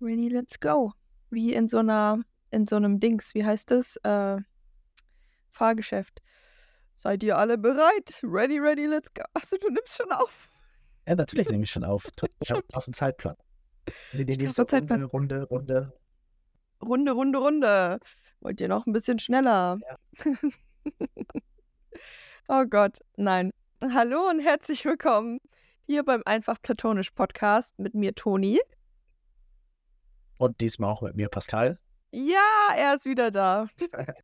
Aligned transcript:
Ready, 0.00 0.28
let's 0.28 0.60
go. 0.60 0.92
Wie 1.30 1.54
in 1.54 1.68
so 1.68 1.78
einer, 1.78 2.22
in 2.50 2.66
so 2.66 2.76
einem 2.76 3.00
Dings, 3.00 3.34
wie 3.34 3.44
heißt 3.44 3.70
das? 3.70 3.96
Äh, 4.02 4.38
Fahrgeschäft. 5.50 6.20
Seid 6.98 7.22
ihr 7.22 7.38
alle 7.38 7.56
bereit? 7.56 8.20
Ready, 8.22 8.58
ready, 8.58 8.86
let's 8.86 9.12
go. 9.14 9.22
Achso, 9.32 9.56
du 9.56 9.70
nimmst 9.70 9.96
schon 9.96 10.12
auf. 10.12 10.48
Ja, 11.06 11.14
natürlich 11.14 11.48
nehme 11.48 11.64
ich 11.64 11.70
schon 11.70 11.84
auf. 11.84 12.10
Ich 12.40 12.50
habe 12.50 12.62
auf 12.74 12.84
den 12.84 12.92
Zeitplan. 12.92 13.36
Die, 14.12 14.26
die 14.26 14.36
nächste 14.36 14.62
hab 14.62 14.70
Zeitplan. 14.70 15.04
Runde, 15.04 15.44
Runde, 15.44 15.92
Runde. 15.92 15.92
Runde, 16.82 17.12
Runde, 17.12 17.38
Runde. 17.38 17.98
Wollt 18.40 18.60
ihr 18.60 18.68
noch 18.68 18.86
ein 18.86 18.92
bisschen 18.92 19.18
schneller? 19.18 19.78
oh 22.48 22.64
Gott, 22.68 22.98
nein. 23.16 23.50
Hallo 23.82 24.28
und 24.28 24.40
herzlich 24.40 24.84
willkommen 24.84 25.38
hier 25.86 26.04
beim 26.04 26.22
Einfach 26.26 26.60
Platonisch 26.60 27.12
Podcast 27.12 27.78
mit 27.78 27.94
mir, 27.94 28.14
Toni. 28.14 28.60
Und 30.38 30.60
diesmal 30.60 30.90
auch 30.90 31.02
mit 31.02 31.16
mir, 31.16 31.28
Pascal. 31.28 31.78
Ja, 32.12 32.74
er 32.76 32.94
ist 32.94 33.04
wieder 33.04 33.30
da. 33.30 33.68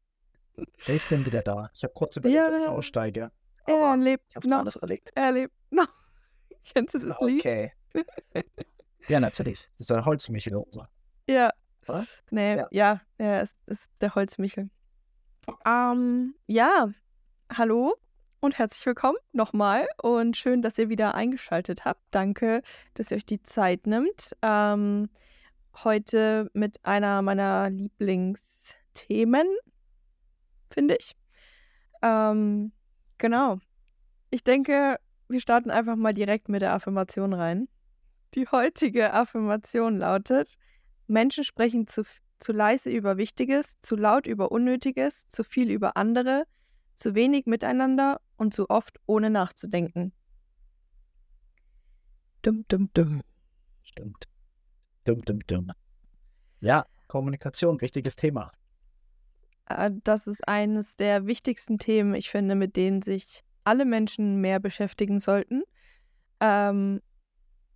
Ich 0.86 1.08
bin 1.08 1.24
wieder 1.24 1.40
da. 1.40 1.70
Ich 1.72 1.82
habe 1.82 1.94
kurz 1.94 2.14
überlegt, 2.18 2.46
ob 2.46 2.54
ich 2.54 2.62
Ja. 2.64 2.68
aussteige. 2.68 3.32
Er 3.66 3.96
lebt 3.96 4.24
ich 4.28 4.36
habe 4.36 4.50
noch. 4.50 4.58
alles 4.58 4.76
überlegt. 4.76 5.10
Er 5.14 5.32
lebt 5.32 5.54
noch. 5.70 5.88
Kennst 6.74 6.92
du 6.92 6.98
das 6.98 7.18
Lied? 7.22 7.40
Okay. 7.40 7.72
ja, 9.08 9.18
natürlich. 9.18 9.70
Das 9.72 9.80
ist 9.80 9.90
der 9.90 10.04
Holzmichel 10.04 10.62
so. 10.68 10.84
Ja. 11.26 11.50
Oder? 11.88 12.06
Nee, 12.30 12.56
Ja. 12.56 12.68
ja, 12.70 13.00
er 13.16 13.42
ist, 13.42 13.56
ist 13.66 13.90
der 14.02 14.14
Holzmichel. 14.14 14.68
Ähm, 15.64 16.34
ja, 16.46 16.90
hallo 17.50 17.94
und 18.40 18.58
herzlich 18.58 18.84
willkommen 18.84 19.16
nochmal 19.32 19.88
und 20.02 20.36
schön, 20.36 20.60
dass 20.60 20.76
ihr 20.78 20.90
wieder 20.90 21.14
eingeschaltet 21.14 21.86
habt. 21.86 22.02
Danke, 22.10 22.60
dass 22.92 23.10
ihr 23.10 23.16
euch 23.16 23.26
die 23.26 23.42
Zeit 23.42 23.86
nimmt. 23.86 24.36
Ähm, 24.42 25.08
heute 25.84 26.50
mit 26.54 26.84
einer 26.84 27.22
meiner 27.22 27.70
Lieblingsthemen, 27.70 29.46
finde 30.70 30.96
ich. 30.96 31.16
Ähm, 32.02 32.72
genau. 33.18 33.58
Ich 34.30 34.44
denke, 34.44 34.98
wir 35.28 35.40
starten 35.40 35.70
einfach 35.70 35.96
mal 35.96 36.14
direkt 36.14 36.48
mit 36.48 36.62
der 36.62 36.74
Affirmation 36.74 37.32
rein. 37.32 37.68
Die 38.34 38.46
heutige 38.48 39.12
Affirmation 39.12 39.96
lautet, 39.96 40.56
Menschen 41.06 41.44
sprechen 41.44 41.86
zu, 41.86 42.04
zu 42.38 42.52
leise 42.52 42.90
über 42.90 43.16
Wichtiges, 43.16 43.78
zu 43.80 43.96
laut 43.96 44.26
über 44.26 44.50
Unnötiges, 44.50 45.28
zu 45.28 45.44
viel 45.44 45.70
über 45.70 45.96
andere, 45.96 46.44
zu 46.94 47.14
wenig 47.14 47.46
miteinander 47.46 48.20
und 48.36 48.54
zu 48.54 48.70
oft 48.70 49.00
ohne 49.06 49.30
nachzudenken. 49.30 50.12
Dum, 52.42 52.64
dum, 52.68 52.90
dum. 52.94 53.22
Stimmt. 53.82 54.31
Dumm, 55.04 55.22
dumm, 55.24 55.40
dumm. 55.46 55.72
Ja, 56.60 56.86
Kommunikation, 57.08 57.80
wichtiges 57.80 58.16
Thema. 58.16 58.52
Äh, 59.66 59.90
Das 60.04 60.26
ist 60.26 60.46
eines 60.46 60.96
der 60.96 61.26
wichtigsten 61.26 61.78
Themen, 61.78 62.14
ich 62.14 62.30
finde, 62.30 62.54
mit 62.54 62.76
denen 62.76 63.02
sich 63.02 63.42
alle 63.64 63.84
Menschen 63.84 64.40
mehr 64.40 64.60
beschäftigen 64.60 65.20
sollten. 65.20 65.62
Ähm, 66.40 67.00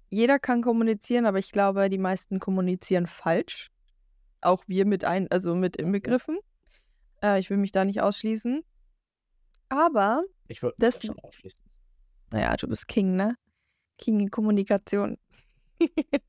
jeder 0.08 0.38
kann 0.38 0.62
kommunizieren, 0.62 1.26
aber 1.26 1.38
ich 1.38 1.50
glaube, 1.50 1.88
die 1.88 1.98
meisten 1.98 2.38
kommunizieren 2.38 3.06
falsch. 3.06 3.70
Auch 4.40 4.64
wir 4.68 4.86
mit 4.86 5.04
ein, 5.04 5.28
also 5.30 5.54
mit 5.54 5.76
inbegriffen. 5.76 6.38
Äh, 7.22 7.40
ich 7.40 7.50
will 7.50 7.56
mich 7.56 7.72
da 7.72 7.84
nicht 7.84 8.00
ausschließen. 8.00 8.62
Aber, 9.68 10.22
Ich 10.48 10.62
würde 10.62 10.76
Das- 10.78 11.00
das 11.00 11.06
schon 11.06 11.18
ausschließen. 11.18 11.64
naja, 12.30 12.56
du 12.56 12.68
bist 12.68 12.86
King, 12.86 13.16
ne? 13.16 13.36
King 13.98 14.20
in 14.20 14.30
Kommunikation. 14.30 15.18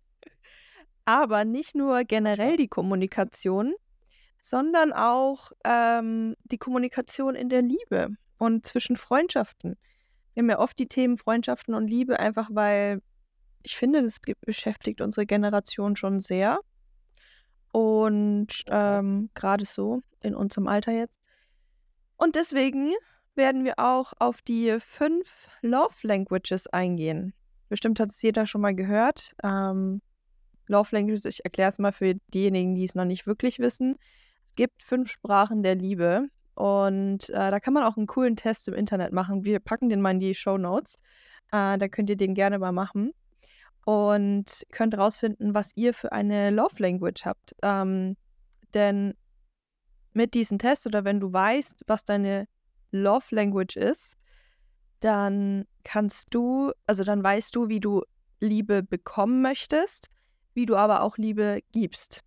aber 1.08 1.45
nicht 1.45 1.73
nur 1.73 2.03
generell 2.03 2.58
die 2.58 2.67
Kommunikation, 2.67 3.73
sondern 4.41 4.91
auch 4.91 5.53
ähm, 5.63 6.36
die 6.44 6.58
Kommunikation 6.58 7.33
in 7.33 7.47
der 7.47 7.61
Liebe 7.61 8.09
und 8.38 8.66
zwischen 8.66 8.97
Freundschaften. 8.97 9.78
Wir 10.34 10.41
haben 10.44 10.50
ja 10.50 10.59
oft 10.59 10.78
die 10.78 10.90
Themen 10.90 11.18
Freundschaften 11.18 11.73
und 11.73 11.88
Liebe, 11.88 12.19
einfach 12.19 12.50
weil 12.51 13.01
ich 13.63 13.78
finde, 13.78 14.03
das 14.03 14.19
beschäftigt 14.41 15.00
unsere 15.00 15.25
Generation 15.25 15.95
schon 15.95 16.19
sehr. 16.19 16.59
Und 17.72 18.66
ähm, 18.68 19.29
gerade 19.34 19.66
so 19.66 20.01
in 20.22 20.35
unserem 20.35 20.68
Alter 20.68 20.91
jetzt. 20.91 21.22
Und 22.18 22.35
deswegen 22.35 22.91
werden 23.34 23.63
wir 23.63 23.79
auch 23.79 24.12
auf 24.19 24.41
die 24.41 24.78
fünf 24.81 25.47
Love 25.62 26.06
Languages 26.06 26.68
eingehen. 26.68 27.34
Bestimmt 27.69 28.00
hat 28.01 28.09
es 28.09 28.22
jeder 28.22 28.45
schon 28.45 28.62
mal 28.62 28.75
gehört. 28.75 29.31
Ähm, 29.41 30.01
Love 30.67 30.95
Languages, 30.95 31.25
ich 31.25 31.44
erkläre 31.44 31.69
es 31.69 31.79
mal 31.79 31.91
für 31.91 32.16
diejenigen, 32.33 32.75
die 32.75 32.83
es 32.83 32.95
noch 32.95 33.05
nicht 33.05 33.28
wirklich 33.28 33.59
wissen. 33.59 33.97
Es 34.44 34.53
gibt 34.53 34.83
fünf 34.83 35.11
Sprachen 35.11 35.63
der 35.63 35.75
Liebe 35.75 36.28
und 36.55 37.29
äh, 37.29 37.51
da 37.51 37.59
kann 37.59 37.73
man 37.73 37.83
auch 37.83 37.97
einen 37.97 38.07
coolen 38.07 38.35
Test 38.35 38.67
im 38.67 38.73
Internet 38.73 39.13
machen. 39.13 39.45
Wir 39.45 39.59
packen 39.59 39.89
den 39.89 40.01
mal 40.01 40.11
in 40.11 40.19
die 40.19 40.33
Show 40.33 40.57
Notes. 40.57 40.95
Äh, 41.51 41.77
da 41.77 41.88
könnt 41.88 42.09
ihr 42.09 42.17
den 42.17 42.33
gerne 42.33 42.59
mal 42.59 42.72
machen 42.72 43.11
und 43.85 44.63
könnt 44.72 44.97
rausfinden, 44.97 45.53
was 45.53 45.72
ihr 45.75 45.94
für 45.94 46.11
eine 46.11 46.50
Love 46.50 46.75
Language 46.79 47.25
habt. 47.25 47.56
Ähm, 47.61 48.17
denn 48.73 49.13
mit 50.13 50.33
diesem 50.33 50.59
Test 50.59 50.88
oder 50.88 51.06
wenn 51.06 51.19
du 51.19 51.31
weißt, 51.31 51.83
was 51.88 52.03
deine 52.03 52.47
Love 52.91 53.33
Language 53.33 53.77
ist, 53.77 54.17
dann 55.00 55.66
kannst 55.83 56.33
du, 56.33 56.72
also 56.85 57.03
dann 57.03 57.23
weißt 57.23 57.56
du, 57.56 57.69
wie 57.69 57.79
du 57.79 58.03
Liebe 58.39 58.83
bekommen 58.83 59.41
möchtest, 59.41 60.09
wie 60.57 60.66
du 60.66 60.75
aber 60.75 61.03
auch 61.03 61.18
Liebe 61.18 61.62
gibst. 61.72 62.23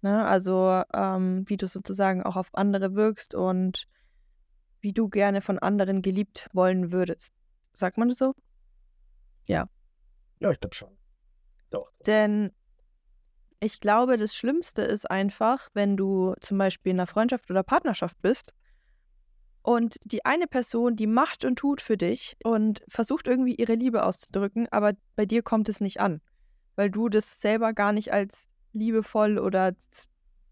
Ne? 0.00 0.24
Also 0.24 0.84
ähm, 0.94 1.42
wie 1.48 1.56
du 1.56 1.66
sozusagen 1.66 2.22
auch 2.22 2.36
auf 2.36 2.54
andere 2.54 2.94
wirkst 2.94 3.34
und 3.34 3.88
wie 4.80 4.92
du 4.92 5.08
gerne 5.08 5.40
von 5.40 5.58
anderen 5.58 6.02
geliebt 6.02 6.48
wollen 6.52 6.92
würdest. 6.92 7.34
Sagt 7.72 7.98
man 7.98 8.08
das 8.08 8.18
so? 8.18 8.32
Ja, 10.38 10.52
ich 10.52 10.60
glaube 10.60 10.76
schon. 10.76 10.96
Doch. 11.70 11.90
Denn 12.06 12.52
ich 13.58 13.80
glaube, 13.80 14.18
das 14.18 14.32
Schlimmste 14.36 14.82
ist 14.82 15.10
einfach, 15.10 15.68
wenn 15.74 15.96
du 15.96 16.34
zum 16.40 16.58
Beispiel 16.58 16.92
in 16.92 17.00
einer 17.00 17.08
Freundschaft 17.08 17.50
oder 17.50 17.64
Partnerschaft 17.64 18.22
bist 18.22 18.54
und 19.62 19.96
die 20.04 20.24
eine 20.24 20.46
Person, 20.46 20.94
die 20.94 21.08
macht 21.08 21.44
und 21.44 21.58
tut 21.58 21.80
für 21.80 21.96
dich 21.96 22.36
und 22.44 22.84
versucht 22.86 23.26
irgendwie 23.26 23.56
ihre 23.56 23.74
Liebe 23.74 24.04
auszudrücken, 24.04 24.68
aber 24.70 24.92
bei 25.16 25.26
dir 25.26 25.42
kommt 25.42 25.68
es 25.68 25.80
nicht 25.80 25.98
an, 25.98 26.20
weil 26.76 26.90
du 26.90 27.08
das 27.08 27.40
selber 27.40 27.72
gar 27.72 27.92
nicht 27.92 28.12
als 28.12 28.48
liebevoll 28.72 29.38
oder 29.38 29.74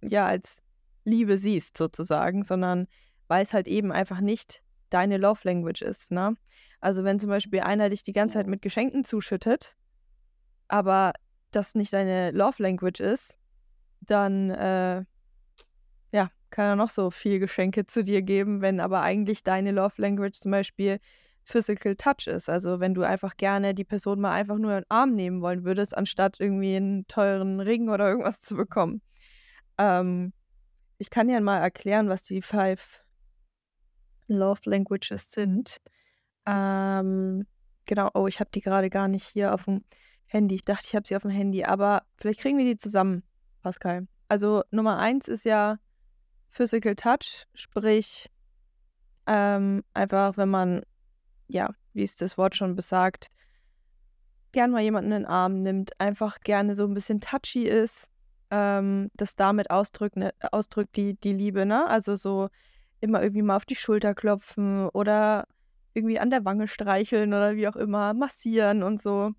ja, 0.03 0.27
als 0.27 0.63
Liebe 1.05 1.39
siehst 1.39 1.77
sozusagen, 1.77 2.45
sondern 2.45 2.87
weil 3.29 3.43
es 3.43 3.53
halt 3.53 3.69
eben 3.69 3.93
einfach 3.93 4.21
nicht 4.21 4.63
deine 4.91 5.19
Love 5.19 5.41
Language 5.45 5.83
ist, 5.83 6.11
ne? 6.11 6.37
Also 6.81 7.05
wenn 7.05 7.19
zum 7.19 7.31
Beispiel 7.31 7.61
einer 7.61 7.89
dich 7.89 8.03
die 8.03 8.13
ganze 8.13 8.35
Zeit 8.35 8.47
mit 8.47 8.63
Geschenken 8.63 9.05
zuschüttet, 9.05 9.77
aber 10.69 11.13
das 11.51 11.75
nicht 11.75 11.93
deine 11.93 12.31
Love 12.31 12.63
Language 12.63 13.01
ist, 13.01 13.37
dann 14.01 14.51
äh, 14.51 15.05
ja, 16.13 16.31
kann 16.51 16.67
er 16.67 16.77
noch 16.77 16.91
so 16.91 17.11
viel 17.11 17.39
Geschenke 17.39 17.87
zu 17.87 18.05
dir 18.05 18.23
geben, 18.23 18.61
wenn 18.61 18.81
aber 18.81 19.03
eigentlich 19.03 19.43
deine 19.43 19.73
Love 19.73 19.95
Language 20.01 20.39
zum 20.39 20.51
Beispiel 20.51 21.01
Physical 21.45 21.95
Touch 21.97 22.27
ist. 22.27 22.49
Also 22.49 22.81
wenn 22.81 22.95
du 22.95 23.03
einfach 23.03 23.37
gerne 23.37 23.75
die 23.75 23.85
Person 23.85 24.21
mal 24.21 24.33
einfach 24.33 24.57
nur 24.57 24.73
in 24.73 24.79
den 24.79 24.91
Arm 24.91 25.15
nehmen 25.15 25.43
wollen 25.43 25.65
würdest, 25.65 25.97
anstatt 25.97 26.41
irgendwie 26.41 26.77
einen 26.77 27.07
teuren 27.07 27.61
Ring 27.61 27.89
oder 27.89 28.09
irgendwas 28.09 28.41
zu 28.41 28.57
bekommen. 28.57 29.03
Ähm, 29.79 30.33
ich 30.99 31.11
kann 31.11 31.29
dir 31.29 31.41
mal 31.41 31.59
erklären, 31.59 32.09
was 32.09 32.23
die 32.23 32.43
Five 32.43 33.01
Love 34.27 34.61
Languages 34.65 35.31
sind. 35.31 35.79
Ähm, 36.47 37.47
genau, 37.87 38.11
oh, 38.15 38.27
ich 38.27 38.41
habe 38.41 38.51
die 38.55 38.61
gerade 38.61 38.91
gar 38.91 39.09
nicht 39.09 39.27
hier 39.27 39.53
auf 39.53 39.65
dem 39.65 39.85
Handy. 40.27 40.57
Ich 40.57 40.65
dachte, 40.65 40.87
ich 40.89 40.97
habe 40.97 41.07
sie 41.07 41.17
auf 41.17 41.23
dem 41.23 41.31
Handy, 41.31 41.65
aber 41.65 42.03
vielleicht 42.17 42.41
kriegen 42.41 42.59
wir 42.59 42.65
die 42.65 42.77
zusammen, 42.77 43.23
Pascal. 43.63 44.07
Also 44.29 44.63
Nummer 44.71 44.99
eins 44.99 45.29
ist 45.29 45.45
ja 45.45 45.79
Physical 46.49 46.95
Touch, 46.95 47.47
sprich 47.53 48.31
ähm, 49.27 49.83
einfach, 49.93 50.37
wenn 50.37 50.49
man, 50.49 50.83
ja, 51.49 51.71
wie 51.93 52.03
es 52.03 52.17
das 52.17 52.39
Wort 52.39 52.57
schon 52.57 52.75
besagt, 52.75 53.29
gern 54.53 54.71
mal 54.71 54.83
jemanden 54.83 55.13
in 55.13 55.23
den 55.23 55.27
Arm 55.27 55.63
nimmt, 55.63 55.99
einfach 56.01 56.41
gerne 56.41 56.75
so 56.75 56.85
ein 56.85 56.95
bisschen 56.95 57.21
touchy 57.21 57.65
ist, 57.65 58.09
ähm, 58.51 59.11
das 59.15 59.37
damit 59.37 59.71
ausdrückt, 59.71 60.17
ne, 60.17 60.33
ausdrückt 60.53 60.97
die, 60.97 61.15
die 61.15 61.33
Liebe, 61.33 61.67
ne? 61.67 61.87
Also 61.87 62.17
so 62.17 62.49
immer 63.01 63.23
irgendwie 63.23 63.43
mal 63.43 63.57
auf 63.57 63.67
die 63.67 63.77
Schulter 63.77 64.15
klopfen 64.15 64.89
oder 64.91 65.47
irgendwie 65.93 66.19
an 66.19 66.31
der 66.31 66.45
Wange 66.45 66.69
streicheln 66.69 67.35
oder 67.35 67.57
wie 67.57 67.69
auch 67.69 67.77
immer, 67.77 68.15
massieren 68.15 68.83
und 68.83 69.03
so. 69.03 69.33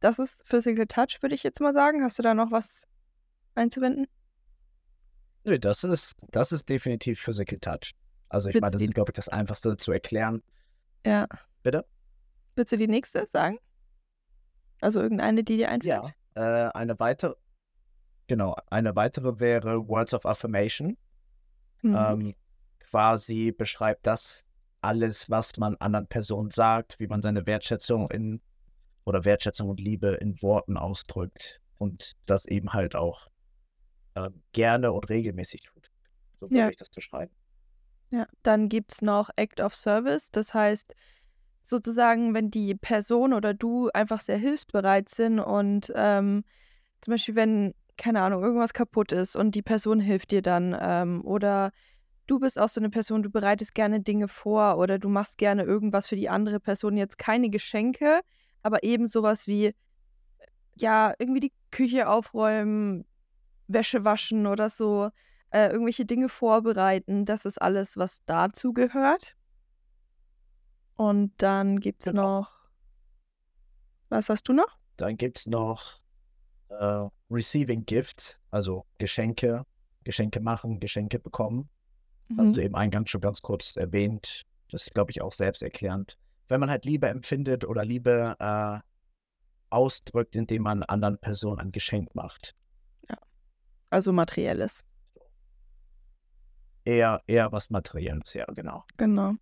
Das 0.00 0.18
ist 0.18 0.46
Physical 0.46 0.86
Touch, 0.86 1.18
würde 1.20 1.34
ich 1.34 1.42
jetzt 1.42 1.60
mal 1.60 1.74
sagen. 1.74 2.02
Hast 2.02 2.18
du 2.18 2.22
da 2.22 2.34
noch 2.34 2.50
was 2.50 2.86
einzuwenden? 3.54 4.06
Nö, 5.44 5.58
das 5.58 5.84
ist, 5.84 6.14
das 6.30 6.52
ist 6.52 6.68
definitiv 6.68 7.20
Physical 7.20 7.58
Touch. 7.58 7.94
Also 8.28 8.48
ich 8.48 8.60
meine, 8.60 8.72
das 8.72 8.82
ist, 8.82 8.94
glaube 8.94 9.10
ich, 9.10 9.14
das 9.14 9.28
Einfachste 9.28 9.76
zu 9.76 9.92
erklären. 9.92 10.42
Ja. 11.06 11.26
Bitte? 11.62 11.84
Willst 12.54 12.72
du 12.72 12.76
die 12.76 12.88
nächste 12.88 13.26
sagen? 13.26 13.58
Also 14.80 15.00
irgendeine, 15.00 15.44
die 15.44 15.56
dir 15.56 15.70
einfällt? 15.70 16.14
Ja. 16.36 16.68
Äh, 16.68 16.72
eine 16.72 16.98
weitere, 16.98 17.34
genau, 18.26 18.56
eine 18.70 18.94
weitere 18.96 19.40
wäre 19.40 19.88
Words 19.88 20.14
of 20.14 20.26
Affirmation. 20.26 20.96
Mhm. 21.82 21.94
Ähm, 21.96 22.34
quasi 22.80 23.52
beschreibt 23.52 24.06
das 24.06 24.44
alles, 24.80 25.28
was 25.28 25.56
man 25.56 25.76
anderen 25.76 26.06
Personen 26.06 26.50
sagt, 26.50 26.98
wie 27.00 27.06
man 27.06 27.22
seine 27.22 27.46
Wertschätzung 27.46 28.10
in 28.10 28.40
oder 29.04 29.24
Wertschätzung 29.24 29.68
und 29.68 29.80
Liebe 29.80 30.08
in 30.20 30.40
Worten 30.42 30.76
ausdrückt 30.76 31.60
und 31.78 32.12
das 32.26 32.44
eben 32.46 32.72
halt 32.72 32.94
auch 32.94 33.28
äh, 34.14 34.30
gerne 34.52 34.92
und 34.92 35.08
regelmäßig 35.08 35.62
tut. 35.62 35.90
So 36.40 36.46
würde 36.46 36.56
Ja. 36.56 36.68
ich 36.68 36.76
das 36.76 36.90
beschreiben. 36.90 37.34
Ja, 38.10 38.26
dann 38.42 38.68
gibt 38.68 38.92
es 38.92 39.02
noch 39.02 39.30
Act 39.36 39.60
of 39.60 39.74
Service. 39.74 40.30
Das 40.30 40.54
heißt, 40.54 40.94
sozusagen, 41.62 42.34
wenn 42.34 42.50
die 42.50 42.74
Person 42.74 43.34
oder 43.34 43.52
du 43.52 43.90
einfach 43.92 44.20
sehr 44.20 44.38
hilfsbereit 44.38 45.08
sind 45.08 45.40
und 45.40 45.92
ähm, 45.94 46.44
zum 47.02 47.12
Beispiel, 47.12 47.34
wenn, 47.36 47.74
keine 47.98 48.22
Ahnung, 48.22 48.42
irgendwas 48.42 48.72
kaputt 48.72 49.12
ist 49.12 49.36
und 49.36 49.54
die 49.54 49.62
Person 49.62 50.00
hilft 50.00 50.30
dir 50.30 50.42
dann 50.42 50.76
ähm, 50.80 51.22
oder 51.24 51.70
du 52.26 52.38
bist 52.38 52.58
auch 52.58 52.68
so 52.68 52.80
eine 52.80 52.90
Person, 52.90 53.22
du 53.22 53.30
bereitest 53.30 53.74
gerne 53.74 54.00
Dinge 54.00 54.28
vor 54.28 54.78
oder 54.78 54.98
du 54.98 55.08
machst 55.08 55.38
gerne 55.38 55.64
irgendwas 55.64 56.08
für 56.08 56.16
die 56.16 56.28
andere 56.30 56.60
Person. 56.60 56.96
Jetzt 56.96 57.18
keine 57.18 57.50
Geschenke, 57.50 58.20
aber 58.62 58.82
eben 58.82 59.06
sowas 59.06 59.46
wie, 59.46 59.74
ja, 60.76 61.14
irgendwie 61.18 61.40
die 61.40 61.52
Küche 61.70 62.08
aufräumen, 62.08 63.04
Wäsche 63.66 64.04
waschen 64.04 64.46
oder 64.46 64.70
so, 64.70 65.10
äh, 65.50 65.68
irgendwelche 65.70 66.04
Dinge 66.04 66.28
vorbereiten. 66.28 67.24
Das 67.24 67.44
ist 67.44 67.60
alles, 67.60 67.96
was 67.96 68.24
dazu 68.26 68.72
gehört. 68.72 69.34
Und 70.96 71.32
dann 71.38 71.80
gibt 71.80 72.06
es 72.06 72.12
Genau. 72.12 72.40
noch. 72.40 72.54
Was 74.08 74.28
hast 74.28 74.48
du 74.48 74.52
noch? 74.52 74.78
Dann 74.96 75.16
gibt 75.16 75.38
es 75.38 75.46
noch 75.46 76.00
äh, 76.70 77.08
Receiving 77.30 77.84
Gifts, 77.86 78.38
also 78.50 78.84
Geschenke, 78.98 79.64
Geschenke 80.04 80.40
machen, 80.40 80.80
Geschenke 80.80 81.18
bekommen. 81.18 81.68
Hast 82.36 82.48
Mhm. 82.48 82.52
du 82.54 82.62
eben 82.62 82.74
eingangs 82.74 83.10
schon 83.10 83.20
ganz 83.20 83.40
kurz 83.40 83.76
erwähnt. 83.76 84.42
Das 84.70 84.82
ist, 84.82 84.94
glaube 84.94 85.10
ich, 85.12 85.22
auch 85.22 85.32
selbsterklärend. 85.32 86.18
Wenn 86.48 86.60
man 86.60 86.68
halt 86.70 86.84
Liebe 86.84 87.06
empfindet 87.08 87.64
oder 87.64 87.84
Liebe 87.84 88.36
äh, 88.38 88.80
ausdrückt, 89.70 90.36
indem 90.36 90.62
man 90.62 90.82
anderen 90.82 91.18
Personen 91.18 91.60
ein 91.60 91.72
Geschenk 91.72 92.14
macht. 92.14 92.54
Also 93.90 94.12
materielles. 94.12 94.84
Eher, 96.88 97.20
eher 97.26 97.52
was 97.52 97.68
Materielles, 97.68 98.32
ja, 98.32 98.46
genau. 98.46 98.82
Genau. 98.96 99.34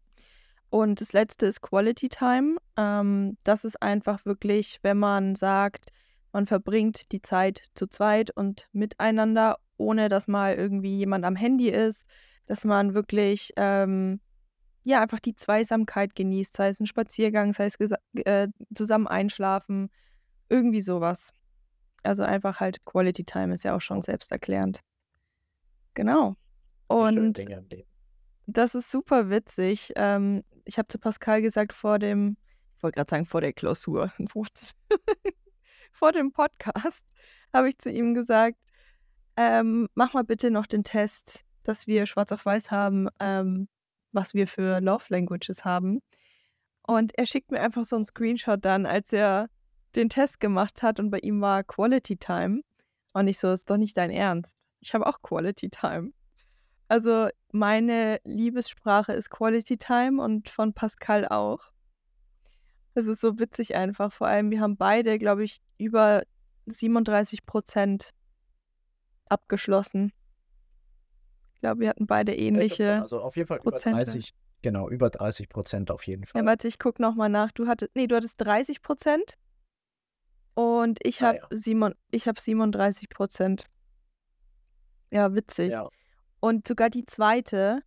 Und 0.69 1.00
das 1.00 1.12
letzte 1.12 1.46
ist 1.46 1.60
Quality 1.60 2.08
Time. 2.08 2.56
Ähm, 2.76 3.38
das 3.44 3.64
ist 3.64 3.81
einfach 3.81 4.26
wirklich, 4.26 4.81
wenn 4.82 4.98
man 4.98 5.37
sagt, 5.37 5.93
man 6.32 6.48
verbringt 6.48 7.12
die 7.12 7.22
Zeit 7.22 7.62
zu 7.75 7.87
zweit 7.87 8.32
und 8.32 8.66
miteinander, 8.72 9.58
ohne 9.76 10.08
dass 10.08 10.26
mal 10.26 10.56
irgendwie 10.56 10.96
jemand 10.96 11.25
am 11.25 11.37
Handy 11.37 11.69
ist, 11.69 12.08
dass 12.46 12.64
man 12.64 12.94
wirklich 12.94 13.52
ähm, 13.54 14.19
ja 14.82 15.00
einfach 15.00 15.20
die 15.20 15.37
Zweisamkeit 15.37 16.16
genießt, 16.16 16.52
sei 16.52 16.70
es 16.70 16.81
ein 16.81 16.87
Spaziergang, 16.87 17.52
sei 17.52 17.66
es 17.66 17.76
äh, 18.25 18.49
zusammen 18.75 19.06
einschlafen, 19.06 19.90
irgendwie 20.49 20.81
sowas. 20.81 21.32
Also 22.02 22.25
einfach 22.25 22.58
halt 22.58 22.84
Quality 22.84 23.22
Time 23.22 23.54
ist 23.54 23.62
ja 23.62 23.76
auch 23.76 23.81
schon 23.81 24.02
selbsterklärend. 24.02 24.81
Genau. 25.94 26.34
Und 26.88 27.38
das 28.47 28.75
ist 28.75 28.91
super 28.91 29.29
witzig. 29.29 29.93
Ähm, 29.97 30.44
ich 30.65 30.79
habe 30.79 30.88
zu 30.88 30.99
Pascal 30.99 31.43
gesagt 31.43 31.73
vor 31.73 31.99
dem, 31.99 32.37
ich 32.77 32.83
wollte 32.83 32.97
gerade 32.97 33.11
sagen 33.11 33.27
vor 33.27 33.41
der 33.41 33.53
Klausur, 33.53 34.12
vor 35.93 36.12
dem 36.12 36.33
Podcast, 36.33 37.06
habe 37.53 37.69
ich 37.69 37.79
zu 37.79 37.91
ihm 37.91 38.15
gesagt, 38.15 38.59
ähm, 39.37 39.88
mach 39.94 40.15
mal 40.15 40.25
bitte 40.25 40.50
noch 40.50 40.67
den 40.67 40.85
Test, 40.85 41.44
dass 41.62 41.87
wir 41.87 42.06
schwarz 42.06 42.33
auf 42.33 42.47
weiß 42.47 42.71
haben, 42.71 43.09
ähm, 43.21 43.69
was 44.12 44.35
wir 44.35 44.47
für 44.47 44.81
Love 44.81 45.05
Languages 45.09 45.65
haben. 45.65 46.00
Und 46.87 47.19
er 47.19 47.27
schickt 47.27 47.50
mir 47.50 47.61
einfach 47.61 47.85
so 47.85 47.97
einen 47.97 48.05
Screenshot 48.05 48.65
dann, 48.65 48.87
als 48.87 49.12
er 49.12 49.49
den 49.97 50.09
Test 50.09 50.41
gemacht 50.41 50.83
hat 50.83 51.00
und 51.00 51.11
bei 51.11 51.19
ihm 51.19 51.41
war 51.41 51.65
Quality 51.65 52.17
Time. 52.17 52.62
Und 53.12 53.29
ich 53.29 53.38
so, 53.38 53.50
ist 53.50 53.69
doch 53.69 53.77
nicht 53.77 53.97
dein 53.97 54.11
Ernst. 54.11 54.69
Ich 54.81 54.94
habe 54.94 55.06
auch 55.06 55.21
Quality 55.23 55.71
Time. 55.71 56.12
Also 56.88 57.29
meine 57.53 58.21
Liebessprache 58.25 59.12
ist 59.12 59.31
Quality 59.31 59.77
Time 59.77 60.23
und 60.23 60.49
von 60.49 60.73
Pascal 60.73 61.27
auch. 61.27 61.73
Das 62.94 63.06
ist 63.06 63.21
so 63.21 63.38
witzig 63.38 63.75
einfach. 63.75 64.12
Vor 64.12 64.27
allem, 64.27 64.50
wir 64.50 64.61
haben 64.61 64.77
beide, 64.77 65.19
glaube 65.19 65.44
ich, 65.44 65.61
über 65.79 66.23
37 66.67 67.44
Prozent 67.44 68.11
abgeschlossen. 69.29 70.12
Ich 71.55 71.61
glaube, 71.61 71.81
wir 71.81 71.88
hatten 71.88 72.06
beide 72.06 72.35
ähnliche. 72.35 73.03
Also 73.03 73.21
auf 73.21 73.37
jeden 73.37 73.49
Fall 73.49 73.59
über 73.59 73.73
Prozente. 73.73 74.05
30, 74.05 74.31
genau, 74.62 74.88
über 74.88 75.11
30 75.11 75.49
Prozent 75.49 75.91
auf 75.91 76.06
jeden 76.06 76.25
Fall. 76.27 76.43
Ja, 76.43 76.47
warte, 76.47 76.69
ich 76.69 76.79
gucke 76.79 77.03
nochmal 77.03 77.29
nach. 77.29 77.50
Du 77.53 77.67
hattest, 77.67 77.91
nee, 77.94 78.06
du 78.06 78.17
hattest 78.17 78.41
30 78.41 78.83
Prozent 78.83 79.37
und 80.55 80.99
ich 81.03 81.23
Ah, 81.23 81.27
habe 81.29 81.38
ja. 81.38 81.47
Simon, 81.50 81.94
ich 82.11 82.29
hab 82.29 82.38
37 82.38 83.09
Prozent. 83.09 83.67
Ja, 85.11 85.35
witzig. 85.35 85.71
Ja, 85.71 85.88
Und 86.46 86.69
sogar 86.69 86.90
die 86.90 87.04
zweite 87.04 87.82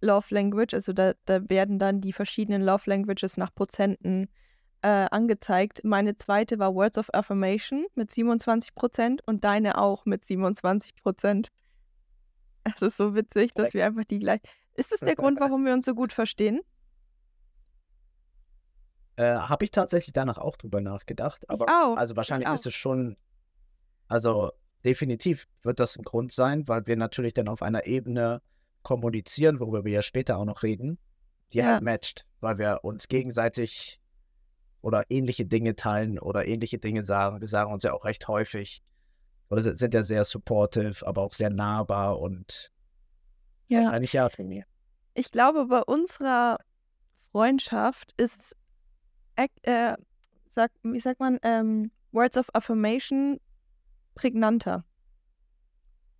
Love 0.00 0.34
Language, 0.34 0.74
also 0.74 0.92
da, 0.92 1.12
da 1.26 1.48
werden 1.48 1.78
dann 1.78 2.00
die 2.00 2.12
verschiedenen 2.12 2.62
Love 2.62 2.90
Languages 2.90 3.36
nach 3.36 3.54
Prozenten 3.54 4.28
äh, 4.82 5.06
angezeigt. 5.10 5.82
Meine 5.84 6.16
zweite 6.16 6.58
war 6.58 6.74
Words 6.74 6.98
of 6.98 7.14
Affirmation 7.14 7.86
mit 7.94 8.10
27 8.10 8.74
Prozent 8.74 9.22
und 9.26 9.44
deine 9.44 9.78
auch 9.78 10.06
mit 10.06 10.24
27 10.24 10.96
Prozent. 10.96 11.48
Es 12.64 12.82
ist 12.82 12.96
so 12.96 13.14
witzig, 13.14 13.54
dass 13.54 13.74
wir 13.74 13.86
einfach 13.86 14.04
die 14.04 14.18
gleich. 14.18 14.40
Ist 14.74 14.90
das 14.90 15.00
der 15.00 15.14
Grund, 15.14 15.38
warum 15.38 15.64
wir 15.64 15.72
uns 15.72 15.84
so 15.84 15.94
gut 15.94 16.12
verstehen? 16.12 16.60
äh, 19.16 19.36
habe 19.36 19.64
ich 19.64 19.70
tatsächlich 19.70 20.12
danach 20.12 20.38
auch 20.38 20.56
drüber 20.56 20.80
nachgedacht. 20.80 21.48
Aber 21.48 21.66
auch, 21.66 21.96
also 21.96 22.16
wahrscheinlich 22.16 22.48
auch. 22.48 22.54
ist 22.54 22.66
es 22.66 22.74
schon, 22.74 23.16
also 24.08 24.50
definitiv 24.84 25.46
wird 25.62 25.80
das 25.80 25.96
ein 25.96 26.02
Grund 26.04 26.32
sein, 26.32 26.68
weil 26.68 26.86
wir 26.86 26.96
natürlich 26.96 27.34
dann 27.34 27.48
auf 27.48 27.62
einer 27.62 27.86
Ebene 27.86 28.42
kommunizieren, 28.82 29.60
worüber 29.60 29.84
wir 29.84 29.92
ja 29.92 30.02
später 30.02 30.38
auch 30.38 30.44
noch 30.44 30.62
reden, 30.62 30.98
die 31.52 31.58
Ja. 31.58 31.74
halt 31.74 31.82
matcht, 31.82 32.26
weil 32.40 32.58
wir 32.58 32.80
uns 32.82 33.08
gegenseitig 33.08 34.00
oder 34.82 35.04
ähnliche 35.08 35.46
Dinge 35.46 35.74
teilen 35.76 36.18
oder 36.18 36.46
ähnliche 36.46 36.78
Dinge 36.78 37.02
sagen. 37.02 37.40
Wir 37.40 37.48
sagen 37.48 37.72
uns 37.72 37.82
ja 37.84 37.92
auch 37.94 38.04
recht 38.04 38.28
häufig 38.28 38.82
oder 39.48 39.62
sind 39.62 39.94
ja 39.94 40.02
sehr 40.02 40.24
supportive, 40.24 41.06
aber 41.06 41.22
auch 41.22 41.32
sehr 41.32 41.50
nahbar 41.50 42.18
und 42.20 42.70
Ja. 43.68 43.84
wahrscheinlich 43.84 44.12
ja 44.12 44.28
von 44.28 44.46
mir. 44.48 44.64
Ich 45.14 45.30
glaube, 45.30 45.66
bei 45.66 45.80
unserer 45.82 46.58
Freundschaft 47.32 48.12
ist, 48.18 48.54
äh, 49.36 49.94
sag, 50.54 50.70
wie 50.82 51.00
sagt 51.00 51.20
man, 51.20 51.38
ähm, 51.42 51.90
Words 52.12 52.36
of 52.36 52.46
Affirmation 52.54 53.38
prägnanter. 54.14 54.84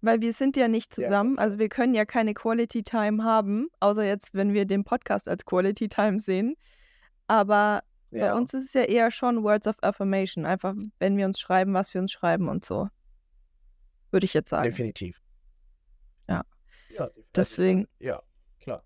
Weil 0.00 0.20
wir 0.20 0.32
sind 0.32 0.56
ja 0.56 0.68
nicht 0.68 0.96
Ja. 0.98 1.04
zusammen, 1.04 1.38
also 1.38 1.58
wir 1.58 1.68
können 1.68 1.94
ja 1.94 2.04
keine 2.04 2.34
Quality 2.34 2.82
Time 2.82 3.24
haben, 3.24 3.68
außer 3.80 4.04
jetzt, 4.04 4.34
wenn 4.34 4.52
wir 4.52 4.66
den 4.66 4.84
Podcast 4.84 5.28
als 5.28 5.44
Quality 5.44 5.88
Time 5.88 6.20
sehen. 6.20 6.56
Aber 7.26 7.82
bei 8.10 8.18
Ja, 8.18 8.34
uns 8.36 8.52
ist 8.52 8.66
es 8.66 8.72
ja 8.74 8.82
eher 8.82 9.10
schon 9.10 9.42
Words 9.42 9.66
of 9.66 9.76
Affirmation, 9.82 10.44
einfach 10.46 10.74
wenn 10.98 11.16
wir 11.16 11.24
uns 11.26 11.40
schreiben, 11.40 11.72
was 11.74 11.92
wir 11.94 12.00
uns 12.00 12.12
schreiben 12.12 12.48
und 12.48 12.64
so. 12.64 12.88
Würde 14.10 14.26
ich 14.26 14.34
jetzt 14.34 14.50
sagen. 14.50 14.64
definitiv. 14.70 15.20
Ja. 16.28 16.44
Ja, 16.90 17.06
definitiv. 17.06 17.32
Deswegen- 17.34 17.88
Ja, 17.98 18.22
klar. 18.60 18.82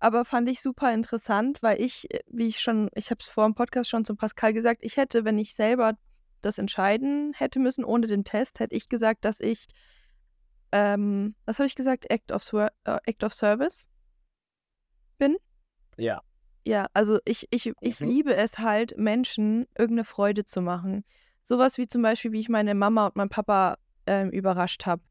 Aber 0.00 0.24
fand 0.24 0.48
ich 0.48 0.60
super 0.60 0.94
interessant, 0.94 1.60
weil 1.60 1.80
ich, 1.80 2.08
äh, 2.14 2.20
wie 2.28 2.46
ich 2.46 2.60
schon, 2.60 2.88
ich 2.94 3.10
habe 3.10 3.18
es 3.20 3.26
vor 3.28 3.44
dem 3.44 3.56
Podcast 3.56 3.90
schon 3.90 4.04
zum 4.04 4.16
Pascal 4.16 4.52
gesagt, 4.52 4.84
ich 4.84 4.96
hätte, 4.96 5.24
wenn 5.24 5.38
ich 5.38 5.54
selber 5.56 5.94
das 6.40 6.58
entscheiden 6.58 7.32
hätte 7.34 7.58
müssen, 7.58 7.84
ohne 7.84 8.06
den 8.06 8.24
Test, 8.24 8.60
hätte 8.60 8.74
ich 8.74 8.88
gesagt, 8.88 9.24
dass 9.24 9.40
ich, 9.40 9.66
ähm, 10.72 11.34
was 11.46 11.58
habe 11.58 11.66
ich 11.66 11.74
gesagt, 11.74 12.10
Act 12.10 12.32
of, 12.32 12.52
äh, 12.52 12.68
Act 12.84 13.24
of 13.24 13.34
Service 13.34 13.88
bin. 15.18 15.36
Ja, 15.96 16.20
Ja, 16.64 16.86
also 16.92 17.18
ich, 17.24 17.46
ich, 17.50 17.72
ich 17.80 18.00
Mhm. 18.00 18.08
liebe 18.08 18.34
es 18.36 18.58
halt, 18.58 18.96
Menschen 18.98 19.66
irgendeine 19.78 20.04
Freude 20.04 20.44
zu 20.44 20.60
machen. 20.60 21.04
Sowas 21.42 21.78
wie 21.78 21.86
zum 21.86 22.02
Beispiel, 22.02 22.32
wie 22.32 22.40
ich 22.40 22.50
meine 22.50 22.74
Mama 22.74 23.06
und 23.06 23.16
meinen 23.16 23.30
Papa 23.30 23.78
ähm, 24.06 24.30
überrascht 24.30 24.84
habe. 24.84 25.02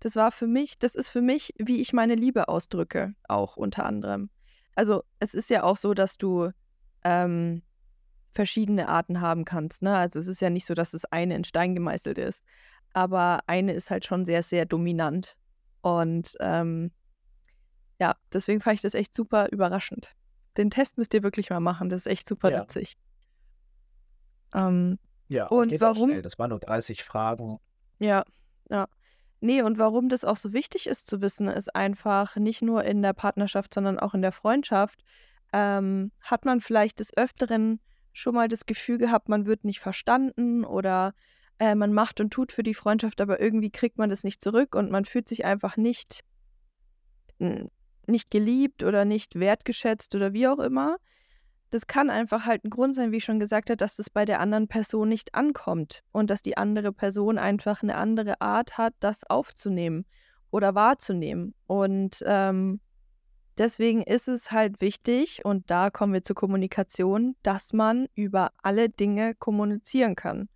Das 0.00 0.14
war 0.16 0.30
für 0.30 0.46
mich, 0.46 0.78
das 0.78 0.94
ist 0.94 1.08
für 1.10 1.22
mich, 1.22 1.54
wie 1.58 1.80
ich 1.80 1.92
meine 1.92 2.14
Liebe 2.14 2.48
ausdrücke, 2.48 3.14
auch 3.28 3.56
unter 3.56 3.86
anderem. 3.86 4.30
Also 4.74 5.02
es 5.20 5.34
ist 5.34 5.48
ja 5.50 5.62
auch 5.62 5.76
so, 5.76 5.94
dass 5.94 6.18
du 6.18 6.50
ähm, 7.04 7.62
verschiedene 8.32 8.88
Arten 8.88 9.20
haben 9.20 9.44
kannst. 9.44 9.82
Ne? 9.82 9.96
Also 9.96 10.18
es 10.18 10.26
ist 10.26 10.40
ja 10.40 10.50
nicht 10.50 10.66
so, 10.66 10.74
dass 10.74 10.92
das 10.92 11.04
eine 11.06 11.34
in 11.34 11.44
Stein 11.44 11.74
gemeißelt 11.74 12.18
ist. 12.18 12.42
Aber 12.92 13.40
eine 13.46 13.72
ist 13.72 13.90
halt 13.90 14.04
schon 14.04 14.24
sehr, 14.24 14.42
sehr 14.42 14.66
dominant. 14.66 15.36
Und 15.82 16.36
ähm, 16.40 16.90
ja, 18.00 18.16
deswegen 18.32 18.60
fand 18.60 18.76
ich 18.76 18.82
das 18.82 18.94
echt 18.94 19.14
super 19.14 19.48
überraschend. 19.50 20.14
Den 20.56 20.70
Test 20.70 20.98
müsst 20.98 21.14
ihr 21.14 21.22
wirklich 21.22 21.50
mal 21.50 21.60
machen, 21.60 21.88
das 21.88 22.02
ist 22.02 22.06
echt 22.12 22.28
super 22.28 22.50
Ja. 22.50 22.62
witzig. 22.62 22.96
Ähm, 24.54 24.98
ja. 25.28 25.46
Und 25.46 25.78
warum-. 25.80 26.22
Das 26.22 26.38
waren 26.38 26.50
nur 26.50 26.58
30 26.58 27.04
Fragen. 27.04 27.58
Ja, 27.98 28.24
ja. 28.68 28.88
Nee, 29.40 29.62
und 29.62 29.78
warum 29.78 30.08
das 30.08 30.24
auch 30.24 30.36
so 30.36 30.52
wichtig 30.52 30.86
ist 30.86 31.06
zu 31.06 31.22
wissen, 31.22 31.48
ist 31.48 31.74
einfach 31.74 32.36
nicht 32.36 32.60
nur 32.60 32.84
in 32.84 33.00
der 33.00 33.14
Partnerschaft, 33.14 33.72
sondern 33.72 33.98
auch 33.98 34.12
in 34.12 34.20
der 34.22 34.32
Freundschaft. 34.32 35.02
Ähm, 35.52 36.12
hat 36.20 36.44
man 36.44 36.60
vielleicht 36.60 37.00
des 37.00 37.16
Öfteren 37.16 37.80
schon 38.20 38.34
mal 38.34 38.48
das 38.48 38.66
Gefühl 38.66 38.98
gehabt, 38.98 39.28
man 39.28 39.46
wird 39.46 39.64
nicht 39.64 39.80
verstanden 39.80 40.64
oder 40.64 41.14
äh, 41.58 41.74
man 41.74 41.92
macht 41.92 42.20
und 42.20 42.30
tut 42.32 42.52
für 42.52 42.62
die 42.62 42.74
Freundschaft, 42.74 43.20
aber 43.20 43.40
irgendwie 43.40 43.70
kriegt 43.70 43.98
man 43.98 44.10
das 44.10 44.24
nicht 44.24 44.42
zurück 44.42 44.74
und 44.74 44.90
man 44.90 45.04
fühlt 45.04 45.28
sich 45.28 45.44
einfach 45.44 45.76
nicht, 45.76 46.20
nicht 48.06 48.30
geliebt 48.30 48.82
oder 48.82 49.04
nicht 49.04 49.38
wertgeschätzt 49.38 50.14
oder 50.14 50.32
wie 50.32 50.48
auch 50.48 50.58
immer. 50.58 50.96
Das 51.70 51.86
kann 51.86 52.10
einfach 52.10 52.46
halt 52.46 52.64
ein 52.64 52.70
Grund 52.70 52.96
sein, 52.96 53.12
wie 53.12 53.18
ich 53.18 53.24
schon 53.24 53.38
gesagt 53.38 53.70
habe, 53.70 53.76
dass 53.76 53.96
das 53.96 54.10
bei 54.10 54.24
der 54.24 54.40
anderen 54.40 54.66
Person 54.66 55.08
nicht 55.08 55.34
ankommt 55.34 56.02
und 56.10 56.28
dass 56.28 56.42
die 56.42 56.56
andere 56.56 56.92
Person 56.92 57.38
einfach 57.38 57.82
eine 57.82 57.94
andere 57.94 58.40
Art 58.40 58.76
hat, 58.76 58.94
das 58.98 59.22
aufzunehmen 59.24 60.04
oder 60.50 60.74
wahrzunehmen. 60.74 61.54
Und 61.66 62.24
ähm, 62.26 62.80
deswegen 63.60 64.00
ist 64.00 64.26
es 64.26 64.50
halt 64.50 64.80
wichtig, 64.80 65.44
und 65.44 65.70
da 65.70 65.90
kommen 65.90 66.14
wir 66.14 66.22
zur 66.22 66.34
Kommunikation, 66.34 67.36
dass 67.42 67.74
man 67.74 68.08
über 68.14 68.52
alle 68.62 68.88
Dinge 68.88 69.34
kommunizieren 69.34 70.16
kann. 70.16 70.48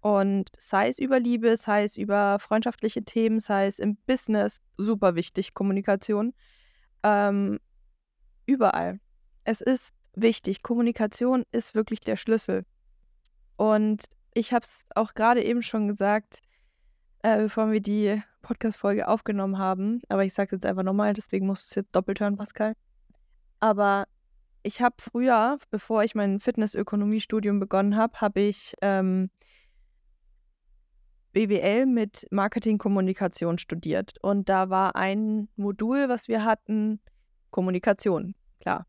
Und 0.00 0.50
sei 0.58 0.88
es 0.88 0.98
über 0.98 1.20
Liebe, 1.20 1.56
sei 1.56 1.84
es 1.84 1.96
über 1.96 2.40
freundschaftliche 2.40 3.04
Themen, 3.04 3.38
sei 3.38 3.66
es 3.68 3.78
im 3.78 3.96
Business, 4.06 4.60
super 4.76 5.14
wichtig, 5.14 5.54
Kommunikation. 5.54 6.34
Ähm, 7.04 7.60
überall. 8.44 8.98
Es 9.44 9.60
ist 9.60 9.94
wichtig. 10.14 10.64
Kommunikation 10.64 11.44
ist 11.52 11.76
wirklich 11.76 12.00
der 12.00 12.16
Schlüssel. 12.16 12.64
Und 13.56 14.06
ich 14.34 14.52
habe 14.52 14.64
es 14.64 14.84
auch 14.96 15.14
gerade 15.14 15.44
eben 15.44 15.62
schon 15.62 15.86
gesagt, 15.86 16.40
äh, 17.22 17.38
bevor 17.38 17.70
wir 17.70 17.80
die 17.80 18.20
Podcast-Folge 18.42 19.08
aufgenommen 19.08 19.58
haben. 19.58 20.02
Aber 20.08 20.24
ich 20.24 20.34
sage 20.34 20.48
es 20.48 20.62
jetzt 20.62 20.66
einfach 20.66 20.82
nochmal, 20.82 21.12
deswegen 21.14 21.46
musst 21.46 21.64
du 21.64 21.66
es 21.70 21.74
jetzt 21.76 21.96
doppelt 21.96 22.20
hören, 22.20 22.36
Pascal. 22.36 22.74
Aber 23.60 24.06
ich 24.62 24.80
habe 24.80 24.96
früher, 24.98 25.58
bevor 25.70 26.04
ich 26.04 26.14
mein 26.14 26.40
Fitnessökonomiestudium 26.40 27.58
begonnen 27.60 27.96
habe, 27.96 28.20
habe 28.20 28.40
ich 28.40 28.74
ähm, 28.82 29.30
BWL 31.32 31.86
mit 31.86 32.26
Marketingkommunikation 32.30 33.58
studiert. 33.58 34.14
Und 34.22 34.48
da 34.48 34.70
war 34.70 34.96
ein 34.96 35.48
Modul, 35.56 36.08
was 36.08 36.28
wir 36.28 36.44
hatten, 36.44 37.00
Kommunikation, 37.50 38.34
klar. 38.60 38.86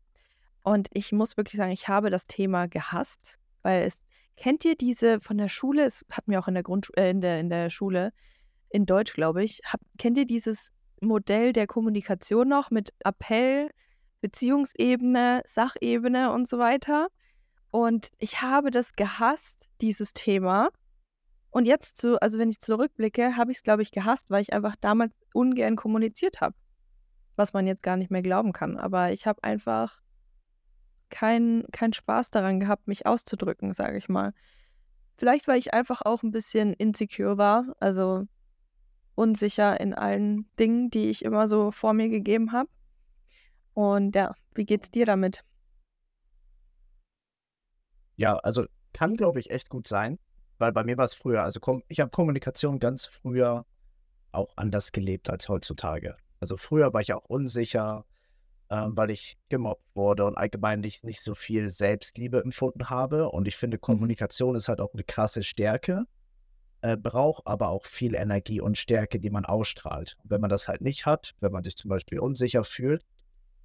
Und 0.62 0.88
ich 0.92 1.12
muss 1.12 1.36
wirklich 1.36 1.58
sagen, 1.58 1.72
ich 1.72 1.88
habe 1.88 2.10
das 2.10 2.26
Thema 2.26 2.68
gehasst, 2.68 3.38
weil 3.62 3.82
es, 3.82 4.02
kennt 4.36 4.64
ihr 4.64 4.76
diese 4.76 5.20
von 5.20 5.38
der 5.38 5.48
Schule, 5.48 5.84
es 5.84 6.04
hatten 6.10 6.30
wir 6.30 6.40
auch 6.40 6.48
in 6.48 6.54
der 6.54 6.62
Grund, 6.62 6.90
äh, 6.96 7.10
in 7.10 7.20
der, 7.20 7.40
in 7.40 7.50
der 7.50 7.70
Schule, 7.70 8.12
in 8.74 8.86
Deutsch, 8.86 9.14
glaube 9.14 9.44
ich, 9.44 9.60
hab, 9.64 9.80
kennt 9.98 10.18
ihr 10.18 10.26
dieses 10.26 10.72
Modell 11.00 11.52
der 11.52 11.68
Kommunikation 11.68 12.48
noch 12.48 12.72
mit 12.72 12.92
Appell, 13.04 13.70
Beziehungsebene, 14.20 15.42
Sachebene 15.46 16.32
und 16.32 16.48
so 16.48 16.58
weiter? 16.58 17.06
Und 17.70 18.08
ich 18.18 18.42
habe 18.42 18.72
das 18.72 18.94
gehasst, 18.94 19.62
dieses 19.80 20.12
Thema. 20.12 20.70
Und 21.50 21.66
jetzt 21.66 21.98
zu, 21.98 22.20
also 22.20 22.40
wenn 22.40 22.50
ich 22.50 22.58
zurückblicke, 22.58 23.36
habe 23.36 23.52
ich 23.52 23.58
es, 23.58 23.62
glaube 23.62 23.82
ich, 23.82 23.92
gehasst, 23.92 24.28
weil 24.28 24.42
ich 24.42 24.52
einfach 24.52 24.74
damals 24.74 25.12
ungern 25.32 25.76
kommuniziert 25.76 26.40
habe. 26.40 26.56
Was 27.36 27.52
man 27.52 27.68
jetzt 27.68 27.84
gar 27.84 27.96
nicht 27.96 28.10
mehr 28.10 28.22
glauben 28.22 28.52
kann. 28.52 28.76
Aber 28.76 29.12
ich 29.12 29.24
habe 29.28 29.44
einfach 29.44 30.00
keinen 31.10 31.64
kein 31.70 31.92
Spaß 31.92 32.32
daran 32.32 32.58
gehabt, 32.58 32.88
mich 32.88 33.06
auszudrücken, 33.06 33.72
sage 33.72 33.98
ich 33.98 34.08
mal. 34.08 34.32
Vielleicht, 35.16 35.46
weil 35.46 35.60
ich 35.60 35.72
einfach 35.72 36.02
auch 36.02 36.24
ein 36.24 36.32
bisschen 36.32 36.72
insecure 36.72 37.38
war, 37.38 37.76
also 37.78 38.26
unsicher 39.14 39.80
in 39.80 39.94
allen 39.94 40.46
Dingen, 40.58 40.90
die 40.90 41.10
ich 41.10 41.24
immer 41.24 41.48
so 41.48 41.70
vor 41.70 41.92
mir 41.92 42.08
gegeben 42.08 42.52
habe. 42.52 42.68
Und 43.72 44.14
ja, 44.14 44.34
wie 44.54 44.64
geht's 44.64 44.90
dir 44.90 45.06
damit? 45.06 45.44
Ja, 48.16 48.36
also 48.36 48.66
kann, 48.92 49.16
glaube 49.16 49.40
ich, 49.40 49.50
echt 49.50 49.68
gut 49.70 49.88
sein, 49.88 50.18
weil 50.58 50.72
bei 50.72 50.84
mir 50.84 50.96
war 50.96 51.04
es 51.04 51.14
früher, 51.14 51.42
also 51.42 51.60
ich 51.88 52.00
habe 52.00 52.10
Kommunikation 52.10 52.78
ganz 52.78 53.06
früher 53.06 53.66
auch 54.30 54.52
anders 54.56 54.92
gelebt 54.92 55.30
als 55.30 55.48
heutzutage. 55.48 56.16
Also 56.40 56.56
früher 56.56 56.92
war 56.92 57.00
ich 57.00 57.12
auch 57.12 57.24
unsicher, 57.24 58.04
ähm, 58.70 58.96
weil 58.96 59.10
ich 59.10 59.36
gemobbt 59.48 59.84
wurde 59.94 60.24
und 60.26 60.36
allgemein 60.36 60.80
nicht, 60.80 61.04
nicht 61.04 61.20
so 61.22 61.34
viel 61.34 61.70
Selbstliebe 61.70 62.42
empfunden 62.42 62.90
habe. 62.90 63.30
Und 63.30 63.48
ich 63.48 63.56
finde, 63.56 63.76
mhm. 63.76 63.82
Kommunikation 63.82 64.54
ist 64.54 64.68
halt 64.68 64.80
auch 64.80 64.92
eine 64.94 65.04
krasse 65.04 65.42
Stärke, 65.42 66.04
äh, 66.84 66.98
braucht 66.98 67.46
aber 67.46 67.70
auch 67.70 67.86
viel 67.86 68.14
Energie 68.14 68.60
und 68.60 68.76
Stärke, 68.76 69.18
die 69.18 69.30
man 69.30 69.46
ausstrahlt. 69.46 70.18
Und 70.22 70.30
wenn 70.30 70.42
man 70.42 70.50
das 70.50 70.68
halt 70.68 70.82
nicht 70.82 71.06
hat, 71.06 71.34
wenn 71.40 71.50
man 71.50 71.64
sich 71.64 71.76
zum 71.76 71.88
Beispiel 71.88 72.18
unsicher 72.18 72.62
fühlt, 72.62 73.06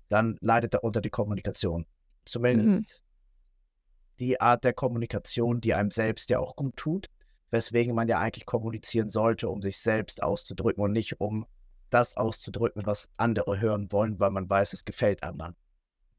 dann 0.07 0.37
leidet 0.39 0.73
darunter 0.73 1.01
die 1.01 1.09
Kommunikation. 1.09 1.85
Zumindest 2.23 3.03
mhm. 3.03 4.17
die 4.19 4.39
Art 4.39 4.63
der 4.63 4.71
Kommunikation, 4.71 5.59
die 5.59 5.73
einem 5.73 5.91
selbst 5.91 6.29
ja 6.29 6.39
auch 6.39 6.55
gut 6.55 6.77
tut, 6.77 7.07
weswegen 7.51 7.93
man 7.93 8.07
ja 8.07 8.19
eigentlich 8.19 8.45
kommunizieren 8.45 9.09
sollte, 9.09 9.49
um 9.49 9.61
sich 9.61 9.79
selbst 9.79 10.23
auszudrücken 10.23 10.81
und 10.81 10.93
nicht 10.93 11.19
um 11.19 11.45
das 11.89 12.15
auszudrücken, 12.15 12.85
was 12.85 13.09
andere 13.17 13.59
hören 13.59 13.91
wollen, 13.91 14.17
weil 14.21 14.31
man 14.31 14.49
weiß, 14.49 14.71
es 14.71 14.85
gefällt 14.85 15.23
anderen. 15.23 15.57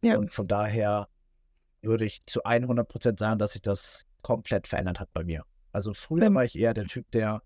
Ja. 0.02 0.18
Und 0.18 0.32
von 0.32 0.46
daher 0.46 1.08
würde 1.80 2.04
ich 2.04 2.26
zu 2.26 2.42
100 2.44 2.86
Prozent 2.86 3.18
sagen, 3.18 3.38
dass 3.38 3.52
sich 3.52 3.62
das 3.62 4.04
komplett 4.20 4.66
verändert 4.68 5.00
hat 5.00 5.10
bei 5.14 5.24
mir. 5.24 5.46
Also 5.72 5.92
früher 5.92 6.24
ähm. 6.24 6.34
war 6.34 6.44
ich 6.44 6.58
eher 6.58 6.74
der 6.74 6.86
Typ, 6.86 7.10
der, 7.12 7.42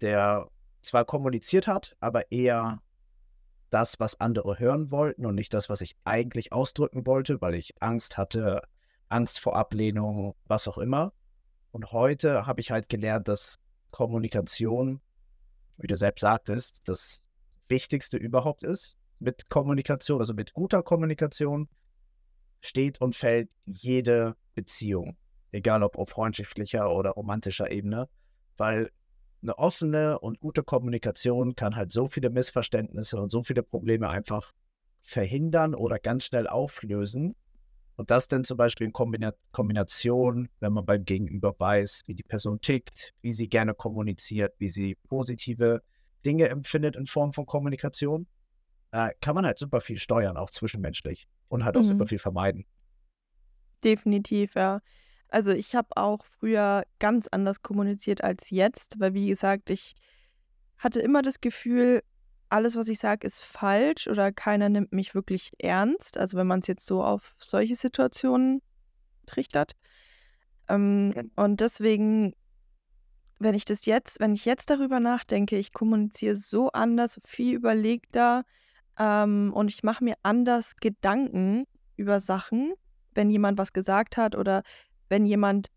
der 0.00 0.48
zwar 0.82 1.04
kommuniziert 1.04 1.66
hat, 1.66 1.96
aber 2.00 2.30
eher 2.32 2.80
das, 3.70 4.00
was 4.00 4.20
andere 4.20 4.58
hören 4.58 4.90
wollten 4.90 5.26
und 5.26 5.34
nicht 5.34 5.52
das, 5.52 5.68
was 5.68 5.80
ich 5.80 5.96
eigentlich 6.04 6.52
ausdrücken 6.52 7.06
wollte, 7.06 7.40
weil 7.40 7.54
ich 7.54 7.74
Angst 7.80 8.16
hatte, 8.16 8.62
Angst 9.08 9.40
vor 9.40 9.56
Ablehnung, 9.56 10.34
was 10.46 10.68
auch 10.68 10.78
immer. 10.78 11.12
Und 11.70 11.92
heute 11.92 12.46
habe 12.46 12.60
ich 12.60 12.70
halt 12.70 12.88
gelernt, 12.88 13.28
dass 13.28 13.58
Kommunikation, 13.90 15.00
wie 15.76 15.86
du 15.86 15.96
selbst 15.96 16.22
sagtest, 16.22 16.80
das 16.86 17.24
Wichtigste 17.68 18.16
überhaupt 18.16 18.62
ist 18.62 18.96
mit 19.18 19.48
Kommunikation, 19.48 20.20
also 20.20 20.32
mit 20.32 20.52
guter 20.54 20.82
Kommunikation, 20.82 21.68
steht 22.60 23.00
und 23.00 23.14
fällt 23.14 23.52
jede 23.64 24.34
Beziehung, 24.54 25.16
egal 25.52 25.82
ob 25.82 25.96
auf 25.96 26.10
freundschaftlicher 26.10 26.90
oder 26.90 27.10
romantischer 27.10 27.70
Ebene, 27.70 28.08
weil 28.56 28.90
eine 29.42 29.56
offene 29.58 30.18
und 30.18 30.40
gute 30.40 30.62
Kommunikation 30.62 31.54
kann 31.54 31.76
halt 31.76 31.92
so 31.92 32.08
viele 32.08 32.30
Missverständnisse 32.30 33.20
und 33.20 33.30
so 33.30 33.42
viele 33.42 33.62
Probleme 33.62 34.08
einfach 34.08 34.52
verhindern 35.02 35.74
oder 35.74 35.98
ganz 35.98 36.24
schnell 36.24 36.46
auflösen. 36.46 37.34
Und 37.96 38.10
das 38.10 38.28
dann 38.28 38.44
zum 38.44 38.56
Beispiel 38.56 38.86
in 38.86 38.92
Kombina 38.92 39.32
Kombination, 39.50 40.48
wenn 40.60 40.72
man 40.72 40.84
beim 40.84 41.04
Gegenüber 41.04 41.54
weiß, 41.58 42.02
wie 42.06 42.14
die 42.14 42.22
Person 42.22 42.60
tickt, 42.60 43.12
wie 43.22 43.32
sie 43.32 43.48
gerne 43.48 43.74
kommuniziert, 43.74 44.54
wie 44.58 44.68
sie 44.68 44.96
positive 45.08 45.82
Dinge 46.24 46.48
empfindet 46.48 46.94
in 46.94 47.06
Form 47.06 47.32
von 47.32 47.46
Kommunikation, 47.46 48.26
äh, 48.92 49.10
kann 49.20 49.34
man 49.34 49.46
halt 49.46 49.58
super 49.58 49.80
viel 49.80 49.98
steuern, 49.98 50.36
auch 50.36 50.50
zwischenmenschlich 50.50 51.26
und 51.48 51.64
halt 51.64 51.76
auch 51.76 51.82
mhm. 51.82 51.88
super 51.88 52.06
viel 52.06 52.18
vermeiden. 52.18 52.66
Definitiv, 53.82 54.54
ja. 54.54 54.80
Also 55.28 55.52
ich 55.52 55.74
habe 55.74 55.88
auch 55.96 56.24
früher 56.24 56.84
ganz 56.98 57.28
anders 57.28 57.62
kommuniziert 57.62 58.24
als 58.24 58.50
jetzt, 58.50 58.98
weil 58.98 59.14
wie 59.14 59.28
gesagt, 59.28 59.70
ich 59.70 59.94
hatte 60.78 61.00
immer 61.00 61.22
das 61.22 61.40
Gefühl, 61.40 62.02
alles, 62.50 62.76
was 62.76 62.88
ich 62.88 62.98
sage, 62.98 63.26
ist 63.26 63.40
falsch 63.40 64.06
oder 64.06 64.32
keiner 64.32 64.68
nimmt 64.68 64.92
mich 64.92 65.14
wirklich 65.14 65.52
ernst. 65.58 66.16
Also 66.16 66.38
wenn 66.38 66.46
man 66.46 66.60
es 66.60 66.66
jetzt 66.66 66.86
so 66.86 67.04
auf 67.04 67.34
solche 67.38 67.74
Situationen 67.74 68.62
trichtert. 69.26 69.72
Ähm, 70.68 71.30
und 71.36 71.60
deswegen 71.60 72.32
wenn 73.38 73.54
ich 73.54 73.64
das 73.64 73.86
jetzt, 73.86 74.20
wenn 74.20 74.34
ich 74.34 74.44
jetzt 74.44 74.70
darüber 74.70 75.00
nachdenke, 75.00 75.56
ich 75.56 75.72
kommuniziere 75.72 76.36
so 76.36 76.70
anders, 76.72 77.20
viel 77.24 77.54
überlegter 77.54 78.44
ähm, 78.98 79.52
und 79.54 79.68
ich 79.68 79.82
mache 79.82 80.04
mir 80.04 80.14
anders 80.22 80.76
Gedanken 80.76 81.64
über 81.96 82.20
Sachen, 82.20 82.74
wenn 83.14 83.30
jemand 83.30 83.58
was 83.58 83.72
gesagt 83.72 84.16
hat 84.16 84.34
oder 84.34 84.62
wenn 85.08 85.26
jemand 85.26 85.68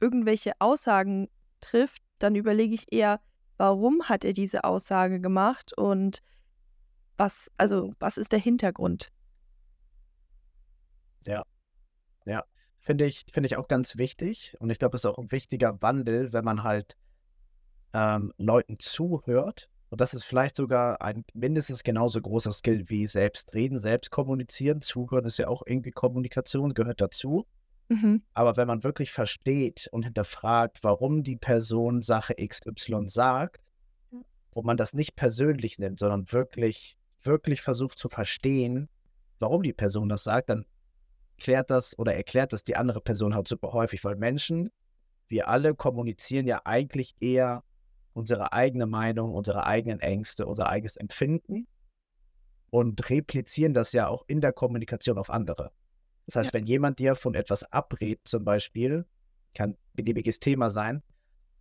irgendwelche 0.00 0.52
Aussagen 0.58 1.28
trifft, 1.60 2.02
dann 2.18 2.34
überlege 2.34 2.74
ich 2.74 2.92
eher, 2.92 3.20
warum 3.56 4.04
hat 4.04 4.24
er 4.24 4.32
diese 4.32 4.64
Aussage 4.64 5.20
gemacht 5.20 5.76
und 5.76 6.22
was, 7.16 7.50
also 7.56 7.92
was 7.98 8.16
ist 8.16 8.32
der 8.32 8.38
Hintergrund? 8.38 9.10
Ja, 11.26 11.42
ja. 12.24 12.44
Finde 12.80 13.04
ich, 13.04 13.26
finde 13.32 13.48
ich 13.48 13.56
auch 13.56 13.68
ganz 13.68 13.98
wichtig. 13.98 14.56
Und 14.60 14.70
ich 14.70 14.78
glaube, 14.78 14.96
es 14.96 15.02
ist 15.02 15.10
auch 15.10 15.18
ein 15.18 15.30
wichtiger 15.32 15.82
Wandel, 15.82 16.32
wenn 16.32 16.44
man 16.44 16.62
halt 16.62 16.96
ähm, 17.92 18.32
Leuten 18.38 18.78
zuhört. 18.78 19.68
Und 19.90 20.00
das 20.00 20.14
ist 20.14 20.24
vielleicht 20.24 20.56
sogar 20.56 21.02
ein 21.02 21.24
mindestens 21.34 21.82
genauso 21.82 22.20
großer 22.20 22.52
Skill 22.52 22.88
wie 22.88 23.06
selbst 23.06 23.52
reden, 23.54 23.78
selbst 23.78 24.10
kommunizieren. 24.10 24.80
Zuhören 24.80 25.24
ist 25.24 25.38
ja 25.38 25.48
auch 25.48 25.62
irgendwie 25.66 25.90
Kommunikation, 25.90 26.72
gehört 26.72 27.00
dazu. 27.00 27.46
Mhm. 27.88 28.22
Aber 28.34 28.56
wenn 28.56 28.68
man 28.68 28.84
wirklich 28.84 29.10
versteht 29.10 29.88
und 29.92 30.04
hinterfragt, 30.04 30.78
warum 30.82 31.22
die 31.22 31.36
Person 31.36 32.02
Sache 32.02 32.34
XY 32.34 33.08
sagt, 33.08 33.70
wo 34.52 34.62
man 34.62 34.76
das 34.76 34.92
nicht 34.92 35.16
persönlich 35.16 35.78
nimmt, 35.78 35.98
sondern 35.98 36.30
wirklich, 36.32 36.96
wirklich 37.22 37.62
versucht 37.62 37.98
zu 37.98 38.08
verstehen, 38.08 38.88
warum 39.38 39.62
die 39.62 39.72
Person 39.72 40.08
das 40.08 40.24
sagt, 40.24 40.50
dann 40.50 40.66
klärt 41.38 41.70
das 41.70 41.98
oder 41.98 42.14
erklärt 42.14 42.52
das 42.52 42.64
die 42.64 42.76
andere 42.76 43.00
Person 43.00 43.34
halt 43.34 43.48
super 43.48 43.72
häufig, 43.72 44.04
weil 44.04 44.16
Menschen, 44.16 44.70
wir 45.28 45.48
alle 45.48 45.74
kommunizieren 45.74 46.46
ja 46.46 46.62
eigentlich 46.64 47.14
eher 47.20 47.62
unsere 48.12 48.52
eigene 48.52 48.86
Meinung, 48.86 49.32
unsere 49.34 49.64
eigenen 49.64 50.00
Ängste, 50.00 50.46
unser 50.46 50.68
eigenes 50.68 50.96
Empfinden 50.96 51.66
und 52.70 53.08
replizieren 53.10 53.74
das 53.74 53.92
ja 53.92 54.08
auch 54.08 54.24
in 54.26 54.40
der 54.40 54.52
Kommunikation 54.52 55.18
auf 55.18 55.30
andere. 55.30 55.70
Das 56.28 56.36
heißt, 56.36 56.52
Ja. 56.52 56.60
wenn 56.60 56.66
jemand 56.66 56.98
dir 56.98 57.14
von 57.14 57.34
etwas 57.34 57.64
abrät, 57.72 58.20
zum 58.24 58.44
Beispiel, 58.44 59.06
kann 59.54 59.78
beliebiges 59.94 60.40
Thema 60.40 60.68
sein, 60.68 61.02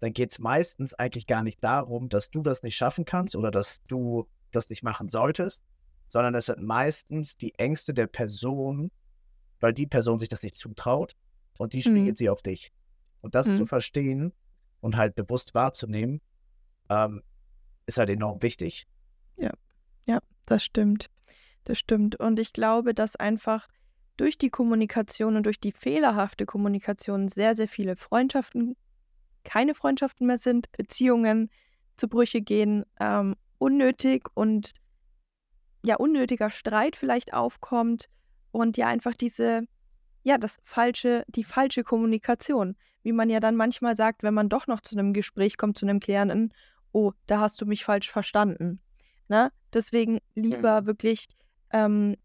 dann 0.02 0.12
geht 0.12 0.34
es 0.34 0.40
meistens 0.40 0.94
eigentlich 0.94 1.26
gar 1.26 1.42
nicht 1.42 1.64
darum, 1.64 2.10
dass 2.10 2.30
du 2.30 2.42
das 2.42 2.64
nicht 2.64 2.76
schaffen 2.76 3.06
kannst 3.06 3.38
oder 3.38 3.50
dass 3.50 3.82
du 3.84 4.28
das 4.52 4.70
nicht 4.70 4.84
machen 4.84 5.08
solltest, 5.08 5.64
sondern 6.10 6.36
es 6.36 6.48
sind 6.48 6.62
meistens 6.62 7.38
die 7.38 7.56
Ängste 7.56 7.94
der 7.94 8.08
Person, 8.08 8.92
weil 9.62 9.72
die 9.72 9.88
Person 9.88 10.20
sich 10.20 10.28
das 10.28 10.44
nicht 10.44 10.58
zutraut 10.58 11.16
und 11.58 11.72
die 11.72 11.82
spiegelt 11.82 12.10
Mhm. 12.10 12.16
sie 12.18 12.30
auf 12.30 12.42
dich. 12.42 12.74
Und 13.22 13.36
das 13.36 13.48
zu 13.48 13.62
Mhm. 13.64 13.68
verstehen 13.68 14.34
und 14.82 14.98
halt 14.98 15.16
bewusst 15.16 15.56
wahrzunehmen, 15.56 16.20
ähm, 16.90 17.24
ist 17.86 17.98
halt 18.00 18.10
enorm 18.10 18.42
wichtig. 18.42 18.86
Das 20.50 20.64
stimmt. 20.64 21.10
Das 21.66 21.78
stimmt. 21.78 22.16
Und 22.22 22.40
ich 22.40 22.54
glaube, 22.54 22.94
dass 22.94 23.18
einfach 23.18 23.68
durch 24.18 24.38
die 24.38 24.50
Kommunikation 24.50 25.36
und 25.36 25.46
durch 25.46 25.60
die 25.60 25.72
fehlerhafte 25.72 26.46
Kommunikation 26.46 27.28
sehr, 27.30 27.56
sehr 27.56 27.68
viele 27.68 27.96
Freundschaften 27.96 28.76
keine 29.48 29.74
Freundschaften 29.74 30.28
mehr 30.28 30.38
sind, 30.38 30.70
Beziehungen 30.74 31.50
zu 31.96 32.10
Brüche 32.10 32.42
gehen, 32.42 32.84
ähm, 33.00 33.36
unnötig 33.60 34.28
und 34.34 34.74
ja, 35.84 35.96
unnötiger 35.96 36.50
Streit 36.52 36.98
vielleicht 36.98 37.34
aufkommt 37.34 38.10
und 38.52 38.76
ja, 38.76 38.88
einfach 38.88 39.16
diese, 39.16 39.62
ja, 40.24 40.38
das 40.38 40.60
falsche, 40.64 41.24
die 41.30 41.46
falsche 41.46 41.84
Kommunikation, 41.84 42.76
wie 43.04 43.14
man 43.14 43.30
ja 43.30 43.40
dann 43.40 43.56
manchmal 43.56 43.96
sagt, 43.96 44.22
wenn 44.22 44.34
man 44.34 44.50
doch 44.50 44.68
noch 44.68 44.82
zu 44.82 44.98
einem 44.98 45.14
Gespräch 45.14 45.58
kommt, 45.58 45.78
zu 45.78 45.86
einem 45.86 46.02
Klärenden, 46.02 46.54
oh, 46.92 47.14
da 47.26 47.40
hast 47.40 47.62
du 47.62 47.66
mich 47.66 47.86
falsch 47.86 48.12
verstanden. 48.12 48.82
Ne? 49.30 49.52
Deswegen 49.74 50.20
lieber 50.36 50.86
wirklich 50.86 51.28
ähm, 51.72 52.18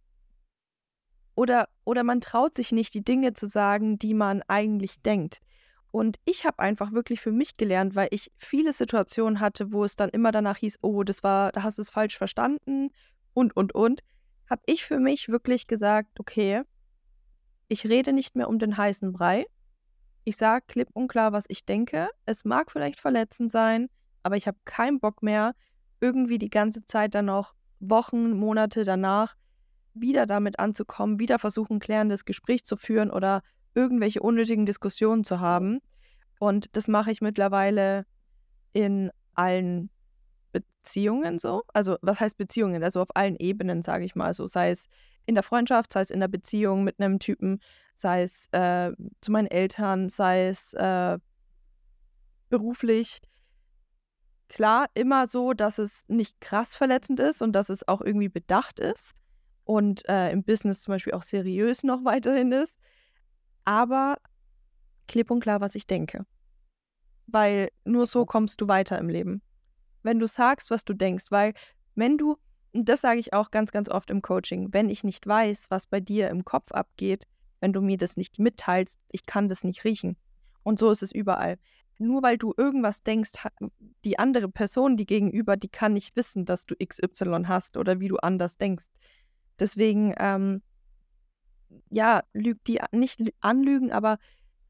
oder, 1.43 1.69
oder 1.83 2.05
man 2.05 2.21
traut 2.21 2.55
sich 2.55 2.71
nicht, 2.71 2.95
die 2.95 3.03
Dinge 3.03 3.33
zu 3.33 3.49
sagen, 3.49 3.99
die 3.99 4.15
man 4.15 4.43
eigentlich 4.47 5.03
denkt. 5.03 5.41
Und 5.91 6.19
ich 6.25 6.47
habe 6.47 6.61
einfach 6.61 6.93
wirklich 6.93 7.21
für 7.21 7.33
mich 7.33 7.57
gelernt, 7.57 7.97
weil 7.97 8.07
ich 8.13 8.31
viele 8.37 8.73
Situationen 8.73 9.41
hatte, 9.41 9.73
wo 9.73 9.83
es 9.83 9.97
dann 9.97 10.09
immer 10.11 10.31
danach 10.31 10.59
hieß, 10.59 10.79
oh, 10.83 11.03
das 11.03 11.25
war, 11.25 11.51
da 11.51 11.65
hast 11.65 11.79
du 11.79 11.83
es 11.83 11.91
falsch 11.91 12.17
verstanden 12.17 12.91
und, 13.35 13.57
und, 13.57 13.75
und, 13.75 14.03
habe 14.49 14.63
ich 14.67 14.85
für 14.85 15.01
mich 15.01 15.31
wirklich 15.31 15.67
gesagt, 15.67 16.21
okay, 16.21 16.63
ich 17.67 17.89
rede 17.89 18.13
nicht 18.13 18.37
mehr 18.37 18.49
um 18.49 18.61
den 18.61 18.77
heißen 18.77 19.13
Brei. 19.13 19.45
Ich 20.23 20.37
sage 20.37 20.65
klipp 20.69 20.91
und 20.93 21.09
klar, 21.09 21.33
was 21.33 21.47
ich 21.49 21.65
denke. 21.65 22.09
Es 22.25 22.45
mag 22.45 22.71
vielleicht 22.71 23.01
verletzend 23.01 23.51
sein, 23.51 23.89
aber 24.23 24.37
ich 24.37 24.47
habe 24.47 24.59
keinen 24.65 25.01
Bock 25.01 25.25
mehr, 25.25 25.57
irgendwie 26.01 26.39
die 26.39 26.51
ganze 26.51 26.85
Zeit 26.85 27.17
dann 27.17 27.25
noch 27.25 27.53
Wochen, 27.81 28.31
Monate 28.31 28.85
danach 28.85 29.35
wieder 29.95 30.27
damit 30.27 30.59
anzukommen, 30.59 31.19
wieder 31.19 31.39
versuchen, 31.39 31.79
klärendes 31.79 32.25
Gespräch 32.25 32.65
zu 32.65 32.77
führen 32.77 33.11
oder 33.11 33.43
irgendwelche 33.75 34.21
unnötigen 34.21 34.67
Diskussionen 34.67 35.25
zu 35.25 35.41
haben. 35.41 35.81
Und 36.39 36.77
das 36.77 36.89
mache 36.89 37.11
ich 37.13 37.21
mittlerweile 37.21 38.05
in 38.73 39.11
allen 39.35 39.91
Beziehungen 40.53 41.39
so. 41.39 41.63
Also, 41.73 41.97
was 42.03 42.21
heißt 42.21 42.37
Beziehungen? 42.37 42.83
Also 42.83 43.01
auf 43.01 43.15
allen 43.15 43.37
Ebenen, 43.37 43.83
sage 43.83 44.05
ich 44.05 44.15
mal 44.15 44.35
so. 44.35 44.47
Sei 44.47 44.71
es 44.71 44.89
in 45.25 45.35
der 45.35 45.45
Freundschaft, 45.45 45.93
sei 45.93 46.01
es 46.01 46.11
in 46.11 46.21
der 46.21 46.29
Beziehung 46.29 46.85
mit 46.85 46.99
einem 46.99 47.19
Typen, 47.19 47.61
sei 47.97 48.23
es 48.23 48.49
äh, 48.53 48.93
zu 49.21 49.31
meinen 49.31 49.47
Eltern, 49.47 50.09
sei 50.09 50.49
es 50.49 50.75
äh, 50.75 51.19
beruflich. 52.49 53.21
Klar, 54.49 54.87
immer 54.93 55.27
so, 55.27 55.55
dass 55.55 55.79
es 55.79 56.05
nicht 56.09 56.41
krass 56.41 56.77
verletzend 56.77 57.21
ist 57.21 57.41
und 57.41 57.53
dass 57.53 57.71
es 57.71 57.89
auch 57.89 58.03
irgendwie 58.03 58.29
bedacht 58.29 58.81
ist 58.81 59.15
und 59.73 60.07
äh, 60.07 60.31
im 60.31 60.43
Business 60.45 60.83
zum 60.83 60.93
Beispiel 60.93 61.15
auch 61.15 61.23
seriös 61.23 61.83
noch 61.83 62.05
weiterhin 62.05 62.53
ist. 62.53 62.79
Aber 63.65 64.19
klipp 65.09 65.31
und 65.31 65.41
klar, 65.41 65.61
was 65.61 65.75
ich 65.75 65.87
denke. 65.87 66.27
Weil 67.27 67.71
nur 67.85 68.07
so 68.07 68.27
kommst 68.27 68.61
du 68.61 68.69
weiter 68.69 68.99
im 68.99 69.09
Leben. 69.09 69.41
Wenn 70.03 70.19
du 70.19 70.27
sagst, 70.27 70.71
was 70.71 70.85
du 70.85 70.93
denkst, 70.93 71.27
weil 71.31 71.55
wenn 71.95 72.19
du, 72.19 72.37
und 72.73 72.89
das 72.89 73.01
sage 73.01 73.21
ich 73.21 73.33
auch 73.33 73.51
ganz, 73.51 73.71
ganz 73.73 73.89
oft 73.89 74.11
im 74.11 74.21
Coaching, 74.21 74.69
wenn 74.73 74.91
ich 74.91 75.05
nicht 75.05 75.27
weiß, 75.27 75.67
was 75.71 75.87
bei 75.87 76.01
dir 76.01 76.29
im 76.29 76.45
Kopf 76.45 76.73
abgeht, 76.73 77.27
wenn 77.61 77.73
du 77.73 77.81
mir 77.81 77.97
das 77.97 78.17
nicht 78.17 78.39
mitteilst, 78.39 78.99
ich 79.11 79.25
kann 79.25 79.49
das 79.49 79.65
nicht 79.65 79.85
riechen. 79.85 80.17
Und 80.65 80.81
so 80.81 80.91
ist 80.91 81.03
es 81.03 81.13
überall. 81.13 81.59
Nur 81.99 82.23
weil 82.23 82.37
du 82.37 82.53
irgendwas 82.57 83.03
denkst, 83.05 83.33
die 84.05 84.19
andere 84.19 84.49
Person, 84.49 84.97
die 84.97 85.07
gegenüber, 85.07 85.57
die 85.57 85.69
kann 85.69 85.93
nicht 85.93 86.17
wissen, 86.17 86.45
dass 86.45 86.67
du 86.67 86.75
XY 86.75 87.45
hast 87.47 87.77
oder 87.77 88.01
wie 88.01 88.09
du 88.09 88.17
anders 88.17 88.59
denkst. 88.59 88.87
Deswegen, 89.59 90.15
ähm, 90.19 90.63
ja, 91.91 92.23
lügt 92.33 92.67
die 92.69 92.81
nicht 92.93 93.21
anlügen, 93.41 93.93
aber 93.93 94.19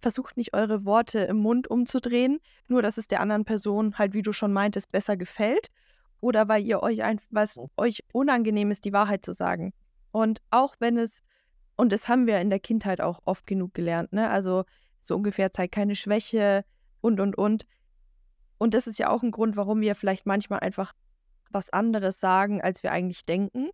versucht 0.00 0.36
nicht 0.36 0.54
eure 0.54 0.84
Worte 0.84 1.20
im 1.20 1.38
Mund 1.38 1.68
umzudrehen, 1.68 2.40
nur 2.68 2.82
dass 2.82 2.98
es 2.98 3.06
der 3.06 3.20
anderen 3.20 3.44
Person 3.44 3.96
halt, 3.98 4.14
wie 4.14 4.22
du 4.22 4.32
schon 4.32 4.52
meintest, 4.52 4.90
besser 4.90 5.16
gefällt 5.16 5.68
oder 6.20 6.48
weil 6.48 6.64
ihr 6.64 6.82
euch 6.82 7.02
einfach, 7.02 7.26
was 7.30 7.60
euch 7.76 8.02
unangenehm 8.12 8.70
ist, 8.70 8.84
die 8.84 8.92
Wahrheit 8.92 9.24
zu 9.24 9.32
sagen. 9.32 9.72
Und 10.10 10.40
auch 10.50 10.74
wenn 10.78 10.98
es, 10.98 11.20
und 11.76 11.92
das 11.92 12.08
haben 12.08 12.26
wir 12.26 12.40
in 12.40 12.50
der 12.50 12.60
Kindheit 12.60 13.00
auch 13.00 13.20
oft 13.24 13.46
genug 13.46 13.74
gelernt, 13.74 14.12
ne? 14.12 14.28
Also 14.28 14.64
so 15.00 15.16
ungefähr 15.16 15.52
zeigt 15.52 15.74
keine 15.74 15.96
Schwäche 15.96 16.64
und 17.00 17.18
und 17.18 17.36
und. 17.36 17.64
Und 18.58 18.74
das 18.74 18.86
ist 18.86 18.98
ja 18.98 19.10
auch 19.10 19.22
ein 19.22 19.32
Grund, 19.32 19.56
warum 19.56 19.80
wir 19.80 19.94
vielleicht 19.94 20.26
manchmal 20.26 20.60
einfach 20.60 20.92
was 21.50 21.70
anderes 21.70 22.20
sagen, 22.20 22.60
als 22.60 22.82
wir 22.82 22.92
eigentlich 22.92 23.24
denken. 23.24 23.70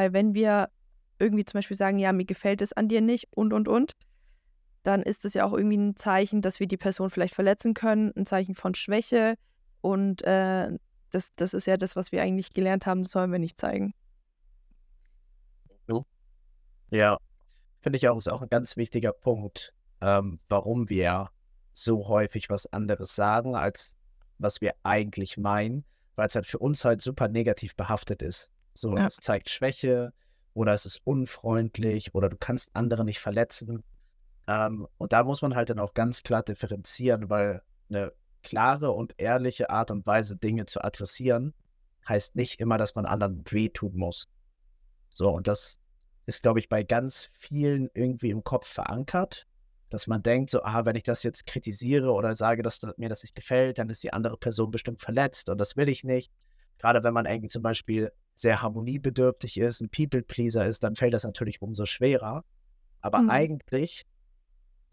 Weil 0.00 0.14
wenn 0.14 0.32
wir 0.32 0.70
irgendwie 1.18 1.44
zum 1.44 1.58
Beispiel 1.58 1.76
sagen, 1.76 1.98
ja, 1.98 2.14
mir 2.14 2.24
gefällt 2.24 2.62
es 2.62 2.72
an 2.72 2.88
dir 2.88 3.02
nicht 3.02 3.28
und 3.32 3.52
und 3.52 3.68
und, 3.68 3.92
dann 4.82 5.02
ist 5.02 5.26
es 5.26 5.34
ja 5.34 5.44
auch 5.44 5.52
irgendwie 5.52 5.76
ein 5.76 5.94
Zeichen, 5.94 6.40
dass 6.40 6.58
wir 6.58 6.66
die 6.66 6.78
Person 6.78 7.10
vielleicht 7.10 7.34
verletzen 7.34 7.74
können, 7.74 8.10
ein 8.16 8.24
Zeichen 8.24 8.54
von 8.54 8.72
Schwäche. 8.74 9.34
Und 9.82 10.22
äh, 10.22 10.70
das, 11.10 11.32
das 11.32 11.52
ist 11.52 11.66
ja 11.66 11.76
das, 11.76 11.96
was 11.96 12.12
wir 12.12 12.22
eigentlich 12.22 12.54
gelernt 12.54 12.86
haben, 12.86 13.02
das 13.02 13.12
sollen 13.12 13.30
wir 13.30 13.38
nicht 13.38 13.58
zeigen. 13.58 13.92
Ja, 16.90 17.18
finde 17.82 17.98
ich 17.98 18.08
auch, 18.08 18.16
ist 18.16 18.30
auch 18.30 18.40
ein 18.40 18.48
ganz 18.48 18.78
wichtiger 18.78 19.12
Punkt, 19.12 19.74
ähm, 20.00 20.38
warum 20.48 20.88
wir 20.88 21.28
so 21.74 22.08
häufig 22.08 22.48
was 22.48 22.72
anderes 22.72 23.14
sagen, 23.14 23.54
als 23.54 23.98
was 24.38 24.62
wir 24.62 24.72
eigentlich 24.82 25.36
meinen, 25.36 25.84
weil 26.14 26.26
es 26.26 26.36
halt 26.36 26.46
für 26.46 26.58
uns 26.58 26.86
halt 26.86 27.02
super 27.02 27.28
negativ 27.28 27.76
behaftet 27.76 28.22
ist. 28.22 28.50
So, 28.80 28.96
Ja. 28.96 29.06
es 29.06 29.16
zeigt 29.16 29.50
Schwäche 29.50 30.12
oder 30.54 30.72
es 30.72 30.86
ist 30.86 31.00
unfreundlich 31.04 32.14
oder 32.14 32.28
du 32.28 32.36
kannst 32.36 32.70
andere 32.74 33.04
nicht 33.04 33.20
verletzen. 33.20 33.84
Ähm, 34.48 34.88
und 34.96 35.12
da 35.12 35.22
muss 35.22 35.42
man 35.42 35.54
halt 35.54 35.70
dann 35.70 35.78
auch 35.78 35.94
ganz 35.94 36.22
klar 36.22 36.42
differenzieren, 36.42 37.28
weil 37.28 37.62
eine 37.88 38.12
klare 38.42 38.92
und 38.92 39.14
ehrliche 39.18 39.68
Art 39.68 39.90
und 39.90 40.06
Weise, 40.06 40.36
Dinge 40.36 40.64
zu 40.64 40.82
adressieren, 40.82 41.52
heißt 42.08 42.36
nicht 42.36 42.58
immer, 42.58 42.78
dass 42.78 42.94
man 42.94 43.04
anderen 43.04 43.44
wehtun 43.50 43.96
muss. 43.96 44.28
So, 45.14 45.28
und 45.28 45.46
das 45.46 45.78
ist, 46.24 46.42
glaube 46.42 46.60
ich, 46.60 46.68
bei 46.68 46.82
ganz 46.82 47.28
vielen 47.32 47.90
irgendwie 47.92 48.30
im 48.30 48.42
Kopf 48.44 48.66
verankert, 48.66 49.46
dass 49.90 50.06
man 50.06 50.22
denkt, 50.22 50.50
so, 50.50 50.62
ah, 50.62 50.86
wenn 50.86 50.96
ich 50.96 51.02
das 51.02 51.22
jetzt 51.22 51.46
kritisiere 51.46 52.12
oder 52.12 52.34
sage, 52.34 52.62
dass 52.62 52.78
das, 52.78 52.96
mir 52.96 53.08
das 53.08 53.22
nicht 53.22 53.34
gefällt, 53.34 53.78
dann 53.78 53.90
ist 53.90 54.02
die 54.02 54.12
andere 54.12 54.38
Person 54.38 54.70
bestimmt 54.70 55.02
verletzt 55.02 55.50
und 55.50 55.58
das 55.58 55.76
will 55.76 55.88
ich 55.88 56.02
nicht. 56.02 56.32
Gerade 56.78 57.04
wenn 57.04 57.12
man 57.12 57.26
irgendwie 57.26 57.48
zum 57.48 57.62
Beispiel 57.62 58.10
sehr 58.40 58.62
harmoniebedürftig 58.62 59.58
ist, 59.58 59.80
ein 59.80 59.90
People-Pleaser 59.90 60.66
ist, 60.66 60.82
dann 60.82 60.96
fällt 60.96 61.12
das 61.14 61.24
natürlich 61.24 61.60
umso 61.62 61.84
schwerer. 61.86 62.44
Aber 63.00 63.18
Mhm. 63.20 63.30
eigentlich 63.30 64.04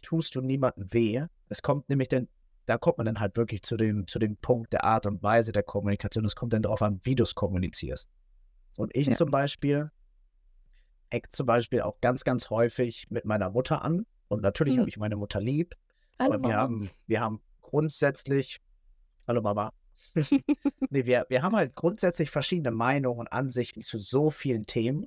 tust 0.02 0.34
du 0.36 0.40
niemandem 0.40 0.92
weh. 0.92 1.24
Es 1.48 1.62
kommt 1.62 1.88
nämlich 1.88 2.08
dann, 2.08 2.28
da 2.66 2.76
kommt 2.78 2.98
man 2.98 3.06
dann 3.06 3.20
halt 3.20 3.36
wirklich 3.36 3.62
zu 3.62 3.76
dem, 3.76 4.06
zu 4.06 4.18
dem 4.18 4.36
Punkt 4.36 4.72
der 4.72 4.84
Art 4.84 5.06
und 5.06 5.22
Weise 5.22 5.52
der 5.52 5.62
Kommunikation. 5.62 6.24
Es 6.24 6.36
kommt 6.36 6.52
dann 6.52 6.62
darauf 6.62 6.82
an, 6.82 7.00
wie 7.04 7.14
du 7.14 7.22
es 7.22 7.34
kommunizierst. 7.34 8.08
Und 8.76 8.94
ich 8.94 9.06
Ja. 9.08 9.14
zum 9.14 9.30
Beispiel 9.30 9.90
eck 11.10 11.32
zum 11.32 11.46
Beispiel 11.46 11.80
auch 11.80 12.00
ganz, 12.02 12.24
ganz 12.24 12.50
häufig 12.50 13.06
mit 13.10 13.24
meiner 13.24 13.50
Mutter 13.50 13.82
an. 13.82 14.04
Und 14.28 14.42
natürlich 14.42 14.74
Mhm. 14.76 14.80
habe 14.80 14.88
ich 14.90 14.98
meine 14.98 15.16
Mutter 15.16 15.40
lieb. 15.40 15.74
Hallo, 16.18 16.34
aber 16.34 16.42
wir 16.42 16.48
Mama. 16.50 16.54
haben, 16.60 16.90
wir 17.06 17.20
haben 17.22 17.40
grundsätzlich, 17.62 18.60
hallo 19.26 19.40
Mama. 19.40 19.72
nee, 20.90 21.04
wir, 21.04 21.26
wir 21.28 21.42
haben 21.42 21.56
halt 21.56 21.74
grundsätzlich 21.74 22.30
verschiedene 22.30 22.70
Meinungen 22.70 23.20
und 23.20 23.32
Ansichten 23.32 23.82
zu 23.82 23.98
so 23.98 24.30
vielen 24.30 24.66
Themen. 24.66 25.06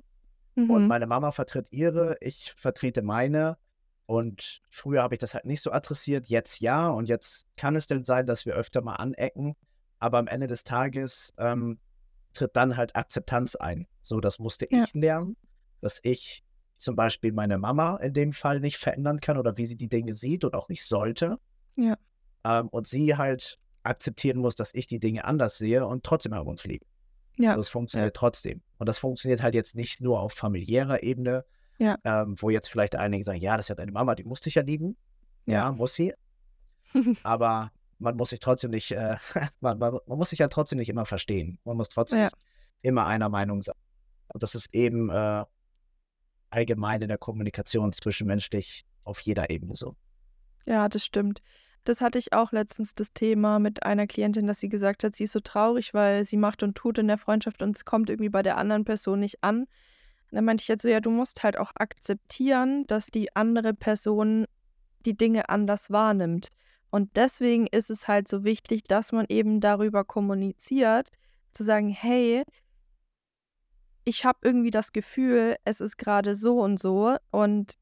Und 0.54 0.82
Mhm. 0.82 0.86
meine 0.88 1.06
Mama 1.06 1.32
vertritt 1.32 1.68
ihre, 1.70 2.16
ich 2.20 2.52
vertrete 2.56 3.00
meine. 3.02 3.56
Und 4.04 4.60
früher 4.68 5.02
habe 5.02 5.14
ich 5.14 5.18
das 5.18 5.32
halt 5.32 5.46
nicht 5.46 5.62
so 5.62 5.72
adressiert, 5.72 6.26
jetzt 6.26 6.60
ja. 6.60 6.90
Und 6.90 7.08
jetzt 7.08 7.46
kann 7.56 7.74
es 7.74 7.86
denn 7.86 8.04
sein, 8.04 8.26
dass 8.26 8.44
wir 8.44 8.54
öfter 8.54 8.82
mal 8.82 8.96
anecken. 8.96 9.54
Aber 9.98 10.18
am 10.18 10.26
Ende 10.26 10.48
des 10.48 10.64
Tages 10.64 11.32
ähm, 11.38 11.78
tritt 12.34 12.54
dann 12.54 12.76
halt 12.76 12.96
Akzeptanz 12.96 13.54
ein. 13.56 13.86
So, 14.02 14.20
das 14.20 14.38
musste 14.38 14.66
Ja. 14.70 14.84
ich 14.84 14.92
lernen, 14.92 15.36
dass 15.80 16.00
ich 16.02 16.44
zum 16.76 16.96
Beispiel 16.96 17.32
meine 17.32 17.56
Mama 17.58 17.96
in 17.98 18.12
dem 18.12 18.32
Fall 18.32 18.60
nicht 18.60 18.76
verändern 18.76 19.20
kann 19.20 19.38
oder 19.38 19.56
wie 19.56 19.64
sie 19.66 19.76
die 19.76 19.88
Dinge 19.88 20.12
sieht 20.14 20.44
und 20.44 20.54
auch 20.54 20.68
nicht 20.68 20.84
sollte. 20.84 21.38
Ja. 21.76 21.96
Ähm, 22.44 22.68
und 22.68 22.88
sie 22.88 23.16
halt 23.16 23.58
akzeptieren 23.84 24.38
muss, 24.38 24.54
dass 24.54 24.74
ich 24.74 24.86
die 24.86 25.00
Dinge 25.00 25.24
anders 25.24 25.58
sehe 25.58 25.86
und 25.86 26.04
trotzdem 26.04 26.32
lieb. 26.64 26.82
Ja. 27.38 27.56
Das 27.56 27.68
funktioniert 27.68 28.14
trotzdem. 28.14 28.62
Und 28.78 28.88
das 28.88 28.98
funktioniert 28.98 29.42
halt 29.42 29.54
jetzt 29.54 29.74
nicht 29.74 30.00
nur 30.00 30.20
auf 30.20 30.32
familiärer 30.32 31.02
Ebene, 31.02 31.44
Ja. 31.78 31.96
ähm, 32.04 32.36
wo 32.38 32.50
jetzt 32.50 32.68
vielleicht 32.68 32.94
einige 32.96 33.24
sagen, 33.24 33.40
ja, 33.40 33.56
das 33.56 33.64
ist 33.66 33.68
ja 33.70 33.74
deine 33.74 33.92
Mama, 33.92 34.14
die 34.14 34.24
muss 34.24 34.40
dich 34.40 34.54
ja 34.54 34.62
lieben. 34.62 34.96
Ja, 35.46 35.54
Ja. 35.64 35.72
muss 35.72 35.94
sie. 35.94 36.12
Aber 37.22 37.70
man 37.98 38.16
muss 38.16 38.30
sich 38.30 38.40
trotzdem 38.40 38.70
nicht, 38.70 38.90
äh, 38.92 39.16
man, 39.60 39.78
man, 39.78 39.98
man 40.06 40.18
muss 40.18 40.30
sich 40.30 40.38
ja 40.40 40.48
trotzdem 40.48 40.78
nicht 40.78 40.88
immer 40.88 41.06
verstehen. 41.06 41.58
Man 41.64 41.76
muss 41.76 41.88
trotzdem 41.88 42.20
Ja. 42.20 42.28
immer 42.82 43.06
einer 43.06 43.28
Meinung 43.28 43.62
sein. 43.62 43.74
Und 44.28 44.42
das 44.42 44.54
ist 44.54 44.74
eben 44.74 45.10
äh, 45.10 45.44
allgemein 46.50 47.02
in 47.02 47.08
der 47.08 47.18
Kommunikation 47.18 47.92
zwischenmenschlich 47.92 48.84
auf 49.04 49.20
jeder 49.20 49.50
Ebene 49.50 49.74
so. 49.74 49.96
Ja, 50.66 50.88
das 50.88 51.04
stimmt. 51.04 51.42
Das 51.84 52.00
hatte 52.00 52.18
ich 52.18 52.32
auch 52.32 52.52
letztens 52.52 52.94
das 52.94 53.12
Thema 53.12 53.58
mit 53.58 53.82
einer 53.82 54.06
Klientin, 54.06 54.46
dass 54.46 54.60
sie 54.60 54.68
gesagt 54.68 55.02
hat, 55.02 55.14
sie 55.16 55.24
ist 55.24 55.32
so 55.32 55.40
traurig, 55.40 55.94
weil 55.94 56.24
sie 56.24 56.36
macht 56.36 56.62
und 56.62 56.76
tut 56.76 56.98
in 56.98 57.08
der 57.08 57.18
Freundschaft 57.18 57.62
und 57.62 57.74
es 57.74 57.84
kommt 57.84 58.08
irgendwie 58.08 58.28
bei 58.28 58.42
der 58.42 58.56
anderen 58.56 58.84
Person 58.84 59.20
nicht 59.20 59.42
an. 59.42 59.62
Und 59.62 60.36
dann 60.36 60.44
meinte 60.44 60.62
ich 60.62 60.68
jetzt 60.68 60.82
so, 60.82 60.88
ja, 60.88 61.00
du 61.00 61.10
musst 61.10 61.42
halt 61.42 61.58
auch 61.58 61.72
akzeptieren, 61.74 62.86
dass 62.86 63.08
die 63.08 63.34
andere 63.34 63.74
Person 63.74 64.46
die 65.04 65.16
Dinge 65.16 65.48
anders 65.48 65.90
wahrnimmt. 65.90 66.48
Und 66.90 67.16
deswegen 67.16 67.66
ist 67.66 67.90
es 67.90 68.06
halt 68.06 68.28
so 68.28 68.44
wichtig, 68.44 68.84
dass 68.84 69.12
man 69.12 69.26
eben 69.28 69.60
darüber 69.60 70.04
kommuniziert, 70.04 71.08
zu 71.52 71.64
sagen, 71.64 71.88
hey, 71.88 72.44
ich 74.04 74.24
habe 74.24 74.38
irgendwie 74.42 74.70
das 74.70 74.92
Gefühl, 74.92 75.56
es 75.64 75.80
ist 75.80 75.96
gerade 75.96 76.34
so 76.34 76.60
und 76.60 76.78
so 76.78 77.16
und 77.30 77.74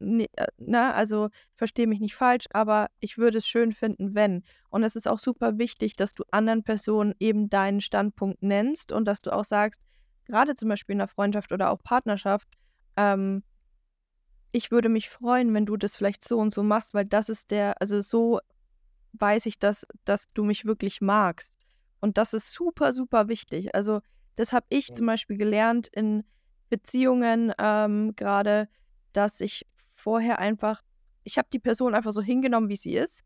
ne, 0.00 0.26
äh, 0.36 0.46
na, 0.58 0.92
also 0.92 1.28
verstehe 1.54 1.86
mich 1.86 2.00
nicht 2.00 2.14
falsch, 2.14 2.46
aber 2.52 2.88
ich 3.00 3.18
würde 3.18 3.38
es 3.38 3.46
schön 3.46 3.72
finden, 3.72 4.14
wenn. 4.14 4.42
Und 4.70 4.82
es 4.82 4.96
ist 4.96 5.08
auch 5.08 5.18
super 5.18 5.58
wichtig, 5.58 5.94
dass 5.96 6.12
du 6.12 6.24
anderen 6.30 6.62
Personen 6.62 7.14
eben 7.18 7.48
deinen 7.48 7.80
Standpunkt 7.80 8.42
nennst 8.42 8.92
und 8.92 9.04
dass 9.06 9.20
du 9.20 9.32
auch 9.32 9.44
sagst, 9.44 9.86
gerade 10.26 10.54
zum 10.54 10.68
Beispiel 10.68 10.94
in 10.94 10.98
der 10.98 11.08
Freundschaft 11.08 11.52
oder 11.52 11.70
auch 11.70 11.82
Partnerschaft, 11.82 12.48
ähm, 12.96 13.42
ich 14.52 14.70
würde 14.70 14.88
mich 14.88 15.10
freuen, 15.10 15.52
wenn 15.54 15.66
du 15.66 15.76
das 15.76 15.96
vielleicht 15.96 16.26
so 16.26 16.38
und 16.38 16.52
so 16.52 16.62
machst, 16.62 16.94
weil 16.94 17.04
das 17.04 17.28
ist 17.28 17.50
der, 17.50 17.80
also 17.80 18.00
so 18.00 18.40
weiß 19.12 19.46
ich, 19.46 19.58
dass, 19.58 19.86
dass 20.04 20.26
du 20.34 20.44
mich 20.44 20.64
wirklich 20.64 21.00
magst. 21.00 21.66
Und 22.00 22.18
das 22.18 22.32
ist 22.32 22.52
super, 22.52 22.92
super 22.92 23.28
wichtig. 23.28 23.74
Also 23.74 24.00
das 24.36 24.52
habe 24.52 24.66
ich 24.68 24.94
zum 24.94 25.06
Beispiel 25.06 25.36
gelernt 25.36 25.88
in 25.88 26.24
Beziehungen 26.68 27.52
ähm, 27.58 28.14
gerade, 28.14 28.68
dass 29.12 29.40
ich 29.40 29.66
vorher 30.08 30.38
einfach, 30.38 30.82
ich 31.22 31.36
habe 31.36 31.48
die 31.52 31.58
Person 31.58 31.94
einfach 31.94 32.12
so 32.12 32.22
hingenommen, 32.22 32.70
wie 32.70 32.76
sie 32.76 32.94
ist. 32.94 33.24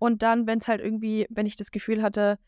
Und 0.00 0.24
dann, 0.24 0.48
wenn 0.48 0.58
es 0.58 0.66
halt 0.66 0.80
irgendwie, 0.80 1.24
wenn 1.30 1.46
ich 1.46 1.54
das 1.54 1.70
Gefühl 1.70 2.02
hatte, 2.02 2.40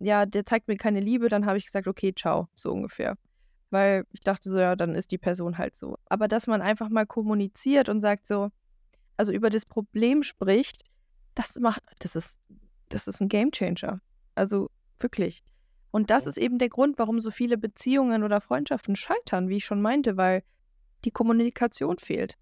ja, 0.00 0.26
der 0.26 0.44
zeigt 0.44 0.66
mir 0.66 0.76
keine 0.76 0.98
Liebe, 0.98 1.28
dann 1.28 1.46
habe 1.46 1.56
ich 1.56 1.66
gesagt, 1.66 1.86
okay, 1.86 2.12
ciao, 2.12 2.48
so 2.56 2.72
ungefähr. 2.72 3.16
Weil 3.70 4.06
ich 4.10 4.22
dachte 4.22 4.50
so, 4.50 4.58
ja, 4.58 4.74
dann 4.74 4.96
ist 4.96 5.12
die 5.12 5.18
Person 5.18 5.56
halt 5.56 5.76
so. 5.76 5.96
Aber 6.06 6.26
dass 6.26 6.48
man 6.48 6.62
einfach 6.62 6.88
mal 6.88 7.06
kommuniziert 7.06 7.88
und 7.88 8.00
sagt 8.00 8.26
so, 8.26 8.50
also 9.16 9.30
über 9.30 9.50
das 9.50 9.66
Problem 9.66 10.24
spricht, 10.24 10.82
das 11.36 11.54
macht, 11.60 11.80
das 12.00 12.16
ist, 12.16 12.40
das 12.88 13.06
ist 13.06 13.20
ein 13.20 13.28
Gamechanger. 13.28 14.00
Also 14.34 14.68
wirklich. 14.98 15.44
Und 15.92 16.10
das 16.10 16.26
ist 16.26 16.38
eben 16.38 16.58
der 16.58 16.70
Grund, 16.70 16.98
warum 16.98 17.20
so 17.20 17.30
viele 17.30 17.56
Beziehungen 17.56 18.24
oder 18.24 18.40
Freundschaften 18.40 18.96
scheitern, 18.96 19.48
wie 19.48 19.58
ich 19.58 19.64
schon 19.64 19.80
meinte, 19.80 20.16
weil 20.16 20.42
die 21.04 21.12
Kommunikation 21.12 21.98
fehlt. 21.98 22.36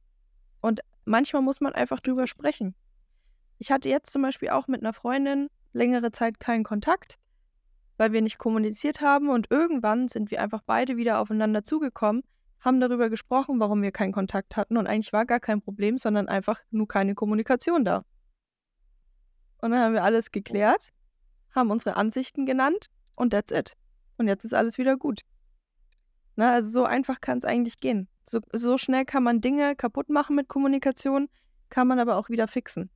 Und 0.61 0.81
manchmal 1.05 1.43
muss 1.43 1.61
man 1.61 1.73
einfach 1.73 2.01
drüber 2.01 2.27
sprechen. 2.27 2.75
Ich 3.59 3.71
hatte 3.71 3.89
jetzt 3.89 4.13
zum 4.13 4.23
Beispiel 4.23 4.51
auch 4.51 4.69
mit 4.69 4.83
einer 4.83 4.93
Freundin 4.93 5.49
längere 5.73 6.11
Zeit 6.11 6.41
keinen 6.41 6.65
Kontakt, 6.65 7.19
weil 7.97 8.13
wir 8.13 8.23
nicht 8.23 8.39
kommuniziert 8.39 9.01
haben 9.01 9.29
und 9.29 9.51
irgendwann 9.51 10.09
sind 10.09 10.31
wir 10.31 10.41
einfach 10.41 10.63
beide 10.65 10.97
wieder 10.97 11.21
aufeinander 11.21 11.63
zugekommen, 11.63 12.23
haben 12.61 12.81
darüber 12.81 13.11
gesprochen, 13.11 13.61
warum 13.61 13.83
wir 13.83 13.93
keinen 13.93 14.13
Kontakt 14.13 14.57
hatten 14.57 14.77
und 14.77 14.87
eigentlich 14.87 15.13
war 15.13 15.27
gar 15.27 15.41
kein 15.41 15.61
Problem, 15.61 15.99
sondern 15.99 16.29
einfach 16.29 16.61
nur 16.71 16.89
keine 16.89 17.15
Kommunikation 17.15 17.85
da. 17.85 18.05
Und 19.59 19.73
dann 19.73 19.81
haben 19.81 19.95
wir 19.95 20.05
alles 20.05 20.31
geklärt, 20.31 20.91
haben 21.55 21.71
unsere 21.71 21.97
Ansichten 21.97 22.47
genannt 22.47 22.87
und 23.15 23.31
that's 23.31 23.51
it. 23.51 23.75
Und 24.17 24.29
jetzt 24.29 24.45
ist 24.45 24.55
alles 24.55 24.79
wieder 24.79 24.97
gut. 24.97 25.21
Na, 26.37 26.53
also 26.53 26.71
so 26.71 26.85
einfach 26.85 27.21
kann 27.21 27.39
es 27.39 27.45
eigentlich 27.45 27.81
gehen. 27.81 28.09
So, 28.31 28.39
so 28.53 28.79
schnell 28.79 29.05
kann 29.05 29.25
man 29.25 29.41
Dinge 29.41 29.75
kaputt 29.75 30.09
machen 30.09 30.37
mit 30.37 30.47
Kommunikation, 30.47 31.29
kann 31.69 31.89
man 31.89 31.99
aber 31.99 32.17
auch 32.17 32.29
wieder 32.29 32.47
fixen. 32.47 32.89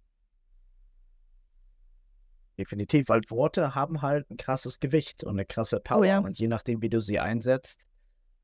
Definitiv, 2.56 3.08
weil 3.08 3.20
Worte 3.28 3.74
haben 3.74 4.00
halt 4.00 4.30
ein 4.30 4.36
krasses 4.36 4.78
Gewicht 4.78 5.24
und 5.24 5.32
eine 5.32 5.44
krasse 5.44 5.80
Power. 5.80 6.06
ja. 6.06 6.18
Und 6.20 6.38
je 6.38 6.46
nachdem, 6.46 6.82
wie 6.82 6.88
du 6.88 7.00
sie 7.00 7.18
einsetzt, 7.18 7.80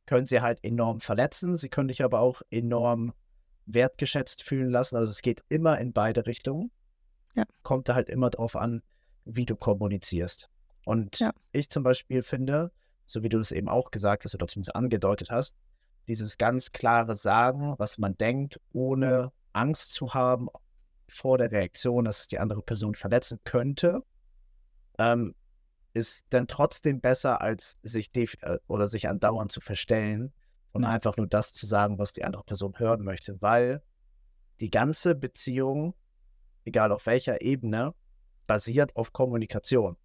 können 0.06 0.26
sie 0.26 0.40
halt 0.40 0.64
enorm 0.64 0.98
verletzen. 0.98 1.54
Sie 1.54 1.68
können 1.68 1.86
dich 1.86 2.02
aber 2.02 2.18
auch 2.18 2.42
enorm 2.50 3.12
wertgeschätzt 3.66 4.42
fühlen 4.42 4.70
lassen. 4.70 4.96
Also 4.96 5.12
es 5.12 5.22
geht 5.22 5.44
immer 5.48 5.78
in 5.78 5.92
beide 5.92 6.26
Richtungen. 6.26 6.72
Ja. 7.36 7.44
Kommt 7.62 7.88
da 7.88 7.94
halt 7.94 8.08
immer 8.08 8.30
drauf 8.30 8.56
an, 8.56 8.82
wie 9.24 9.46
du 9.46 9.54
kommunizierst. 9.54 10.48
Und 10.84 11.20
Ja. 11.20 11.30
ich 11.52 11.70
zum 11.70 11.84
Beispiel 11.84 12.24
finde, 12.24 12.72
so 13.06 13.22
wie 13.22 13.28
du 13.28 13.38
das 13.38 13.52
eben 13.52 13.68
auch 13.68 13.92
gesagt 13.92 14.24
hast 14.24 14.34
oder 14.34 14.48
zumindest 14.48 14.74
angedeutet 14.74 15.30
hast, 15.30 15.54
dieses 16.08 16.38
ganz 16.38 16.72
klare 16.72 17.14
Sagen, 17.14 17.74
was 17.78 17.98
man 17.98 18.16
denkt, 18.16 18.60
ohne 18.72 19.32
Angst 19.52 19.92
zu 19.92 20.14
haben 20.14 20.48
vor 21.08 21.38
der 21.38 21.50
Reaktion, 21.50 22.04
dass 22.04 22.20
es 22.20 22.28
die 22.28 22.38
andere 22.38 22.62
Person 22.62 22.94
verletzen 22.94 23.38
könnte, 23.44 24.02
ähm, 24.98 25.34
ist 25.92 26.26
dann 26.30 26.46
trotzdem 26.46 27.00
besser, 27.00 27.40
als 27.40 27.78
sich 27.82 28.14
äh, 28.14 28.58
oder 28.68 28.86
sich 28.86 29.08
andauernd 29.08 29.50
zu 29.50 29.60
verstellen 29.60 30.32
und 30.72 30.84
einfach 30.84 31.16
nur 31.16 31.26
das 31.26 31.52
zu 31.52 31.66
sagen, 31.66 31.98
was 31.98 32.12
die 32.12 32.24
andere 32.24 32.44
Person 32.44 32.78
hören 32.78 33.02
möchte, 33.02 33.40
weil 33.42 33.82
die 34.60 34.70
ganze 34.70 35.14
Beziehung, 35.14 35.94
egal 36.64 36.92
auf 36.92 37.06
welcher 37.06 37.40
Ebene, 37.42 37.94
basiert 38.46 38.94
auf 38.94 39.12
Kommunikation. 39.12 39.96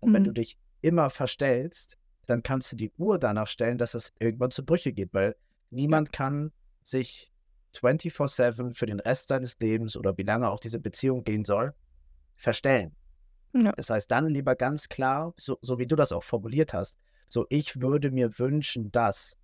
Und 0.00 0.12
wenn 0.12 0.22
Mhm. 0.22 0.26
du 0.26 0.32
dich 0.32 0.58
immer 0.80 1.10
verstellst, 1.10 1.98
dann 2.28 2.42
kannst 2.42 2.72
du 2.72 2.76
die 2.76 2.92
Uhr 2.98 3.18
danach 3.18 3.46
stellen, 3.48 3.78
dass 3.78 3.94
es 3.94 4.12
irgendwann 4.18 4.50
zu 4.50 4.64
Brüche 4.64 4.92
geht, 4.92 5.14
weil 5.14 5.36
niemand 5.70 6.12
kann 6.12 6.52
sich 6.82 7.32
24/7 7.74 8.74
für 8.74 8.86
den 8.86 9.00
Rest 9.00 9.28
seines 9.28 9.58
Lebens 9.60 9.96
oder 9.96 10.16
wie 10.16 10.22
lange 10.22 10.48
auch 10.50 10.60
diese 10.60 10.78
Beziehung 10.78 11.24
gehen 11.24 11.44
soll, 11.44 11.74
verstellen. 12.36 12.94
Ja. 13.54 13.72
Das 13.72 13.90
heißt, 13.90 14.10
dann 14.10 14.28
lieber 14.28 14.56
ganz 14.56 14.88
klar, 14.88 15.32
so, 15.36 15.58
so 15.62 15.78
wie 15.78 15.86
du 15.86 15.96
das 15.96 16.12
auch 16.12 16.22
formuliert 16.22 16.72
hast, 16.72 16.96
so 17.28 17.46
ich 17.50 17.80
würde 17.80 18.10
mir 18.10 18.38
wünschen, 18.38 18.90
dass. 18.92 19.36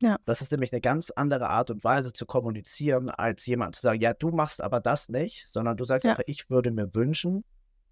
Ja. 0.00 0.16
Das 0.24 0.42
ist 0.42 0.50
nämlich 0.50 0.72
eine 0.72 0.80
ganz 0.80 1.10
andere 1.10 1.48
Art 1.48 1.70
und 1.70 1.84
Weise 1.84 2.12
zu 2.12 2.26
kommunizieren, 2.26 3.10
als 3.10 3.46
jemand 3.46 3.76
zu 3.76 3.82
sagen, 3.82 4.00
ja, 4.00 4.12
du 4.12 4.30
machst 4.30 4.60
aber 4.60 4.80
das 4.80 5.08
nicht, 5.08 5.46
sondern 5.46 5.76
du 5.76 5.84
sagst 5.84 6.04
Ja. 6.04 6.12
einfach, 6.12 6.24
ich 6.26 6.50
würde 6.50 6.70
mir 6.70 6.94
wünschen, 6.94 7.44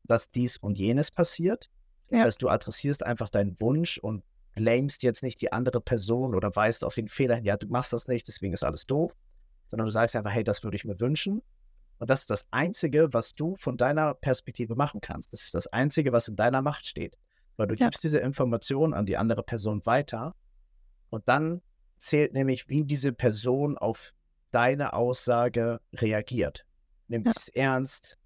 dass 0.05 0.31
dies 0.31 0.57
und 0.57 0.77
jenes 0.79 1.11
passiert. 1.11 1.71
Das 2.13 2.19
Ja. 2.21 2.25
heißt, 2.27 2.43
du 2.43 2.49
adressierst 2.51 3.05
einfach 3.07 3.31
deinen 3.31 3.59
Wunsch 3.59 3.97
und 3.97 4.23
blamest 4.55 5.03
jetzt 5.03 5.23
nicht 5.23 5.41
die 5.41 5.51
andere 5.51 5.81
Person 5.81 6.35
oder 6.35 6.55
weist 6.55 6.85
auf 6.85 6.95
den 6.95 7.09
Fehler 7.09 7.37
hin, 7.37 7.45
ja, 7.47 7.57
du 7.57 7.67
machst 7.69 7.95
das 7.95 8.07
nicht, 8.07 8.29
deswegen 8.29 8.53
ist 8.53 8.63
alles 8.63 8.87
doof, 8.87 9.17
sondern 9.69 9.87
du 9.87 9.93
sagst 9.93 10.15
einfach, 10.15 10.31
hey, 10.31 10.45
das 10.45 10.63
würde 10.63 10.77
ich 10.77 10.85
mir 10.85 11.01
wünschen. 11.01 11.41
Und 11.99 12.11
das 12.11 12.21
ist 12.21 12.31
das 12.31 12.47
Einzige, 12.51 13.15
was 13.15 13.35
du 13.35 13.57
von 13.57 13.79
deiner 13.79 14.13
Perspektive 14.13 14.75
machen 14.75 15.01
kannst. 15.01 15.33
Das 15.33 15.43
ist 15.43 15.55
das 15.55 15.69
Einzige, 15.69 16.13
was 16.13 16.29
in 16.29 16.37
deiner 16.37 16.61
Macht 16.61 16.85
steht. 16.85 17.17
Weil 17.57 17.69
du 17.69 17.77
Ja. 17.77 17.87
gibst 17.87 18.05
diese 18.05 18.19
Information 18.19 18.93
an 18.93 19.07
die 19.07 19.17
andere 19.17 19.43
Person 19.43 19.87
weiter 19.87 20.35
und 21.09 21.27
dann 21.29 21.63
zählt 21.97 22.35
nämlich, 22.35 22.69
wie 22.69 22.85
diese 22.85 23.13
Person 23.15 23.79
auf 23.79 24.13
deine 24.51 24.93
Aussage 24.93 25.81
reagiert. 25.95 26.67
Nimmt 27.09 27.27
Ja. 27.27 27.33
sie 27.33 27.39
es 27.41 27.49
ernst, 27.49 28.19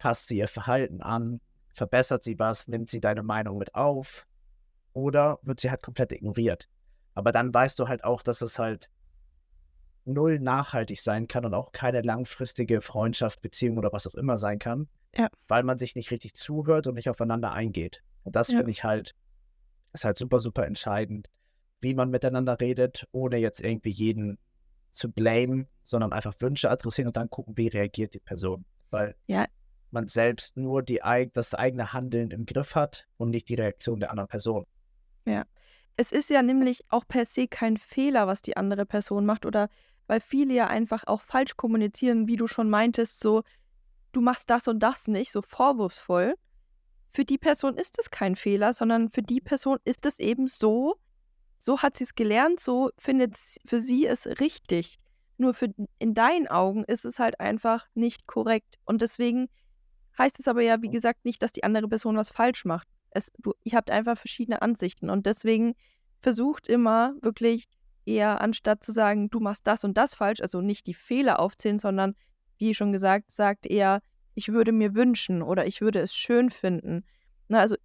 passt 0.00 0.26
sie 0.26 0.38
ihr 0.38 0.48
Verhalten 0.48 1.02
an, 1.02 1.40
verbessert 1.72 2.22
sie 2.24 2.38
was, 2.38 2.68
nimmt 2.68 2.90
sie 2.90 3.00
deine 3.00 3.22
Meinung 3.22 3.58
mit 3.58 3.74
auf 3.74 4.26
oder 4.92 5.38
wird 5.42 5.60
sie 5.60 5.70
halt 5.70 5.82
komplett 5.82 6.12
ignoriert. 6.12 6.68
Aber 7.14 7.32
dann 7.32 7.52
weißt 7.52 7.78
du 7.78 7.88
halt 7.88 8.04
auch, 8.04 8.22
dass 8.22 8.40
es 8.42 8.58
halt 8.58 8.88
null 10.04 10.40
nachhaltig 10.40 11.00
sein 11.00 11.28
kann 11.28 11.44
und 11.44 11.54
auch 11.54 11.72
keine 11.72 12.02
langfristige 12.02 12.80
Freundschaft, 12.80 13.40
Beziehung 13.40 13.78
oder 13.78 13.92
was 13.92 14.06
auch 14.06 14.14
immer 14.14 14.36
sein 14.36 14.58
kann, 14.58 14.88
Ja. 15.16 15.28
weil 15.48 15.62
man 15.62 15.78
sich 15.78 15.94
nicht 15.94 16.10
richtig 16.10 16.34
zuhört 16.34 16.86
und 16.86 16.94
nicht 16.94 17.08
aufeinander 17.08 17.52
eingeht. 17.52 18.02
Und 18.24 18.34
das 18.36 18.50
Ja. 18.50 18.58
finde 18.58 18.72
ich 18.72 18.82
halt, 18.84 19.14
ist 19.92 20.04
halt 20.04 20.16
super, 20.16 20.40
super 20.40 20.66
entscheidend, 20.66 21.28
wie 21.80 21.94
man 21.94 22.10
miteinander 22.10 22.58
redet, 22.60 23.06
ohne 23.12 23.36
jetzt 23.36 23.60
irgendwie 23.60 23.90
jeden 23.90 24.38
zu 24.90 25.10
blamen, 25.10 25.68
sondern 25.82 26.12
einfach 26.12 26.34
Wünsche 26.40 26.70
adressieren 26.70 27.08
und 27.08 27.16
dann 27.16 27.30
gucken, 27.30 27.56
wie 27.56 27.68
reagiert 27.68 28.14
die 28.14 28.20
Person. 28.20 28.64
Weil 28.90 29.14
Ja. 29.26 29.46
Man 29.92 30.08
selbst 30.08 30.56
nur 30.56 30.82
die, 30.82 31.00
das 31.32 31.54
eigene 31.54 31.92
Handeln 31.92 32.30
im 32.30 32.46
Griff 32.46 32.74
hat 32.74 33.06
und 33.16 33.30
nicht 33.30 33.48
die 33.48 33.54
Reaktion 33.54 34.00
der 34.00 34.10
anderen 34.10 34.28
Person. 34.28 34.66
Es 35.96 36.10
ist 36.10 36.30
ja 36.30 36.42
nämlich 36.42 36.84
auch 36.88 37.06
per 37.06 37.26
se 37.26 37.46
kein 37.46 37.76
Fehler, 37.76 38.26
was 38.26 38.42
die 38.42 38.56
andere 38.56 38.86
Person 38.86 39.26
macht 39.26 39.46
oder 39.46 39.68
weil 40.06 40.20
viele 40.20 40.54
ja 40.54 40.66
einfach 40.66 41.04
auch 41.06 41.22
falsch 41.22 41.56
kommunizieren, 41.56 42.26
wie 42.26 42.36
du 42.36 42.46
schon 42.46 42.70
meintest, 42.70 43.20
so 43.20 43.42
du 44.12 44.20
machst 44.20 44.50
das 44.50 44.68
und 44.68 44.80
das 44.80 45.08
nicht, 45.08 45.30
so 45.30 45.42
vorwurfsvoll. 45.42 46.34
Für 47.10 47.24
die 47.24 47.38
Person 47.38 47.76
ist 47.76 47.98
es 47.98 48.10
kein 48.10 48.36
Fehler, 48.36 48.74
sondern 48.74 49.10
für 49.10 49.22
die 49.22 49.40
Person 49.40 49.78
ist 49.84 50.06
es 50.06 50.18
eben 50.18 50.48
so, 50.48 50.96
so 51.58 51.82
hat 51.82 51.96
sie 51.96 52.04
es 52.04 52.14
gelernt, 52.14 52.58
so 52.58 52.90
findet 52.98 53.36
für 53.64 53.80
sie 53.80 54.06
es 54.06 54.26
richtig. 54.40 54.96
Nur 55.36 55.54
für 55.54 55.72
in 55.98 56.14
deinen 56.14 56.48
Augen 56.48 56.84
ist 56.84 57.04
es 57.04 57.18
halt 57.18 57.38
einfach 57.40 57.86
nicht 57.94 58.26
korrekt 58.26 58.78
und 58.84 59.02
deswegen 59.02 59.48
heißt 60.18 60.38
es 60.38 60.48
aber 60.48 60.62
ja, 60.62 60.80
wie 60.82 60.90
gesagt, 60.90 61.24
nicht, 61.24 61.42
dass 61.42 61.52
die 61.52 61.64
andere 61.64 61.88
Person 61.88 62.16
was 62.16 62.30
falsch 62.30 62.64
macht. 62.64 62.88
Es, 63.10 63.30
du, 63.38 63.52
ihr 63.64 63.76
habt 63.76 63.90
einfach 63.90 64.16
verschiedene 64.16 64.62
Ansichten 64.62 65.10
und 65.10 65.26
deswegen 65.26 65.74
versucht 66.18 66.68
immer 66.68 67.14
wirklich 67.20 67.66
eher, 68.04 68.40
anstatt 68.40 68.82
zu 68.82 68.92
sagen, 68.92 69.30
du 69.30 69.40
machst 69.40 69.66
das 69.66 69.84
und 69.84 69.96
das 69.96 70.14
falsch, 70.14 70.40
also 70.40 70.60
nicht 70.60 70.86
die 70.86 70.94
Fehler 70.94 71.40
aufzählen, 71.40 71.78
sondern 71.78 72.14
wie 72.58 72.74
schon 72.74 72.92
gesagt, 72.92 73.30
sagt 73.30 73.66
eher, 73.66 74.00
ich 74.34 74.48
würde 74.48 74.72
mir 74.72 74.94
wünschen 74.94 75.42
oder 75.42 75.66
ich 75.66 75.80
würde 75.80 76.00
es 76.00 76.14
schön 76.14 76.48
finden. 76.50 77.04
Na, 77.48 77.60
also 77.60 77.76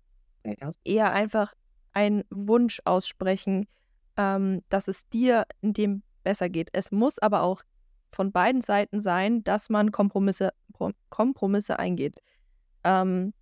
eher 0.83 1.11
einfach 1.11 1.53
einen 1.93 2.23
Wunsch 2.29 2.81
aussprechen, 2.85 3.67
ähm, 4.15 4.61
dass 4.69 4.87
es 4.87 5.09
dir 5.09 5.45
in 5.61 5.73
dem 5.73 6.03
besser 6.23 6.49
geht. 6.49 6.69
Es 6.73 6.91
muss 6.91 7.19
aber 7.19 7.41
auch 7.41 7.63
von 8.11 8.31
beiden 8.31 8.61
Seiten 8.61 8.99
sein, 8.99 9.43
dass 9.43 9.69
man 9.69 9.91
Kompromisse, 9.91 10.51
Pro- 10.66 10.66
Kompromisse 11.09 11.79
eingeht. 11.79 12.19
Ähm, 12.83 13.33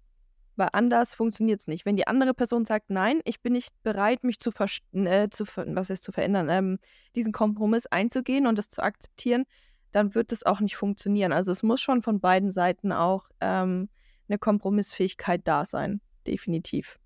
weil 0.57 0.69
anders 0.71 1.13
funktioniert 1.15 1.59
es 1.59 1.67
nicht. 1.67 1.85
Wenn 1.85 1.97
die 1.97 2.07
andere 2.07 2.33
Person 2.33 2.63
sagt, 2.63 2.89
nein, 2.89 3.19
ich 3.25 3.41
bin 3.41 3.51
nicht 3.53 3.73
bereit, 3.83 4.23
mich 4.23 4.39
zu, 4.39 4.51
vers- 4.51 4.79
äh, 4.93 5.27
zu 5.29 5.45
ver- 5.45 5.65
was 5.67 5.89
heißt 5.89 6.03
zu 6.03 6.13
verändern, 6.13 6.47
ähm, 6.49 6.79
diesen 7.13 7.33
Kompromiss 7.33 7.85
einzugehen 7.87 8.47
und 8.47 8.57
das 8.57 8.69
zu 8.69 8.81
akzeptieren, 8.81 9.43
dann 9.91 10.15
wird 10.15 10.31
es 10.31 10.45
auch 10.45 10.61
nicht 10.61 10.77
funktionieren. 10.77 11.33
Also 11.33 11.51
es 11.51 11.61
muss 11.61 11.81
schon 11.81 12.01
von 12.01 12.19
beiden 12.21 12.51
Seiten 12.51 12.91
auch 12.93 13.29
ähm, 13.41 13.89
eine 14.29 14.37
Kompromissfähigkeit 14.37 15.41
da 15.45 15.65
sein. 15.65 15.99
Definitiv. 16.25 16.97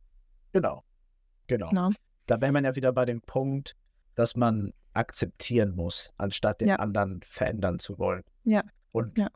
Genau. 0.54 0.84
Genau. 1.48 1.70
Na. 1.72 1.89
Da 2.28 2.39
wäre 2.42 2.52
man 2.52 2.63
ja 2.65 2.76
wieder 2.76 2.94
bei 2.94 3.06
dem 3.06 3.22
Punkt, 3.22 3.76
dass 4.13 4.36
man 4.36 4.74
akzeptieren 4.94 5.76
muss, 5.76 6.12
anstatt 6.18 6.62
den 6.62 6.68
Ja. 6.70 6.76
anderen 6.76 7.22
verändern 7.24 7.80
zu 7.80 7.98
wollen. 7.98 8.24
Ja. 8.44 8.63
Und 8.92 9.18
Ja. 9.18 9.30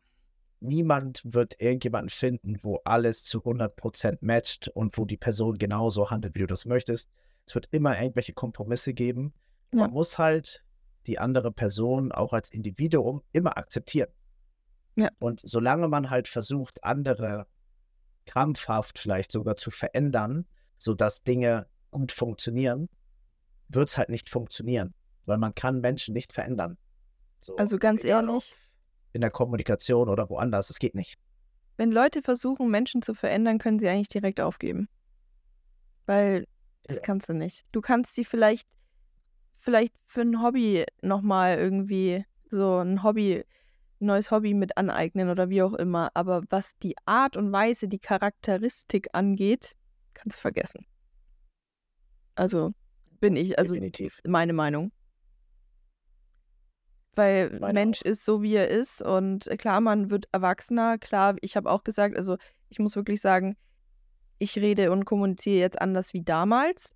Niemand 0.64 1.22
wird 1.26 1.62
irgendjemanden 1.62 2.10
finden, 2.10 2.58
wo 2.62 2.80
alles 2.86 3.24
zu 3.24 3.40
100% 3.40 4.20
matcht 4.22 4.70
und 4.70 4.98
wo 4.98 5.06
die 5.06 5.18
Person 5.18 5.58
genauso 5.58 6.10
handelt, 6.10 6.36
wie 6.36 6.40
du 6.40 6.48
das 6.48 6.66
möchtest. 6.66 7.10
Es 7.46 7.54
wird 7.56 7.68
immer 7.72 8.00
irgendwelche 8.00 8.34
Kompromisse 8.34 8.94
geben. 8.94 9.34
Ja. 9.74 9.82
Man 9.82 9.92
muss 9.92 10.18
halt 10.18 10.64
die 11.08 11.20
andere 11.20 11.52
Person 11.52 12.12
auch 12.12 12.34
als 12.34 12.50
Individuum 12.50 13.22
immer 13.34 13.58
akzeptieren. 13.58 14.10
Ja. 14.96 15.10
Und 15.20 15.42
solange 15.44 15.88
man 15.88 16.10
halt 16.10 16.28
versucht, 16.28 16.84
andere 16.84 17.48
krampfhaft 18.26 19.00
vielleicht 19.00 19.32
sogar 19.32 19.56
zu 19.56 19.72
verändern, 19.72 20.46
sodass 20.78 21.24
Dinge 21.24 21.68
gut 21.92 22.12
funktionieren, 22.12 22.90
wird 23.70 23.90
es 23.90 23.98
halt 23.98 24.10
nicht 24.10 24.30
funktionieren, 24.30 24.94
weil 25.26 25.38
man 25.38 25.54
kann 25.56 25.82
Menschen 25.82 26.14
nicht 26.14 26.32
verändern. 26.32 26.78
So, 27.42 27.56
Also 27.58 27.78
ganz 27.78 28.04
ehrlich, 28.04 28.56
In 29.14 29.22
der 29.22 29.30
Kommunikation 29.30 30.10
oder 30.10 30.30
woanders, 30.30 30.70
es 30.70 30.80
geht 30.80 30.96
nicht. 30.96 31.18
wenn 31.78 31.92
Leute 31.92 32.22
versuchen, 32.22 32.70
Menschen 32.70 33.02
zu 33.02 33.14
verändern, 33.14 33.58
können 33.58 33.80
sie 33.80 33.88
eigentlich 33.88 34.10
direkt 34.10 34.42
aufgeben. 34.42 34.90
Weil 36.06 36.46
das 36.84 37.02
kannst 37.02 37.30
du 37.30 37.34
nicht. 37.34 37.66
Du 37.72 37.82
kannst 37.82 38.14
sie 38.16 38.26
vielleicht, 38.26 38.68
vielleicht 39.58 39.96
für 40.06 40.22
ein 40.22 40.42
Hobby 40.42 40.86
nochmal 41.02 41.58
irgendwie 41.58 42.26
so 42.50 42.80
ein 42.80 43.04
Hobby, 43.04 43.44
ein 44.02 44.06
neues 44.06 44.32
Hobby 44.32 44.54
mit 44.54 44.78
aneignen 44.78 45.30
oder 45.30 45.50
wie 45.50 45.62
auch 45.62 45.74
immer. 45.74 46.12
Aber 46.14 46.44
was 46.50 46.78
die 46.78 46.96
Art 47.06 47.38
und 47.38 47.52
Weise, 47.52 47.88
die 47.88 48.00
Charakteristik 48.00 49.08
angeht, 49.14 49.74
kannst 50.14 50.38
du 50.38 50.42
vergessen. 50.42 50.86
Also 52.36 52.72
bin 53.20 53.36
ich, 53.36 53.58
also 53.58 53.74
Definitiv. 53.74 54.20
meine 54.28 54.54
Meinung. 54.54 54.92
Weil 57.16 57.60
Meine 57.60 57.74
Mensch 57.74 58.02
ist 58.02 58.26
so, 58.26 58.42
wie 58.42 58.56
er 58.56 58.70
ist. 58.70 59.02
Und 59.02 59.48
äh, 59.48 59.58
klar, 59.58 59.82
man 59.82 60.10
wird 60.10 60.26
erwachsener. 60.32 60.98
Klar, 60.98 61.36
ich 61.42 61.56
habe 61.56 61.70
auch 61.70 61.84
gesagt, 61.84 62.18
also 62.18 62.38
ich 62.70 62.80
muss 62.80 62.96
wirklich 62.96 63.22
sagen, 63.22 63.56
ich 64.40 64.58
rede 64.58 64.92
und 64.92 65.06
kommuniziere 65.06 65.60
jetzt 65.60 65.82
anders 65.82 66.14
wie 66.14 66.22
damals. 66.22 66.94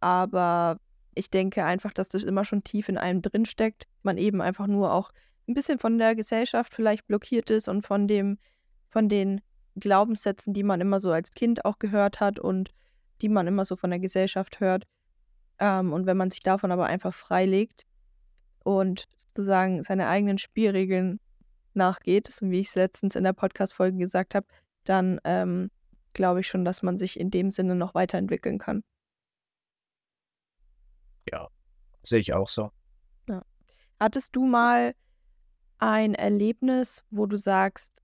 Aber 0.00 0.78
ich 1.14 1.30
denke 1.30 1.64
einfach, 1.64 1.92
dass 1.92 2.08
das 2.08 2.22
immer 2.24 2.44
schon 2.44 2.64
tief 2.64 2.88
in 2.88 2.98
einem 2.98 3.22
drinsteckt. 3.22 3.84
Man 4.02 4.18
eben 4.18 4.42
einfach 4.42 4.66
nur 4.66 4.92
auch 4.92 5.12
ein 5.48 5.54
bisschen 5.54 5.78
von 5.78 5.98
der 5.98 6.14
Gesellschaft 6.14 6.74
vielleicht 6.74 7.06
blockiert 7.06 7.50
ist 7.50 7.68
und 7.68 7.86
von 7.86 8.08
dem, 8.08 8.38
von 8.90 9.08
den 9.08 9.40
Glaubenssätzen, 9.76 10.52
die 10.52 10.62
man 10.62 10.80
immer 10.80 11.00
so 11.00 11.10
als 11.12 11.30
Kind 11.30 11.64
auch 11.64 11.78
gehört 11.78 12.20
hat 12.20 12.38
und 12.38 12.70
die 13.22 13.28
man 13.28 13.46
immer 13.46 13.64
so 13.64 13.76
von 13.76 13.90
der 13.90 14.00
Gesellschaft 14.00 14.60
hört. 14.60 14.84
Ähm, 15.58 15.92
und 15.92 16.06
wenn 16.06 16.16
man 16.16 16.30
sich 16.30 16.40
davon 16.40 16.72
aber 16.72 16.86
einfach 16.86 17.14
freilegt 17.14 17.86
und 18.64 19.04
sozusagen 19.14 19.82
seine 19.82 20.08
eigenen 20.08 20.38
Spielregeln 20.38 21.20
nachgeht, 21.74 22.26
so 22.26 22.50
wie 22.50 22.58
ich 22.58 22.68
es 22.68 22.74
letztens 22.74 23.14
in 23.14 23.24
der 23.24 23.32
Podcast-Folge 23.32 23.98
gesagt 23.98 24.34
habe, 24.34 24.46
dann 24.84 25.20
ähm, 25.24 25.70
glaube 26.12 26.40
ich 26.40 26.48
schon, 26.48 26.64
dass 26.64 26.82
man 26.82 26.98
sich 26.98 27.18
in 27.18 27.30
dem 27.30 27.50
Sinne 27.50 27.76
noch 27.76 27.94
weiterentwickeln 27.94 28.58
kann. 28.58 28.82
Sehe 32.02 32.18
ich 32.18 32.34
auch 32.34 32.48
so. 32.48 32.70
Hattest 33.98 34.36
du 34.36 34.44
mal 34.44 34.94
ein 35.78 36.14
Erlebnis, 36.14 37.02
wo 37.10 37.26
du 37.26 37.38
sagst, 37.38 38.02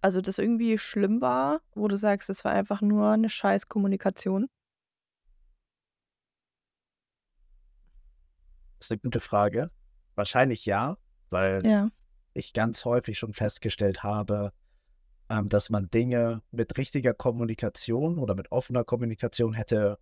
also 0.00 0.20
das 0.20 0.38
irgendwie 0.38 0.78
schlimm 0.78 1.20
war, 1.20 1.60
wo 1.74 1.86
du 1.88 1.96
sagst, 1.96 2.30
es 2.30 2.44
war 2.44 2.52
einfach 2.52 2.80
nur 2.80 3.10
eine 3.10 3.28
scheiß 3.28 3.68
Kommunikation? 3.68 4.48
Das 8.78 8.86
ist 8.86 8.92
eine 8.92 9.00
gute 9.00 9.20
Frage. 9.20 9.70
Wahrscheinlich 10.14 10.66
ja, 10.66 10.96
weil 11.30 11.64
Ja. 11.64 11.90
ich 12.34 12.52
ganz 12.52 12.84
häufig 12.84 13.18
schon 13.18 13.32
festgestellt 13.32 14.02
habe, 14.02 14.52
ähm, 15.28 15.48
dass 15.48 15.70
man 15.70 15.90
Dinge 15.90 16.42
mit 16.50 16.76
richtiger 16.78 17.14
Kommunikation 17.14 18.18
oder 18.18 18.34
mit 18.34 18.50
offener 18.52 18.84
Kommunikation 18.84 19.54
hätte 19.54 19.98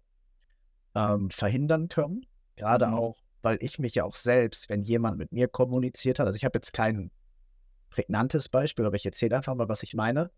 ähm, 0.94 1.30
verhindern 1.30 1.88
können. 1.88 2.26
Gerade 2.56 2.86
Mhm. 2.88 2.94
auch, 2.94 3.18
weil 3.42 3.58
ich 3.60 3.78
mich 3.78 3.94
ja 3.94 4.04
auch 4.04 4.16
selbst, 4.16 4.68
wenn 4.68 4.82
jemand 4.82 5.18
mit 5.18 5.32
mir 5.32 5.48
kommuniziert 5.48 6.18
hat, 6.18 6.26
also 6.26 6.36
ich 6.36 6.44
habe 6.44 6.56
jetzt 6.58 6.72
kein 6.72 7.10
prägnantes 7.90 8.48
Beispiel, 8.48 8.84
aber 8.86 8.96
ich 8.96 9.06
erzähle 9.06 9.36
einfach 9.36 9.54
mal, 9.54 9.68
was 9.68 9.82
ich 9.82 9.94
meine. 9.94 10.30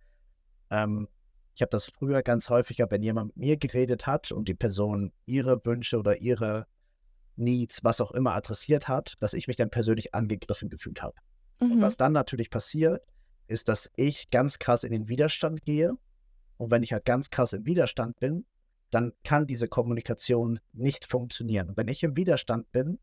Ähm, 0.71 1.09
ich 1.55 1.63
habe 1.63 1.71
das 1.71 1.87
früher 1.87 2.23
ganz 2.23 2.49
häufig 2.49 2.77
gehabt, 2.77 2.93
wenn 2.93 3.03
jemand 3.03 3.29
mit 3.29 3.37
mir 3.37 3.57
geredet 3.57 4.07
hat 4.07 4.33
und 4.33 4.49
die 4.49 4.55
Person 4.55 5.13
ihre 5.27 5.65
Wünsche 5.65 5.99
oder 5.99 6.19
ihre 6.21 6.67
Needs, 7.41 7.83
was 7.83 8.01
auch 8.01 8.13
immer 8.13 8.35
adressiert 8.35 8.89
hat, 8.89 9.15
dass 9.21 9.33
ich 9.33 9.49
mich 9.49 9.57
dann 9.57 9.71
persönlich 9.71 10.15
angegriffen 10.15 10.69
gefühlt 10.69 11.03
habe. 11.03 11.15
Und 11.61 11.77
Mhm. 11.79 11.83
was 11.83 11.97
dann 11.97 12.13
natürlich 12.13 12.51
passiert, 12.51 13.03
ist, 13.49 13.69
dass 13.69 13.91
ich 13.97 14.31
ganz 14.31 14.59
krass 14.59 14.85
in 14.85 14.93
den 14.93 15.09
Widerstand 15.09 15.63
gehe. 15.65 15.95
Und 16.57 16.71
wenn 16.71 16.83
ich 16.83 16.93
halt 16.93 17.05
ganz 17.05 17.31
krass 17.31 17.53
im 17.53 17.67
Widerstand 17.67 18.21
bin, 18.21 18.47
dann 18.91 19.13
kann 19.25 19.47
diese 19.47 19.69
Kommunikation 19.69 20.61
nicht 20.73 21.07
funktionieren. 21.07 21.71
Und 21.71 21.77
wenn 21.77 21.89
ich 21.89 22.03
im 22.03 22.17
Widerstand 22.17 22.71
bin, 22.73 22.99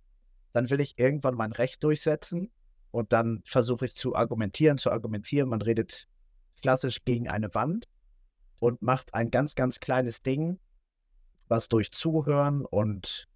dann 0.53 0.69
will 0.69 0.79
ich 0.79 0.97
irgendwann 0.97 1.35
mein 1.35 1.51
Recht 1.51 1.83
durchsetzen 1.83 2.51
und 2.91 3.13
dann 3.13 3.41
versuche 3.45 3.85
ich 3.85 3.95
zu 3.95 4.15
argumentieren, 4.15 4.77
zu 4.77 4.91
argumentieren. 4.91 5.49
Man 5.49 5.61
redet 5.61 6.07
klassisch 6.61 7.03
gegen 7.05 7.29
eine 7.29 7.53
Wand 7.53 7.87
und 8.59 8.81
macht 8.81 9.13
ein 9.13 9.29
ganz, 9.29 9.55
ganz 9.55 9.79
kleines 9.79 10.23
Ding, 10.23 10.59
was 11.47 11.69
durch 11.69 11.91
Zuhören 11.91 12.65
und 12.65 13.27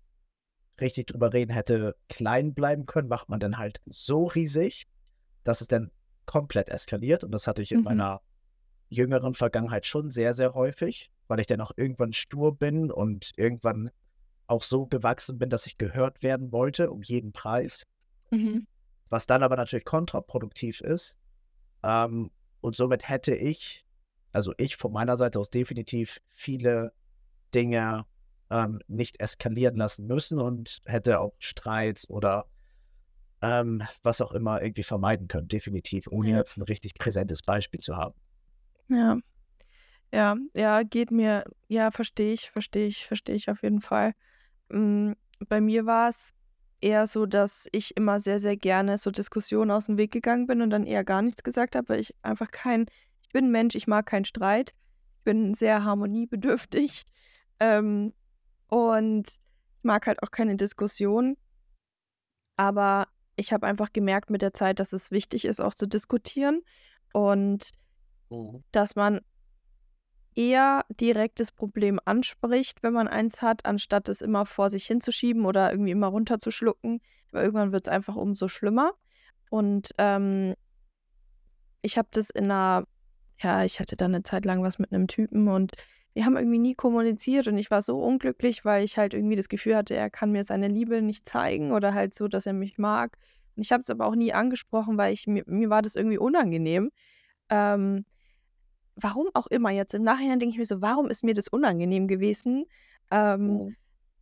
richtig 0.81 1.07
drüber 1.07 1.33
reden 1.33 1.51
hätte 1.51 1.95
klein 2.09 2.53
bleiben 2.53 2.85
können, 2.85 3.07
macht 3.07 3.29
man 3.29 3.39
dann 3.39 3.57
halt 3.57 3.81
so 3.85 4.25
riesig, 4.25 4.87
dass 5.43 5.61
es 5.61 5.67
dann 5.67 5.91
komplett 6.25 6.69
eskaliert. 6.69 7.23
Und 7.23 7.31
das 7.31 7.47
hatte 7.47 7.61
ich 7.61 7.71
in 7.71 7.79
Mhm. 7.79 7.83
meiner 7.85 8.21
jüngeren 8.89 9.33
Vergangenheit 9.33 9.85
schon 9.85 10.11
sehr, 10.11 10.33
sehr 10.33 10.53
häufig, 10.53 11.11
weil 11.27 11.39
ich 11.39 11.47
dann 11.47 11.61
auch 11.61 11.71
irgendwann 11.77 12.13
stur 12.13 12.55
bin 12.57 12.91
und 12.91 13.31
irgendwann 13.37 13.89
auch 14.47 14.63
so 14.63 14.85
gewachsen 14.85 15.37
bin, 15.37 15.49
dass 15.49 15.65
ich 15.65 15.77
gehört 15.77 16.23
werden 16.23 16.51
wollte, 16.51 16.91
um 16.91 17.01
jeden 17.01 17.31
Preis. 17.31 17.83
Mhm. 18.31 18.67
Was 19.09 19.27
dann 19.27 19.43
aber 19.43 19.55
natürlich 19.55 19.85
kontraproduktiv 19.85 20.81
ist. 20.81 21.15
Ähm, 21.83 22.31
und 22.59 22.75
somit 22.75 23.07
hätte 23.07 23.33
ich, 23.33 23.85
also 24.33 24.53
ich 24.57 24.75
von 24.75 24.91
meiner 24.91 25.17
Seite 25.17 25.39
aus 25.39 25.49
definitiv 25.49 26.19
viele 26.27 26.93
Dinge 27.53 28.05
ähm, 28.51 28.81
nicht 28.87 29.21
eskalieren 29.21 29.77
lassen 29.77 30.07
müssen 30.07 30.39
und 30.39 30.81
hätte 30.85 31.21
auch 31.21 31.33
Streits 31.39 32.09
oder 32.09 32.47
ähm, 33.41 33.83
was 34.03 34.21
auch 34.21 34.33
immer 34.33 34.61
irgendwie 34.61 34.83
vermeiden 34.83 35.27
können, 35.27 35.47
definitiv, 35.49 36.07
ohne 36.09 36.31
Ja. 36.31 36.35
jetzt 36.35 36.57
ein 36.57 36.63
richtig 36.63 36.95
präsentes 36.95 37.43
Beispiel 37.43 37.79
zu 37.81 37.97
haben. 37.97 38.15
Ja. 38.89 39.19
Ja, 40.13 40.37
ja, 40.55 40.83
geht 40.83 41.11
mir 41.11 41.45
ja, 41.69 41.91
verstehe 41.91 42.33
ich, 42.33 42.51
verstehe 42.51 42.87
ich, 42.87 43.07
verstehe 43.07 43.35
ich 43.35 43.49
auf 43.49 43.63
jeden 43.63 43.81
Fall. 43.81 44.13
Hm, 44.71 45.15
bei 45.49 45.61
mir 45.61 45.85
war 45.87 46.09
es 46.09 46.31
eher 46.81 47.07
so, 47.07 47.25
dass 47.27 47.67
ich 47.73 47.97
immer 47.97 48.19
sehr, 48.21 48.39
sehr 48.39 48.57
gerne 48.57 48.97
so 48.99 49.11
Diskussionen 49.11 49.71
aus 49.71 49.87
dem 49.87 49.97
Weg 49.99 50.11
gegangen 50.11 50.47
bin 50.47 50.61
und 50.63 50.71
dann 50.71 50.85
eher 50.85 51.03
gar 51.05 51.21
nichts 51.23 51.43
gesagt 51.43 51.75
habe, 51.77 51.89
weil 51.89 52.01
ich 52.01 52.15
einfach 52.23 52.51
kein 52.51 52.87
ich 53.23 53.29
bin 53.33 53.45
'n 53.47 53.51
Mensch, 53.51 53.75
ich 53.75 53.87
mag 53.87 54.05
keinen 54.07 54.25
Streit. 54.25 54.73
Ich 55.13 55.23
bin 55.23 55.53
sehr 55.55 55.83
harmoniebedürftig, 55.85 57.03
ähm, 57.61 58.13
und 58.71 59.27
ich 59.29 59.83
mag 59.83 60.07
halt 60.07 60.23
auch 60.23 60.31
keine 60.31 60.55
Diskussion. 60.57 61.35
Aber 62.59 63.07
ich 63.35 63.53
habe 63.53 63.67
einfach 63.67 63.93
gemerkt 63.93 64.29
mit 64.29 64.41
der 64.41 64.53
Zeit, 64.53 64.79
dass 64.79 64.93
es 64.93 65.11
wichtig 65.11 65.45
ist, 65.45 65.61
auch 65.61 65.73
zu 65.73 65.87
diskutieren 65.87 66.61
und 67.13 67.71
Mhm. 68.31 68.61
dass 68.73 68.95
man 68.95 69.21
eher 70.37 70.85
direkt 70.89 71.39
das 71.41 71.51
Problem 71.51 71.99
anspricht, 72.05 72.83
wenn 72.83 72.93
man 72.93 73.07
eins 73.09 73.41
hat, 73.41 73.65
anstatt 73.65 74.07
es 74.07 74.21
immer 74.21 74.45
vor 74.45 74.69
sich 74.69 74.85
hinzuschieben 74.87 75.45
oder 75.45 75.71
irgendwie 75.71 75.91
immer 75.91 76.07
runterzuschlucken, 76.07 77.01
weil 77.31 77.43
irgendwann 77.43 77.73
wird's 77.73 77.89
einfach 77.89 78.15
umso 78.15 78.47
schlimmer. 78.47 78.93
Und, 79.49 79.91
ähm 79.99 80.55
ich 81.83 81.97
habe 81.97 82.09
das 82.11 82.29
in 82.29 82.47
'ner 82.47 82.85
ja, 83.41 83.63
ich 83.63 83.79
hatte 83.79 83.95
da 83.95 84.07
'ne 84.07 84.23
Zeit 84.23 84.45
lang 84.45 84.61
was 84.63 84.77
mit 84.79 84.91
'nem 84.91 85.07
Typen 85.07 85.47
und 85.47 85.73
wir 86.13 86.25
haben 86.25 86.35
irgendwie 86.37 86.59
nie 86.59 86.75
kommuniziert 86.75 87.47
und 87.47 87.57
ich 87.57 87.71
war 87.71 87.81
so 87.81 87.99
unglücklich, 88.01 88.65
weil 88.65 88.83
ich 88.83 88.97
halt 88.97 89.13
irgendwie 89.13 89.35
das 89.37 89.49
Gefühl 89.49 89.75
hatte, 89.77 89.95
er 89.95 90.09
kann 90.09 90.31
mir 90.31 90.43
seine 90.43 90.67
Liebe 90.67 91.01
nicht 91.01 91.27
zeigen 91.27 91.71
oder 91.71 91.93
halt 91.93 92.13
so, 92.13 92.27
dass 92.27 92.45
er 92.45 92.53
mich 92.53 92.77
mag. 92.77 93.17
Und 93.55 93.63
ich 93.63 93.71
habe 93.71 93.81
es 93.81 93.89
aber 93.89 94.05
auch 94.07 94.15
nie 94.15 94.33
angesprochen, 94.33 94.97
weil 94.97 95.13
ich 95.13 95.27
mir 95.27 95.43
mir 95.47 95.69
war 95.69 95.81
das 95.81 95.95
irgendwie 95.95 96.17
unangenehm. 96.19 96.91
Ähm, 97.49 98.05
warum 98.95 99.29
auch 99.33 99.47
immer 99.47 99.71
jetzt. 99.71 99.93
Im 99.93 100.03
Nachhinein 100.03 100.39
denke 100.39 100.53
ich 100.53 100.59
mir 100.59 100.65
so: 100.65 100.81
„Warum 100.81 101.09
ist 101.09 101.23
mir 101.23 101.33
das 101.33 101.47
unangenehm 101.49 102.07
gewesen?“ 102.07 102.65
Ähm, 103.11 103.61
Mhm. 103.61 103.75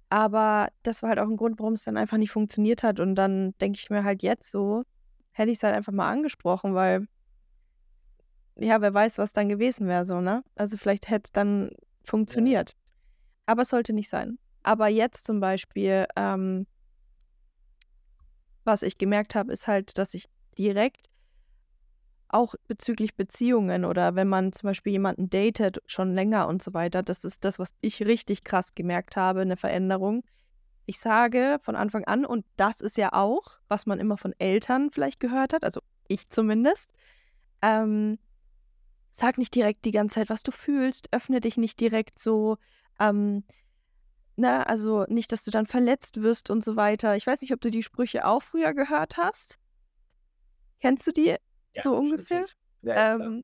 aber 0.09 0.69
das 0.83 1.03
war 1.03 1.09
halt 1.11 1.19
auch 1.19 1.27
'n 1.29 1.37
Grund, 1.37 1.59
warum 1.59 1.73
es 1.73 1.83
dann 1.85 1.97
einfach 1.97 2.17
nicht 2.17 2.31
funktioniert 2.31 2.83
hat. 2.83 2.99
Und 2.99 3.15
dann 3.15 3.53
denke 3.61 3.79
ich 3.79 3.89
mir 3.89 4.03
halt 4.05 4.23
jetzt 4.23 4.51
so, 4.51 4.83
hätte 5.33 5.51
ich's 5.51 5.63
halt 5.63 5.75
einfach 5.75 5.93
mal 5.93 6.09
angesprochen, 6.11 6.73
weil 6.75 7.07
ja, 8.59 8.81
wer 8.81 8.93
weiß, 8.93 9.17
was 9.17 9.33
dann 9.33 9.49
gewesen 9.49 9.87
wäre 9.87 10.05
so, 10.05 10.21
ne? 10.21 10.43
Also, 10.55 10.77
vielleicht 10.77 11.09
hätte 11.09 11.27
es 11.27 11.31
dann 11.31 11.71
funktioniert. 12.03 12.73
Aber 13.47 13.63
es 13.63 13.69
sollte 13.69 13.93
nicht 13.93 14.09
sein. 14.09 14.39
Aber 14.63 14.87
jetzt 14.89 15.25
zum 15.25 15.39
Beispiel, 15.41 16.05
ähm 16.17 16.65
was 18.67 18.83
ich 18.83 18.97
gemerkt 18.97 19.35
habe, 19.35 19.51
ist 19.53 19.67
halt, 19.67 19.97
dass 19.97 20.13
ich 20.13 20.29
direkt 20.57 21.07
auch 22.31 22.53
bezüglich 22.67 23.15
Beziehungen 23.15 23.85
oder 23.85 24.13
wenn 24.15 24.27
man 24.27 24.53
zum 24.53 24.67
Beispiel 24.67 24.93
jemanden 24.93 25.29
datet 25.31 25.79
schon 25.87 26.13
länger 26.13 26.47
und 26.47 26.61
so 26.61 26.73
weiter, 26.75 27.01
das 27.01 27.23
ist 27.23 27.43
das, 27.43 27.57
was 27.57 27.71
ich 27.81 28.05
richtig 28.05 28.43
krass 28.43 28.75
gemerkt 28.75 29.15
habe, 29.17 29.43
'ne 29.45 29.57
Veränderung. 29.57 30.21
Ich 30.85 30.99
sage 30.99 31.57
von 31.61 31.75
Anfang 31.75 32.05
an 32.05 32.25
und 32.25 32.45
das 32.57 32.81
ist 32.81 32.97
ja 32.97 33.13
auch, 33.13 33.59
was 33.69 33.85
man 33.87 33.99
immer 33.99 34.17
von 34.17 34.33
Eltern 34.39 34.91
vielleicht 34.91 35.19
gehört 35.19 35.53
hat, 35.53 35.63
also 35.63 35.81
ich 36.07 36.29
zumindest, 36.29 36.93
ähm: 37.63 38.19
„Sag 39.11 39.37
nicht 39.37 39.55
direkt 39.55 39.85
die 39.85 39.91
ganze 39.91 40.15
Zeit, 40.15 40.29
was 40.29 40.43
du 40.43 40.51
fühlst. 40.51 41.09
Öffne 41.13 41.41
dich 41.41 41.57
nicht 41.57 41.79
direkt 41.79 42.19
so, 42.19 42.57
ähm, 42.99 43.43
ne, 44.37 44.67
also 44.67 45.05
nicht, 45.09 45.31
dass 45.31 45.43
du 45.43 45.51
dann 45.51 45.65
verletzt 45.67 46.21
wirst 46.21 46.49
und 46.49 46.63
so 46.63 46.75
weiter.“ 46.75 47.15
Ich 47.15 47.27
weiß 47.27 47.41
nicht, 47.41 47.53
ob 47.53 47.61
du 47.61 47.71
die 47.71 47.83
Sprüche 47.83 48.25
auch 48.25 48.43
früher 48.43 48.73
gehört 48.73 49.17
hast? 49.17 49.59
Kennst 50.81 51.05
du 51.07 51.11
die 51.11 51.35
Ja, 51.75 51.81
so 51.83 51.95
ungefähr? 51.95 52.45
Ja. 52.81 53.15
Ähm, 53.15 53.43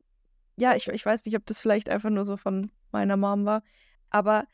ja, 0.58 0.76
ich 0.76 0.88
ich 0.88 1.06
weiß 1.06 1.26
nicht, 1.26 1.36
ob 1.38 1.46
das 1.46 1.62
vielleicht 1.62 1.90
einfach 1.90 2.10
nur 2.10 2.26
so 2.26 2.38
von 2.38 2.72
meiner 2.92 3.18
Mom 3.18 3.46
war, 3.46 3.64
aber 4.10 4.46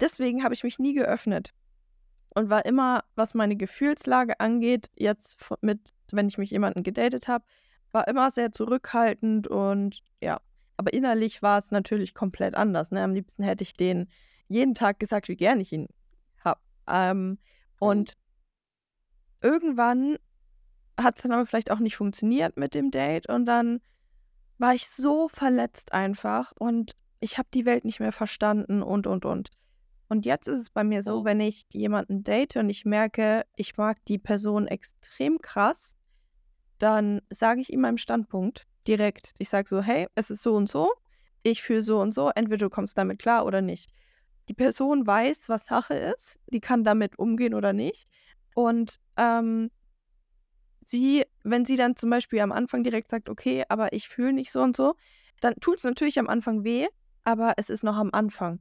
deswegen 0.00 0.42
habe 0.44 0.54
ich 0.54 0.64
mich 0.64 0.78
nie 0.80 0.94
geöffnet 0.94 1.54
und 2.30 2.50
war 2.50 2.64
immer, 2.66 3.04
was 3.16 3.34
meine 3.34 3.56
Gefühlslage 3.56 4.40
angeht, 4.40 4.90
jetzt 4.96 5.36
mit 5.62 5.90
wenn 6.12 6.28
ich 6.28 6.38
mich 6.38 6.50
jemanden 6.50 6.82
gedatet 6.82 7.28
habe, 7.28 7.44
war 7.92 8.08
immer 8.08 8.30
sehr 8.30 8.52
zurückhaltend 8.52 9.48
und 9.48 10.02
ja. 10.22 10.40
Aber 10.76 10.92
innerlich 10.92 11.42
war 11.42 11.58
es 11.58 11.70
natürlich 11.70 12.14
komplett 12.14 12.54
anders, 12.54 12.90
ne? 12.90 13.02
Am 13.02 13.14
liebsten 13.14 13.42
hätte 13.44 13.62
ich 13.62 13.74
denen 13.74 14.10
jeden 14.48 14.74
Tag 14.74 14.98
gesagt, 15.00 15.28
wie 15.28 15.36
gern 15.36 15.60
ich 15.60 15.72
ihn 15.72 15.88
habe. 16.44 16.60
Ähm, 16.88 17.28
Mhm. 17.28 17.38
und 17.78 18.14
irgendwann 19.40 20.16
hat's 20.98 21.22
dann 21.22 21.32
aber 21.32 21.46
vielleicht 21.46 21.70
auch 21.70 21.78
nicht 21.80 21.96
funktioniert 21.96 22.56
mit 22.56 22.74
dem 22.74 22.90
Date 22.90 23.28
und 23.28 23.46
dann 23.46 23.80
war 24.58 24.74
ich 24.74 24.88
so 24.88 25.28
verletzt 25.28 25.92
einfach 25.92 26.52
und 26.58 26.92
ich 27.20 27.38
habe 27.38 27.48
die 27.54 27.66
Welt 27.66 27.84
nicht 27.84 28.00
mehr 28.00 28.12
verstanden 28.12 28.82
und, 28.82 29.06
und, 29.06 29.24
und. 29.24 29.50
Und 30.08 30.26
jetzt 30.26 30.48
ist 30.48 30.60
es 30.60 30.70
bei 30.70 30.84
mir 30.84 31.02
so, 31.02 31.20
Mhm. 31.20 31.24
wenn 31.24 31.40
ich 31.40 31.64
jemanden 31.72 32.22
date 32.24 32.56
und 32.56 32.68
ich 32.70 32.84
merke, 32.84 33.44
ich 33.56 33.76
mag 33.76 34.04
die 34.06 34.18
Person 34.18 34.68
extrem 34.68 35.40
krass, 35.40 35.96
dann 36.78 37.22
sage 37.30 37.60
ich 37.60 37.72
ihm 37.72 37.80
meinen 37.82 37.98
Standpunkt 37.98 38.66
direkt. 38.88 39.34
Ich 39.38 39.48
sage 39.48 39.68
so: 39.68 39.82
„Hey, 39.82 40.08
es 40.14 40.30
ist 40.30 40.42
so 40.42 40.54
und 40.56 40.68
so. 40.68 40.92
Ich 41.42 41.62
fühle 41.62 41.82
so 41.82 42.00
und 42.00 42.12
so. 42.12 42.30
Entweder 42.34 42.66
du 42.66 42.70
kommst 42.70 42.98
damit 42.98 43.18
klar 43.20 43.46
oder 43.46 43.62
nicht.“ 43.62 43.90
Die 44.48 44.54
Person 44.54 45.06
weiß, 45.06 45.48
was 45.48 45.66
Sache 45.66 45.94
ist. 45.94 46.40
Die 46.48 46.60
kann 46.60 46.84
damit 46.84 47.18
umgehen 47.18 47.54
oder 47.54 47.72
nicht. 47.72 48.08
Und, 48.54 48.96
ähm 49.18 49.70
sie 50.84 51.24
wenn 51.42 51.64
sie 51.64 51.76
dann 51.76 51.96
zum 51.96 52.10
Beispiel 52.10 52.40
am 52.40 52.52
Anfang 52.52 52.82
direkt 52.84 53.10
sagt: 53.10 53.28
„Okay, 53.28 53.64
aber 53.68 53.92
ich 53.92 54.08
fühle 54.08 54.32
nicht 54.32 54.50
so 54.52 54.62
und 54.62 54.76
so“, 54.76 54.94
dann 55.40 55.54
tut's 55.60 55.84
natürlich 55.84 56.18
am 56.18 56.28
Anfang 56.28 56.64
weh, 56.64 56.86
aber 57.24 57.54
es 57.56 57.70
ist 57.70 57.84
noch 57.84 57.96
am 57.96 58.10
Anfang 58.12 58.60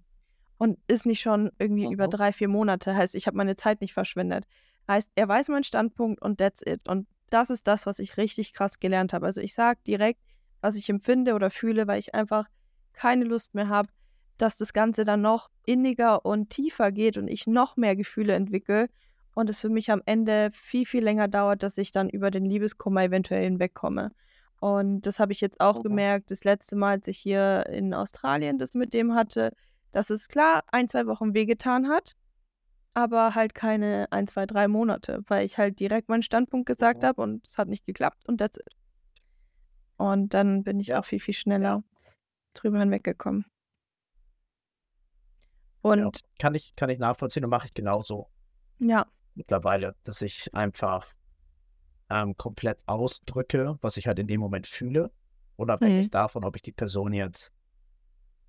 und 0.57 0.79
ist 0.87 1.05
nicht 1.05 1.21
schon 1.21 1.51
irgendwie 1.59 1.87
über 1.87 2.07
Mhm. 2.07 2.09
3, 2.09 2.33
4 2.33 2.47
Monate. 2.49 2.95
Heißt, 2.95 3.15
ich 3.15 3.27
habe 3.27 3.37
meine 3.37 3.55
Zeit 3.57 3.81
nicht 3.81 3.93
verschwendet. 3.93 4.45
Heißt, 4.89 5.11
er 5.15 5.27
weiß 5.29 5.49
meinen 5.49 5.63
Standpunkt 5.65 6.21
und 6.21 6.39
that's 6.39 6.61
it. 6.65 6.87
Und 6.89 7.07
das 7.33 7.49
ist 7.49 7.67
das, 7.67 7.85
was 7.85 7.99
ich 7.99 8.17
richtig 8.17 8.53
krass 8.53 8.79
gelernt 8.79 9.13
habe. 9.13 9.25
Also, 9.25 9.41
ich 9.41 9.53
sage 9.53 9.79
direkt, 9.87 10.21
was 10.61 10.75
ich 10.75 10.89
empfinde 10.89 11.33
oder 11.35 11.49
fühle, 11.51 11.87
weil 11.87 11.99
ich 11.99 12.15
einfach 12.15 12.47
keine 12.93 13.25
Lust 13.25 13.55
mehr 13.55 13.69
habe, 13.69 13.89
dass 14.37 14.57
das 14.57 14.73
Ganze 14.73 15.03
dann 15.05 15.21
noch 15.21 15.49
inniger 15.65 16.25
und 16.25 16.49
tiefer 16.49 16.91
geht 16.91 17.17
und 17.17 17.27
ich 17.27 17.47
noch 17.47 17.77
mehr 17.77 17.95
Gefühle 17.95 18.33
entwickle 18.33 18.87
und 19.35 19.49
es 19.49 19.61
für 19.61 19.69
mich 19.69 19.91
am 19.91 20.01
Ende 20.05 20.49
viel, 20.53 20.85
viel 20.85 21.03
länger 21.03 21.27
dauert, 21.27 21.63
dass 21.63 21.77
ich 21.77 21.91
dann 21.91 22.09
über 22.09 22.31
den 22.31 22.45
Liebeskummer 22.45 23.03
eventuell 23.03 23.43
hinwegkomme. 23.43 24.11
Und 24.59 25.01
das 25.05 25.19
habe 25.19 25.31
ich 25.33 25.41
jetzt 25.41 25.59
auch 25.59 25.81
Mhm. 25.81 25.83
gemerkt, 25.83 26.31
das 26.31 26.43
letzte 26.43 26.75
Mal, 26.75 26.91
als 26.91 27.07
ich 27.07 27.17
hier 27.17 27.65
in 27.69 27.93
Australien 27.93 28.57
das 28.57 28.73
mit 28.75 28.93
dem 28.93 29.13
hatte, 29.15 29.51
dass 29.91 30.09
es 30.09 30.27
klar 30.27 30.63
1, 30.71 30.91
2 30.91 31.05
Wochen 31.07 31.33
wehgetan 31.33 31.89
hat, 31.89 32.13
aber 32.95 33.35
halt 33.35 33.55
keine 33.55 34.07
1, 34.11 34.27
2, 34.27 34.45
3 34.45 34.67
Monate, 34.67 35.21
weil 35.27 35.45
ich 35.45 35.57
halt 35.57 35.79
direkt 35.79 36.09
meinen 36.09 36.21
Standpunkt 36.23 36.67
gesagt 36.67 37.03
habe 37.03 37.21
und 37.21 37.47
es 37.47 37.57
hat 37.57 37.67
nicht 37.69 37.85
geklappt 37.85 38.27
und 38.27 38.37
that's 38.39 38.57
it. 38.57 38.73
Und 39.99 40.33
dann 40.33 40.63
bin 40.63 40.79
ich 40.79 40.93
Ja. 40.93 40.95
auch 40.95 41.05
viel, 41.05 41.19
viel 41.19 41.33
Ja. 41.59 41.73
schneller 41.73 41.83
drüber 42.55 42.79
hinweggekommen. 42.79 43.45
Ja, 45.95 46.11
Und 46.11 46.21
kann 46.39 46.55
ich 46.55 46.75
kann 46.75 46.89
ich 46.89 46.97
nachvollziehen 46.99 47.43
und 47.43 47.49
mache 47.51 47.67
ich 47.67 47.73
genauso 47.73 48.27
Ja. 48.79 49.05
mittlerweile, 49.37 49.95
dass 50.03 50.21
ich 50.21 50.53
einfach, 50.53 51.13
ähm, 52.09 52.35
komplett 52.37 52.81
ausdrücke, 52.87 53.77
was 53.81 53.97
ich 53.97 54.07
halt 54.07 54.19
in 54.19 54.27
dem 54.27 54.41
Moment 54.41 54.67
fühle, 54.67 55.11
unabhängig 55.57 56.09
Mhm. 56.09 56.11
davon, 56.11 56.45
ob 56.45 56.55
ich 56.55 56.61
die 56.61 56.71
Person 56.73 57.13
jetzt 57.13 57.53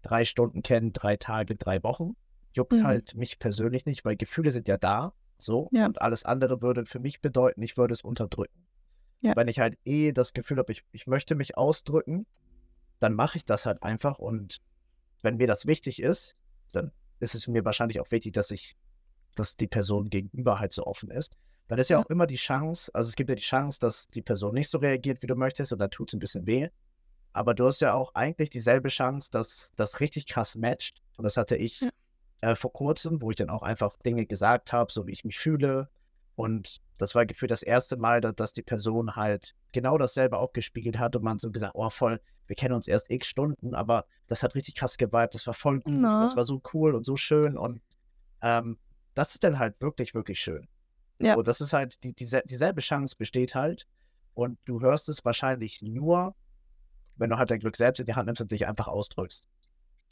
3 0.02 0.24
Stunden 0.24 0.62
kenne, 0.62 0.92
3 0.92 1.16
Tage, 1.16 1.57
3 1.57 1.83
Wochen. 1.83 2.16
Juckt 2.56 2.72
Mhm. 2.72 2.84
halt 2.84 3.14
mich 3.16 3.38
persönlich 3.40 3.84
nicht, 3.86 4.04
weil 4.04 4.16
Gefühle 4.16 4.52
sind 4.52 4.68
ja 4.68 4.76
da, 4.78 5.14
so, 5.38 5.72
Ja. 5.72 5.86
und 5.86 6.00
alles 6.02 6.24
andere 6.24 6.62
würde 6.62 6.86
für 6.86 7.00
mich 7.00 7.20
bedeuten, 7.20 7.62
ich 7.62 7.76
würde 7.76 7.92
es 7.94 8.02
unterdrücken. 8.02 8.68
Ja. 9.22 9.34
Wenn 9.36 9.48
ich 9.48 9.60
halt 9.60 9.78
eh 9.84 10.12
das 10.12 10.35
Gefühl 10.35 10.58
habe, 10.58 10.72
ich 10.72 10.85
ich 10.92 11.06
möchte 11.08 11.35
mich 11.37 11.56
ausdrücken, 11.58 12.26
dann 13.00 13.14
mache 13.14 13.38
ich 13.38 13.44
das 13.46 13.66
halt 13.66 13.83
einfach 13.83 14.18
und 14.20 14.58
wenn 15.22 15.37
mir 15.38 15.48
das 15.48 15.66
wichtig 15.66 16.02
ist, 16.02 16.37
dann 16.72 16.92
ist 17.20 17.35
es 17.37 17.48
mir 17.48 17.64
wahrscheinlich 17.64 18.00
auch 18.00 18.10
wichtig, 18.12 18.35
dass 18.35 18.50
ich 18.52 18.76
dass 19.37 19.56
die 19.56 19.68
Person 19.68 20.10
gegenüber 20.10 20.60
halt 20.60 20.72
so 20.74 20.85
offen 20.87 21.10
ist. 21.10 21.37
Dann 21.68 21.79
ist 21.81 21.90
ja 21.90 21.98
Ja. 21.98 22.04
auch 22.04 22.06
immer 22.10 22.26
die 22.29 22.37
Chance 22.37 22.90
also, 22.94 23.08
es 23.10 23.16
gibt 23.16 23.31
ja 23.31 23.37
die 23.37 23.42
Chance, 23.42 23.81
dass 23.81 24.08
die 24.08 24.22
Person 24.22 24.54
nicht 24.54 24.70
so 24.70 24.79
reagiert, 24.79 25.22
wie 25.22 25.29
du 25.29 25.37
möchtest 25.37 25.72
und 25.72 25.81
dann 25.81 25.90
tut's 25.90 26.14
'n 26.14 26.20
bisschen 26.20 26.46
weh. 26.46 26.68
Aber 27.35 27.54
du 27.54 27.66
hast 27.66 27.81
ja 27.83 27.94
auch 27.94 28.14
eigentlich 28.14 28.50
dieselbe 28.50 28.88
Chance, 28.90 29.31
dass 29.33 29.72
das 29.76 30.00
richtig 30.00 30.26
krass 30.26 30.56
matcht 30.56 31.02
und 31.18 31.24
das 31.24 31.37
hatte 31.38 31.56
ich, 31.56 31.83
Ja. 31.83 31.90
Äh, 32.40 32.54
vor 32.54 32.72
Kurzem, 32.72 33.20
wo 33.22 33.30
ich 33.30 33.37
dann 33.37 33.50
auch 33.50 33.62
einfach 33.62 33.96
Dinge 34.04 34.26
gesagt 34.26 34.72
habe, 34.72 34.92
so 34.92 35.06
wie 35.06 35.12
ich 35.12 35.24
mich 35.24 35.38
fühle. 35.38 35.88
Und 36.37 36.80
das 36.98 37.14
war 37.14 37.26
gefühlt 37.26 37.50
das 37.50 37.62
erste 37.62 37.96
Mal, 37.96 38.20
da 38.20 38.32
dass 38.32 38.52
die 38.52 38.62
Person 38.62 39.16
halt 39.16 39.54
genau 39.72 39.98
dasselbe 39.98 40.38
auch 40.38 40.52
gespiegelt 40.52 40.98
hat 40.98 41.16
und 41.16 41.22
man 41.22 41.38
so 41.38 41.50
gesagt: 41.50 41.74
„Oh, 41.76 41.90
voll, 41.90 42.20
wir 42.46 42.56
kennen 42.56 42.74
uns 42.74 42.88
erst 42.88 43.10
X 43.10 43.28
Stunden, 43.28 43.74
aber 43.74 44.06
das 44.26 44.42
hat 44.42 44.54
richtig 44.54 44.74
krass 44.74 44.96
gewibed, 44.96 45.35
das 45.35 45.46
war 45.46 45.54
voll 45.54 45.80
gut 45.80 45.94
und 46.12 46.20
das 46.20 46.37
war 46.37 46.44
so 46.44 46.60
cool 46.72 46.94
und 46.94 47.04
so 47.06 47.16
schön.“ 47.16 47.56
Und, 47.56 47.80
ähm, 48.42 48.78
das 49.14 49.35
ist 49.35 49.44
dann 49.44 49.58
halt 49.58 49.80
wirklich, 49.80 50.14
wirklich 50.14 50.40
schön. 50.40 50.68
Ja. 51.18 51.35
So, 51.35 51.42
das 51.42 51.60
ist 51.60 51.72
halt, 51.72 52.02
die, 52.02 52.12
diese, 52.12 52.42
dieselbe 52.44 52.80
Chance 52.80 53.16
besteht 53.16 53.54
halt. 53.54 53.87
Und 54.35 54.58
du 54.64 54.80
hörst 54.80 55.08
es 55.08 55.24
wahrscheinlich 55.24 55.80
nur, 55.82 56.35
wenn 57.16 57.30
du 57.30 57.38
halt 57.38 57.50
dein 57.50 57.60
Glück 57.60 57.76
selbst 57.76 58.00
in 58.00 58.06
die 58.06 58.14
Hand 58.14 58.26
nimmst 58.26 58.42
und 58.42 58.50
dich 58.50 58.66
einfach 58.66 58.88
ausdrückst. 58.88 59.46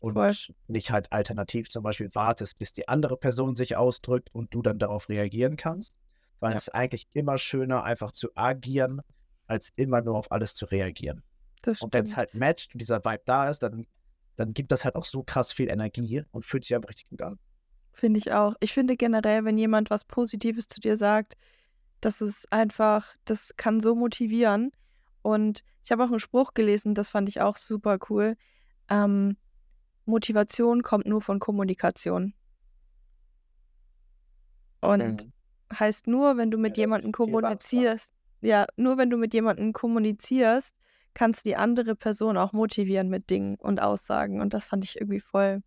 Und 0.03 0.53
nicht 0.67 0.91
halt 0.91 1.13
alternativ 1.13 1.71
zum 1.71 1.83
Beispiel 1.83 2.13
wartest, 2.15 2.59
bis 2.59 2.73
die 2.73 2.89
andere 2.89 3.17
Person 3.17 3.55
sich 3.57 3.77
ausdrückt 3.77 4.31
und 4.33 4.53
du 4.53 4.61
dann 4.63 4.79
darauf 4.79 5.09
reagieren 5.09 5.57
kannst. 5.57 5.97
Weil 6.41 6.53
Ja. 6.53 6.57
es 6.57 6.65
ist 6.69 6.75
eigentlich 6.75 7.07
immer 7.13 7.39
schöner, 7.39 7.85
einfach 7.85 8.11
zu 8.13 8.29
agieren, 8.35 9.01
als 9.47 9.71
immer 9.77 10.03
nur 10.03 10.17
auf 10.17 10.33
alles 10.33 10.55
zu 10.55 10.65
reagieren. 10.67 11.23
Das 11.63 11.81
Und 11.83 11.95
wenn 11.95 12.05
es 12.05 12.17
halt 12.17 12.35
matcht 12.35 12.75
und 12.75 12.81
dieser 12.81 13.05
Vibe 13.05 13.23
da 13.25 13.49
ist, 13.49 13.63
dann, 13.63 13.87
dann 14.37 14.53
gibt 14.53 14.73
das 14.73 14.85
halt 14.85 14.97
auch 14.97 15.05
so 15.05 15.23
krass 15.23 15.53
viel 15.53 15.71
Energie 15.71 16.25
und 16.33 16.45
fühlt 16.45 16.65
sich 16.65 16.75
einfach 16.75 16.89
richtig 16.89 17.09
gut 17.11 17.23
an. 17.23 17.39
Finde 17.93 18.19
ich 18.19 18.33
auch. 18.33 18.55
Ich 18.61 18.73
finde 18.73 18.97
generell, 18.97 19.45
wenn 19.45 19.59
jemand 19.59 19.91
was 19.91 20.05
Positives 20.05 20.67
zu 20.67 20.81
dir 20.81 20.97
sagt, 20.97 21.35
das 22.01 22.21
ist 22.21 22.53
einfach, 22.53 23.15
das 23.25 23.53
kann 23.57 23.79
so 23.79 23.95
motivieren. 23.95 24.73
Und 25.21 25.63
ich 25.85 25.93
habe 25.93 26.03
auch 26.03 26.09
einen 26.11 26.19
Spruch 26.19 26.55
gelesen, 26.55 26.95
das 26.95 27.11
fand 27.11 27.29
ich 27.29 27.41
auch 27.41 27.57
super 27.57 27.99
cool. 28.11 28.35
Ähm, 28.91 29.37
Motivation 30.05 30.83
kommt 30.83 31.07
nur 31.07 31.23
von 31.23 31.39
Kommunikation. 31.39 32.35
Und 34.81 35.33
heißt 35.73 36.07
nur, 36.07 36.37
wenn 36.37 36.51
du 36.51 36.59
mit 36.59 36.77
Ja, 36.77 36.83
jemandem 36.83 37.13
kommunizierst, 37.13 38.13
ja, 38.41 38.67
nur 38.77 38.99
wenn 38.99 39.11
du 39.11 39.17
mit 39.17 39.33
jemandem 39.33 39.73
kommunizierst, 39.73 40.75
kannst 41.15 41.45
du 41.45 41.51
die 41.51 41.57
andere 41.57 41.95
Person 41.95 42.37
auch 42.37 42.53
motivieren 42.53 43.09
mit 43.09 43.31
Dingen 43.31 43.57
und 43.57 43.81
Aussagen. 43.81 44.41
Und 44.41 44.55
das 44.55 44.65
fand 44.65 44.85
ich 44.85 44.97
irgendwie 44.97 45.21
voll, 45.21 45.63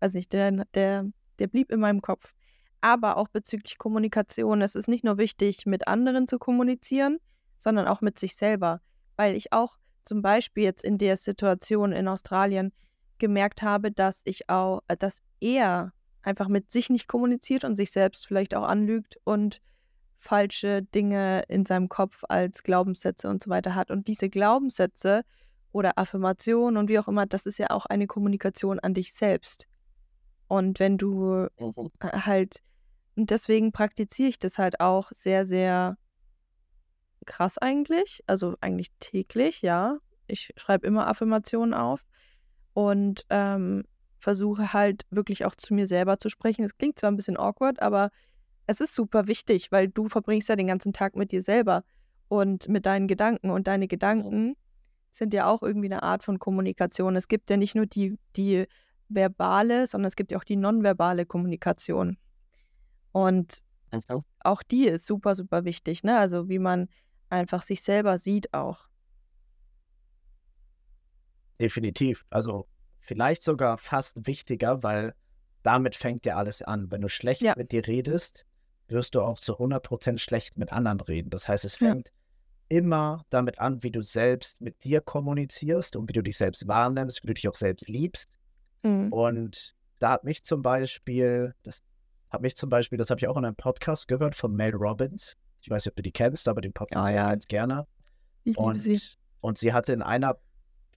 weiß 0.00 0.14
nicht, 0.14 0.32
der, 0.32 0.64
der, 0.74 1.06
der 1.38 1.46
blieb 1.48 1.70
in 1.70 1.80
meinem 1.80 2.02
Kopf. 2.02 2.32
Aber 2.80 3.16
auch 3.16 3.28
bezüglich 3.28 3.76
Kommunikation, 3.78 4.62
es 4.62 4.74
ist 4.74 4.88
nicht 4.88 5.04
nur 5.04 5.18
wichtig, 5.18 5.66
mit 5.66 5.88
anderen 5.88 6.26
zu 6.26 6.38
kommunizieren, 6.38 7.18
sondern 7.58 7.86
auch 7.86 8.00
mit 8.00 8.18
sich 8.18 8.36
selber. 8.36 8.80
Weil 9.16 9.36
ich 9.36 9.52
auch 9.52 9.76
zum 10.04 10.22
Beispiel 10.22 10.64
jetzt 10.64 10.82
in 10.82 10.96
der 10.96 11.16
Situation 11.16 11.92
in 11.92 12.08
Australien 12.08 12.72
gemerkt 13.20 13.62
habe, 13.62 13.92
dass 13.92 14.22
ich 14.24 14.50
auch, 14.50 14.82
äh, 14.88 14.96
dass 14.98 15.22
er 15.40 15.92
einfach 16.22 16.48
mit 16.48 16.72
sich 16.72 16.90
nicht 16.90 17.08
kommuniziert 17.08 17.64
und 17.64 17.76
sich 17.76 17.92
selbst 17.92 18.26
vielleicht 18.26 18.54
auch 18.56 18.64
anlügt 18.66 19.18
und 19.24 19.60
falsche 20.18 20.82
Dinge 20.82 21.44
in 21.48 21.64
seinem 21.66 21.88
Kopf 21.88 22.24
als 22.28 22.62
Glaubenssätze 22.64 23.28
und 23.30 23.42
so 23.42 23.50
weiter 23.50 23.74
hat. 23.76 23.90
Und 23.92 24.08
diese 24.08 24.28
Glaubenssätze 24.30 25.22
oder 25.72 25.98
Affirmationen 25.98 26.76
und 26.78 26.88
wie 26.90 26.98
auch 26.98 27.08
immer, 27.08 27.26
das 27.26 27.46
ist 27.46 27.58
ja 27.58 27.70
auch 27.70 27.86
eine 27.86 28.06
Kommunikation 28.08 28.80
an 28.80 28.94
dich 28.94 29.14
selbst. 29.14 29.66
Und 30.48 30.80
wenn 30.80 30.98
du 30.98 31.46
Mhm. 31.58 31.90
äh, 32.00 32.08
halt, 32.20 32.58
und 33.16 33.30
deswegen 33.30 33.72
praktiziere 33.72 34.30
ich 34.30 34.38
das 34.38 34.58
halt 34.58 34.80
auch 34.80 35.10
sehr, 35.14 35.46
sehr 35.46 35.96
krass 37.26 37.58
eigentlich. 37.58 38.22
Also 38.26 38.56
eigentlich 38.60 38.88
täglich, 39.00 39.62
ja. 39.62 39.98
Ich 40.26 40.52
schreibe 40.56 40.86
immer 40.86 41.06
Affirmationen 41.08 41.74
auf 41.74 42.02
und 42.80 43.26
ähm, 43.28 43.84
versuche 44.20 44.72
halt 44.72 45.02
wirklich 45.10 45.44
auch 45.44 45.54
zu 45.54 45.74
mir 45.74 45.86
selber 45.86 46.18
zu 46.18 46.30
sprechen. 46.30 46.64
Es 46.64 46.78
klingt 46.78 46.98
zwar 46.98 47.10
ein 47.10 47.16
bisschen 47.16 47.36
awkward, 47.36 47.82
aber 47.82 48.10
es 48.66 48.80
ist 48.80 48.94
super 48.94 49.26
wichtig, 49.26 49.70
weil 49.70 49.88
du 49.88 50.08
verbringst 50.08 50.48
ja 50.48 50.56
den 50.56 50.68
ganzen 50.68 50.94
Tag 50.94 51.14
mit 51.14 51.30
dir 51.30 51.42
selber 51.42 51.84
und 52.28 52.70
mit 52.70 52.86
deinen 52.86 53.06
Gedanken. 53.06 53.50
Und 53.50 53.66
deine 53.66 53.86
Gedanken 53.86 54.56
sind 55.10 55.34
ja 55.34 55.46
auch 55.46 55.62
irgendwie 55.62 55.88
eine 55.88 56.02
Art 56.02 56.24
von 56.24 56.38
Kommunikation. 56.38 57.16
Es 57.16 57.28
gibt 57.28 57.50
ja 57.50 57.58
nicht 57.58 57.74
nur 57.74 57.84
die, 57.84 58.18
die 58.34 58.64
verbale, 59.10 59.86
sondern 59.86 60.06
es 60.06 60.16
gibt 60.16 60.32
ja 60.32 60.38
auch 60.38 60.44
die 60.44 60.56
nonverbale 60.56 61.26
Kommunikation. 61.26 62.16
Und 63.12 63.58
auch 64.38 64.62
die 64.62 64.86
ist 64.86 65.04
super, 65.04 65.34
super 65.34 65.66
wichtig, 65.66 66.02
ne? 66.02 66.16
Also 66.16 66.48
wie 66.48 66.58
man 66.58 66.88
einfach 67.28 67.62
sich 67.62 67.82
selber 67.82 68.18
sieht 68.18 68.54
auch. 68.54 68.88
Definitiv. 71.60 72.24
Also 72.30 72.66
vielleicht 73.00 73.42
sogar 73.42 73.78
fast 73.78 74.26
wichtiger, 74.26 74.82
weil 74.82 75.14
damit 75.62 75.94
fängt 75.94 76.24
ja 76.26 76.36
alles 76.36 76.62
an. 76.62 76.90
Wenn 76.90 77.00
du 77.02 77.08
schlecht 77.08 77.42
Ja. 77.42 77.54
mit 77.56 77.72
dir 77.72 77.86
redest, 77.86 78.46
wirst 78.88 79.14
du 79.14 79.20
auch 79.22 79.38
zu 79.38 79.58
100% 79.58 80.18
schlecht 80.20 80.56
mit 80.58 80.72
anderen 80.72 81.00
reden. 81.00 81.30
Das 81.30 81.48
heißt, 81.48 81.64
es 81.64 81.78
Ja. 81.78 81.90
fängt 81.90 82.10
immer 82.68 83.24
damit 83.30 83.58
an, 83.58 83.82
wie 83.82 83.90
du 83.90 84.00
selbst 84.02 84.60
mit 84.60 84.84
dir 84.84 85.00
kommunizierst 85.00 85.96
und 85.96 86.08
wie 86.08 86.12
du 86.12 86.22
dich 86.22 86.36
selbst 86.38 86.66
wahrnimmst, 86.68 87.22
wie 87.22 87.26
du 87.28 87.34
dich 87.34 87.48
auch 87.48 87.54
selbst 87.54 87.88
liebst. 87.88 88.36
Mhm. 88.82 89.12
Und 89.12 89.74
da 89.98 90.10
hat 90.12 90.24
mich 90.24 90.42
zum 90.44 90.62
Beispiel, 90.62 91.54
das 91.62 91.82
hat 92.30 92.42
mich 92.42 92.56
zum 92.56 92.70
Beispiel, 92.70 92.96
das 92.96 93.10
habe 93.10 93.18
ich 93.20 93.26
auch 93.28 93.36
in 93.36 93.44
einem 93.44 93.56
Podcast 93.56 94.08
gehört 94.08 94.34
von 94.36 94.54
Mel 94.54 94.74
Robbins. 94.74 95.36
Ich 95.60 95.68
weiß 95.68 95.84
nicht, 95.84 95.92
ob 95.92 95.96
du 95.96 96.02
die 96.02 96.12
kennst, 96.12 96.48
aber 96.48 96.60
den 96.60 96.72
Podcast 96.72 97.04
Ah, 97.06 97.10
ja. 97.10 97.28
ganz 97.28 97.46
gerne. 97.48 97.86
Ich 98.44 98.56
liebe 98.56 98.60
Und, 98.60 98.78
sie. 98.80 98.98
und 99.40 99.58
sie 99.58 99.72
hatte 99.72 99.92
in 99.92 100.00
einer, 100.00 100.38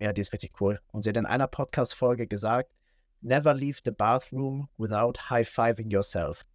ja, 0.04 0.12
die 0.12 0.22
ist 0.22 0.34
richtig 0.34 0.60
cool. 0.60 0.80
Und 0.92 1.04
sie 1.04 1.10
hat 1.10 1.18
in 1.18 1.26
einer 1.26 1.48
Podcast-Folge 1.48 2.28
gesagt, 2.28 2.70
never 3.22 3.54
leave 3.54 3.80
the 3.86 3.92
bathroom 3.92 4.68
without 4.78 5.14
high-fiving 5.30 5.90
yourself. 5.90 6.46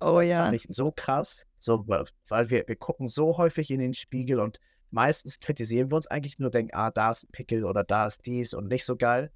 Oh 0.00 0.20
das 0.20 0.28
ja. 0.28 0.44
fand 0.44 0.56
ich 0.56 0.66
so 0.68 0.92
krass, 0.92 1.46
so, 1.58 1.88
weil 1.88 2.50
wir, 2.50 2.64
wir 2.66 2.76
gucken 2.76 3.08
so 3.08 3.38
häufig 3.38 3.70
in 3.70 3.80
den 3.80 3.94
Spiegel 3.94 4.40
und 4.40 4.60
meistens 4.90 5.40
kritisieren 5.40 5.90
wir 5.90 5.96
uns 5.96 6.06
eigentlich 6.06 6.38
nur, 6.38 6.50
denken, 6.50 6.74
ah, 6.74 6.90
da 6.90 7.10
ist 7.10 7.24
ein 7.24 7.32
Pickel 7.32 7.64
oder 7.64 7.82
da 7.82 8.06
ist 8.06 8.26
dies 8.26 8.52
und 8.52 8.68
nicht 8.68 8.84
so 8.84 8.94
geil. 8.94 9.30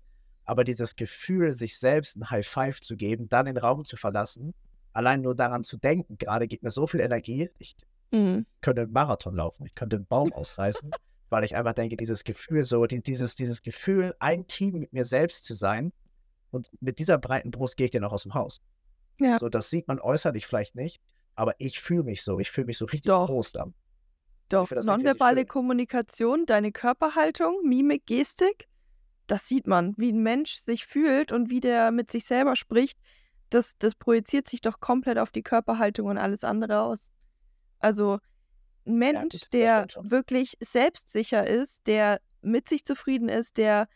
Aber 0.45 0.65
dieses 0.65 0.97
Gefühl, 0.97 1.53
sich 1.53 1.79
selbst 1.79 2.17
ein 2.17 2.29
High 2.29 2.47
Five 2.47 2.81
zu 2.81 2.95
geben, 2.97 3.29
dann 3.31 3.47
den 3.47 3.57
Raum 3.57 3.87
zu 3.87 3.97
verlassen, 3.97 4.53
allein 4.93 5.23
nur 5.23 5.35
daran 5.35 5.65
zu 5.65 5.79
denken, 5.79 6.19
gerade 6.19 6.47
gibt 6.47 6.63
mir 6.63 6.71
so 6.71 6.87
viel 6.87 7.01
Energie, 7.01 7.49
ich 7.59 7.75
Mhm. 8.13 8.45
könnte 8.61 8.83
einen 8.83 8.93
Marathon 8.93 9.37
laufen, 9.37 9.65
ich 9.67 9.75
könnte 9.75 9.97
einen 9.97 10.07
Baum 10.07 10.33
ausreißen, 10.33 10.91
weil 11.31 11.45
ich 11.45 11.57
einfach 11.57 11.73
denke, 11.73 11.97
dieses 11.97 12.25
Gefühl, 12.25 12.65
so, 12.65 12.85
die, 12.87 13.03
dieses, 13.03 13.37
dieses 13.37 13.63
Gefühl, 13.63 14.15
ein 14.19 14.47
Team 14.47 14.81
mit 14.81 14.93
mir 14.93 15.05
selbst 15.05 15.45
zu 15.45 15.55
sein 15.55 15.93
und 16.51 16.71
mit 16.81 16.99
dieser 16.99 17.19
breiten 17.19 17.51
Brust 17.51 17.77
gehe 17.77 17.87
ich 17.87 17.91
dann 17.93 18.05
auch 18.05 18.13
aus 18.13 18.25
dem 18.25 18.35
Haus. 18.35 18.61
Ja. 19.19 19.39
So, 19.39 19.49
das 19.49 19.71
sieht 19.71 19.89
man 19.89 20.01
äußerlich 20.01 20.47
vielleicht 20.47 20.75
nicht, 20.75 21.01
aber 21.35 21.55
ich 21.59 21.81
fühle 21.81 22.03
mich 22.03 22.23
so, 22.23 22.39
ich 22.39 22.51
fühle 22.51 22.67
mich 22.67 22.79
so 22.79 22.85
richtig 22.85 23.11
Doch. 23.11 23.27
groß 23.27 23.53
dann. 23.53 23.75
Doch, 24.49 24.71
nonverbale. 24.71 25.47
Kommunikation, 25.47 26.45
deine 26.45 26.73
Körperhaltung, 26.73 27.61
Mimik, 27.65 28.05
Gestik, 28.07 28.67
das 29.29 29.47
sieht 29.47 29.69
man, 29.69 29.95
wie 29.97 30.11
ein 30.11 30.25
Mensch 30.25 30.55
sich 30.55 30.87
fühlt 30.87 31.31
und 31.31 31.51
wie 31.51 31.61
der 31.61 31.93
mit 31.93 32.11
sich 32.11 32.25
selber 32.25 32.57
spricht. 32.57 32.99
Das, 33.49 33.79
das 33.79 33.95
projiziert 33.95 34.49
sich 34.49 34.61
doch 34.61 34.81
komplett 34.81 35.19
auf 35.19 35.31
die 35.31 35.43
Körperhaltung 35.43 36.09
und 36.09 36.19
alles 36.19 36.43
andere 36.43 36.81
aus. 36.81 37.13
Also 37.79 38.19
ein 38.87 38.97
Mensch, 38.99 39.33
das 39.33 39.51
der 39.51 39.87
wirklich 40.03 40.57
selbstsicher 40.61 41.47
ist, 41.47 41.87
der 41.87 42.21
mit 42.43 42.69
sich 42.69 42.85
zufrieden 42.85 43.29
ist, 43.29 43.59
der 43.59 43.89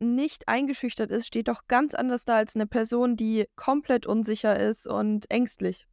nicht 0.00 0.48
eingeschüchtert 0.48 1.10
ist, 1.10 1.26
steht 1.26 1.48
doch 1.48 1.66
ganz 1.68 1.94
anders 1.94 2.24
da 2.24 2.36
als 2.36 2.54
eine 2.54 2.66
Person, 2.66 3.16
die 3.16 3.46
komplett 3.54 4.06
unsicher 4.06 4.58
ist 4.58 4.86
und 4.86 5.30
ängstlich. 5.30 5.86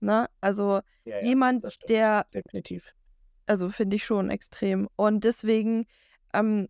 Ne? 0.00 0.28
Also 0.40 0.80
Ja, 1.04 1.16
ja, 1.18 1.22
jemand, 1.22 1.64
der 1.88 2.26
definitiv. 2.34 2.92
also 3.46 3.70
finde 3.70 3.96
ich 3.96 4.04
schon 4.04 4.30
extrem. 4.30 4.88
Und 4.96 5.24
deswegen, 5.24 5.86
ähm, 6.34 6.68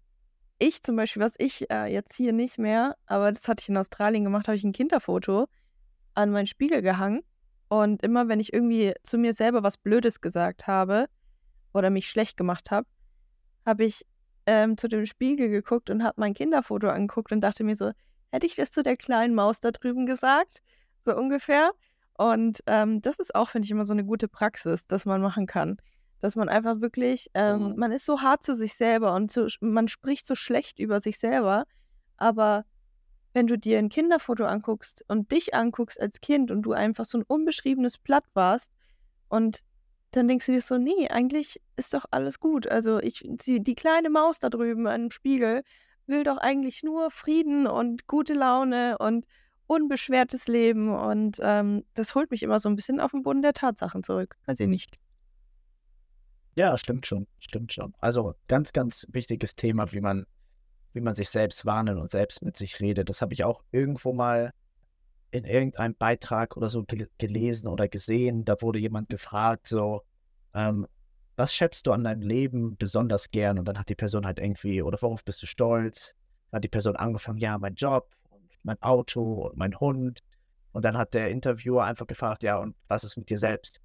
ich 0.58 0.82
zum 0.82 0.96
Beispiel, 0.96 1.22
was 1.22 1.34
ich 1.38 1.68
äh, 1.70 1.86
jetzt 1.92 2.14
hier 2.14 2.32
nicht 2.32 2.56
mehr, 2.58 2.96
aber 3.06 3.32
das 3.32 3.48
hatte 3.48 3.62
ich 3.62 3.68
in 3.68 3.76
Australien 3.76 4.22
gemacht, 4.24 4.46
habe 4.46 4.56
ich 4.56 4.64
ein 4.64 4.72
Kinderfoto 4.72 5.46
an 6.14 6.30
meinen 6.30 6.46
Spiegel 6.46 6.82
gehangen. 6.82 7.22
Und 7.72 8.02
immer 8.02 8.28
wenn 8.28 8.38
ich 8.38 8.52
irgendwie 8.52 8.92
zu 9.02 9.16
mir 9.16 9.32
selber 9.32 9.62
was 9.62 9.78
Blödes 9.78 10.20
gesagt 10.20 10.66
habe 10.66 11.06
oder 11.72 11.88
mich 11.88 12.10
schlecht 12.10 12.36
gemacht 12.36 12.70
habe, 12.70 12.86
habe 13.64 13.84
ich 13.86 14.02
ähm, 14.44 14.76
zu 14.76 14.88
dem 14.88 15.06
Spiegel 15.06 15.48
geguckt 15.48 15.88
und 15.88 16.04
habe 16.04 16.20
mein 16.20 16.34
Kinderfoto 16.34 16.90
angeguckt 16.90 17.32
und 17.32 17.40
dachte 17.40 17.64
mir 17.64 17.74
so, 17.74 17.92
hätte 18.30 18.44
ich 18.44 18.56
das 18.56 18.72
zu 18.72 18.82
der 18.82 18.98
kleinen 18.98 19.34
Maus 19.34 19.60
da 19.60 19.70
drüben 19.70 20.04
gesagt? 20.04 20.58
So 21.00 21.16
ungefähr. 21.16 21.70
Und 22.18 22.58
ähm, 22.66 23.00
das 23.00 23.18
ist 23.18 23.34
auch, 23.34 23.48
finde 23.48 23.64
ich, 23.64 23.70
immer 23.70 23.86
so 23.86 23.94
eine 23.94 24.04
gute 24.04 24.28
Praxis, 24.28 24.86
dass 24.86 25.06
man 25.06 25.22
machen 25.22 25.46
kann. 25.46 25.78
Dass 26.20 26.36
man 26.36 26.50
einfach 26.50 26.82
wirklich, 26.82 27.30
ähm, 27.32 27.70
Mhm. 27.70 27.76
man 27.78 27.90
ist 27.90 28.04
so 28.04 28.20
hart 28.20 28.42
zu 28.42 28.54
sich 28.54 28.74
selber 28.74 29.14
und 29.14 29.32
so, 29.32 29.46
man 29.62 29.88
spricht 29.88 30.26
so 30.26 30.34
schlecht 30.34 30.78
über 30.78 31.00
sich 31.00 31.18
selber. 31.18 31.64
Aber 32.18 32.66
wenn 33.32 33.46
du 33.46 33.58
dir 33.58 33.78
ein 33.78 33.88
Kinderfoto 33.88 34.44
anguckst 34.44 35.04
und 35.08 35.32
dich 35.32 35.54
anguckst 35.54 36.00
als 36.00 36.20
Kind 36.20 36.50
und 36.50 36.62
du 36.62 36.72
einfach 36.72 37.04
so 37.04 37.18
ein 37.18 37.24
unbeschriebenes 37.24 37.98
Blatt 37.98 38.24
warst 38.34 38.72
und 39.28 39.62
dann 40.12 40.28
denkst 40.28 40.46
du 40.46 40.52
dir 40.52 40.60
so, 40.60 40.76
nee, 40.76 41.08
eigentlich 41.08 41.60
ist 41.76 41.94
doch 41.94 42.04
alles 42.10 42.38
gut. 42.38 42.66
Also 42.66 43.00
ich, 43.00 43.24
die, 43.24 43.62
die 43.62 43.74
kleine 43.74 44.10
Maus 44.10 44.38
da 44.38 44.50
drüben 44.50 44.86
an 44.86 45.04
dem 45.04 45.10
Spiegel 45.10 45.62
will 46.06 46.24
doch 46.24 46.36
eigentlich 46.36 46.82
nur 46.82 47.10
Frieden 47.10 47.66
und 47.66 48.06
gute 48.06 48.34
Laune 48.34 48.98
und 48.98 49.26
unbeschwertes 49.66 50.48
Leben. 50.48 50.94
Und 50.94 51.38
ähm, 51.42 51.84
das 51.94 52.14
holt 52.14 52.30
mich 52.30 52.42
immer 52.42 52.60
so 52.60 52.68
ein 52.68 52.76
bisschen 52.76 53.00
auf 53.00 53.12
den 53.12 53.22
Boden 53.22 53.40
der 53.40 53.54
Tatsachen 53.54 54.02
zurück. 54.02 54.36
Weiß 54.46 54.60
ich 54.60 54.68
nicht. 54.68 54.98
Ja, 56.54 56.76
stimmt 56.76 57.06
schon, 57.06 57.26
stimmt 57.38 57.72
schon. 57.72 57.94
Also 57.98 58.34
ganz, 58.48 58.74
ganz 58.74 59.06
wichtiges 59.10 59.54
Thema, 59.54 59.90
wie 59.92 60.02
man, 60.02 60.26
wie 60.92 61.00
man 61.00 61.14
sich 61.14 61.30
selbst 61.30 61.64
warnen 61.66 61.98
und 61.98 62.10
selbst 62.10 62.42
mit 62.42 62.56
sich 62.56 62.80
redet. 62.80 63.08
Das 63.08 63.22
habe 63.22 63.32
ich 63.32 63.44
auch 63.44 63.62
irgendwo 63.70 64.12
mal 64.12 64.52
in 65.30 65.44
irgendeinem 65.44 65.94
Beitrag 65.94 66.56
oder 66.56 66.68
so 66.68 66.84
gel 66.84 67.08
gelesen 67.18 67.68
oder 67.68 67.88
gesehen, 67.88 68.44
da 68.44 68.54
wurde 68.60 68.78
jemand 68.78 69.08
gefragt, 69.08 69.66
so, 69.66 70.02
ähm, 70.54 70.86
was 71.36 71.54
schätzt 71.54 71.86
du 71.86 71.92
an 71.92 72.04
deinem 72.04 72.20
Leben 72.20 72.76
besonders 72.76 73.28
gern? 73.28 73.58
Und 73.58 73.64
dann 73.64 73.78
hat 73.78 73.88
die 73.88 73.94
Person 73.94 74.26
halt 74.26 74.38
irgendwie, 74.38 74.82
oder 74.82 75.00
worauf 75.00 75.24
bist 75.24 75.42
du 75.42 75.46
stolz? 75.46 76.14
Dann 76.50 76.58
hat 76.58 76.64
die 76.64 76.68
Person 76.68 76.96
angefangen, 76.96 77.38
ja, 77.38 77.56
mein 77.58 77.74
Job, 77.74 78.10
mein 78.62 78.80
Auto 78.82 79.46
und 79.48 79.56
mein 79.56 79.74
Hund. 79.80 80.20
Und 80.72 80.84
dann 80.84 80.98
hat 80.98 81.14
der 81.14 81.30
Interviewer 81.30 81.84
einfach 81.84 82.06
gefragt, 82.06 82.42
ja, 82.42 82.58
und 82.58 82.76
was 82.88 83.02
ist 83.02 83.16
mit 83.16 83.30
dir 83.30 83.38
selbst? 83.38 83.80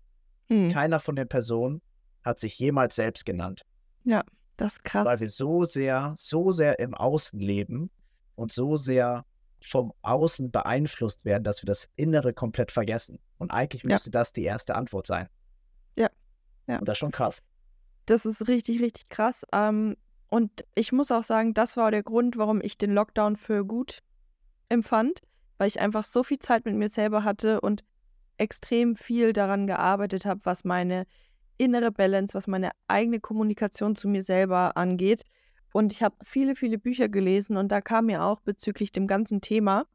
Hm. 0.50 0.72
Keiner 0.72 1.00
von 1.00 1.16
den 1.16 1.30
Personen 1.30 1.82
hat 2.24 2.42
sich 2.42 2.60
jemals 2.60 2.96
selbst 2.96 3.26
genannt. 3.26 3.62
Ja, 4.04 4.24
das 4.58 4.74
ist 4.74 4.84
krass. 4.84 5.06
Weil 5.06 5.20
wir 5.20 5.30
so 5.30 5.64
sehr, 5.66 6.14
so 6.18 6.52
sehr 6.52 6.80
im 6.80 6.94
Außen 6.94 7.40
leben 7.40 7.90
und 8.36 8.52
so 8.52 8.78
sehr 8.78 9.26
vom 9.62 9.94
Außen 10.02 10.52
beeinflusst 10.52 11.26
werden, 11.26 11.44
dass 11.44 11.62
wir 11.62 11.68
das 11.68 11.90
Innere 11.96 12.34
komplett 12.34 12.72
vergessen. 12.72 13.20
Und 13.38 13.52
eigentlich 13.52 13.84
müsste 13.84 14.10
ja. 14.10 14.12
das 14.12 14.34
die 14.34 14.44
erste 14.44 14.76
Antwort 14.76 15.08
sein. 15.08 15.30
Ja. 15.96 16.10
ja. 16.68 16.80
Und 16.80 16.88
das 16.88 16.96
ist 16.96 17.00
schon 17.00 17.12
krass. 17.12 17.42
Das 18.06 18.26
ist 18.26 18.48
richtig, 18.48 18.82
richtig 18.82 19.10
krass. 19.10 19.46
Ähm, 19.54 19.96
und 20.30 20.66
ich 20.76 20.92
muss 20.92 21.12
auch 21.12 21.24
sagen, 21.24 21.54
das 21.54 21.78
war 21.78 21.92
der 21.92 22.04
Grund, 22.04 22.38
warum 22.38 22.62
ich 22.62 22.78
den 22.78 22.94
Lockdown 22.94 23.36
für 23.36 23.66
gut 23.66 24.00
empfand, 24.70 25.22
weil 25.58 25.68
ich 25.68 25.80
einfach 25.80 26.04
so 26.04 26.24
viel 26.24 26.40
Zeit 26.40 26.66
mit 26.66 26.76
mir 26.76 26.90
selber 26.90 27.24
hatte 27.24 27.62
und 27.62 27.84
extrem 28.38 28.96
viel 28.96 29.34
daran 29.34 29.68
gearbeitet 29.68 30.26
habe, 30.26 30.42
was 30.44 30.64
meine 30.64 31.06
innere 31.58 31.92
Balance, 31.92 32.34
was 32.34 32.48
meine 32.48 32.72
eigene 32.88 33.20
Kommunikation 33.20 33.96
zu 33.96 34.08
mir 34.08 34.24
selber 34.24 34.78
angeht. 34.78 35.24
Und 35.74 35.92
ich 35.92 36.02
habe 36.02 36.16
viele, 36.24 36.56
viele 36.56 36.78
Bücher 36.78 37.10
gelesen 37.10 37.58
und 37.58 37.72
da 37.72 37.82
kam 37.82 38.06
mir 38.08 38.24
auch 38.24 38.40
bezüglich 38.42 38.92
dem 38.92 39.08
ganzen 39.08 39.42
Thema, 39.42 39.86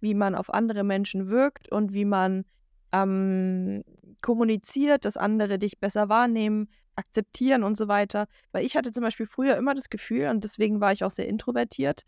wie 0.00 0.14
man 0.14 0.34
auf 0.34 0.52
andere 0.52 0.84
Menschen 0.84 1.28
wirkt 1.28 1.70
und 1.70 1.92
wie 1.92 2.04
man 2.04 2.44
ähm, 2.92 3.82
kommuniziert, 4.20 5.04
dass 5.04 5.16
andere 5.16 5.58
dich 5.58 5.78
besser 5.78 6.08
wahrnehmen, 6.08 6.68
akzeptieren 6.94 7.64
und 7.64 7.76
so 7.76 7.88
weiter. 7.88 8.26
Weil 8.52 8.64
ich 8.64 8.76
hatte 8.76 8.92
zum 8.92 9.02
Beispiel 9.02 9.26
früher 9.26 9.56
immer 9.56 9.74
das 9.74 9.90
Gefühl, 9.90 10.28
und 10.28 10.44
deswegen 10.44 10.80
war 10.80 10.92
ich 10.92 11.04
auch 11.04 11.10
sehr 11.10 11.28
introvertiert, 11.28 12.04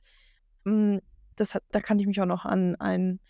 hm, 0.64 1.00
das 1.36 1.54
hat, 1.54 1.64
da 1.70 1.80
kann 1.80 1.98
ich 1.98 2.06
mich 2.06 2.20
auch 2.20 2.26
noch 2.26 2.44
an 2.44 2.76
einen, 2.76 3.20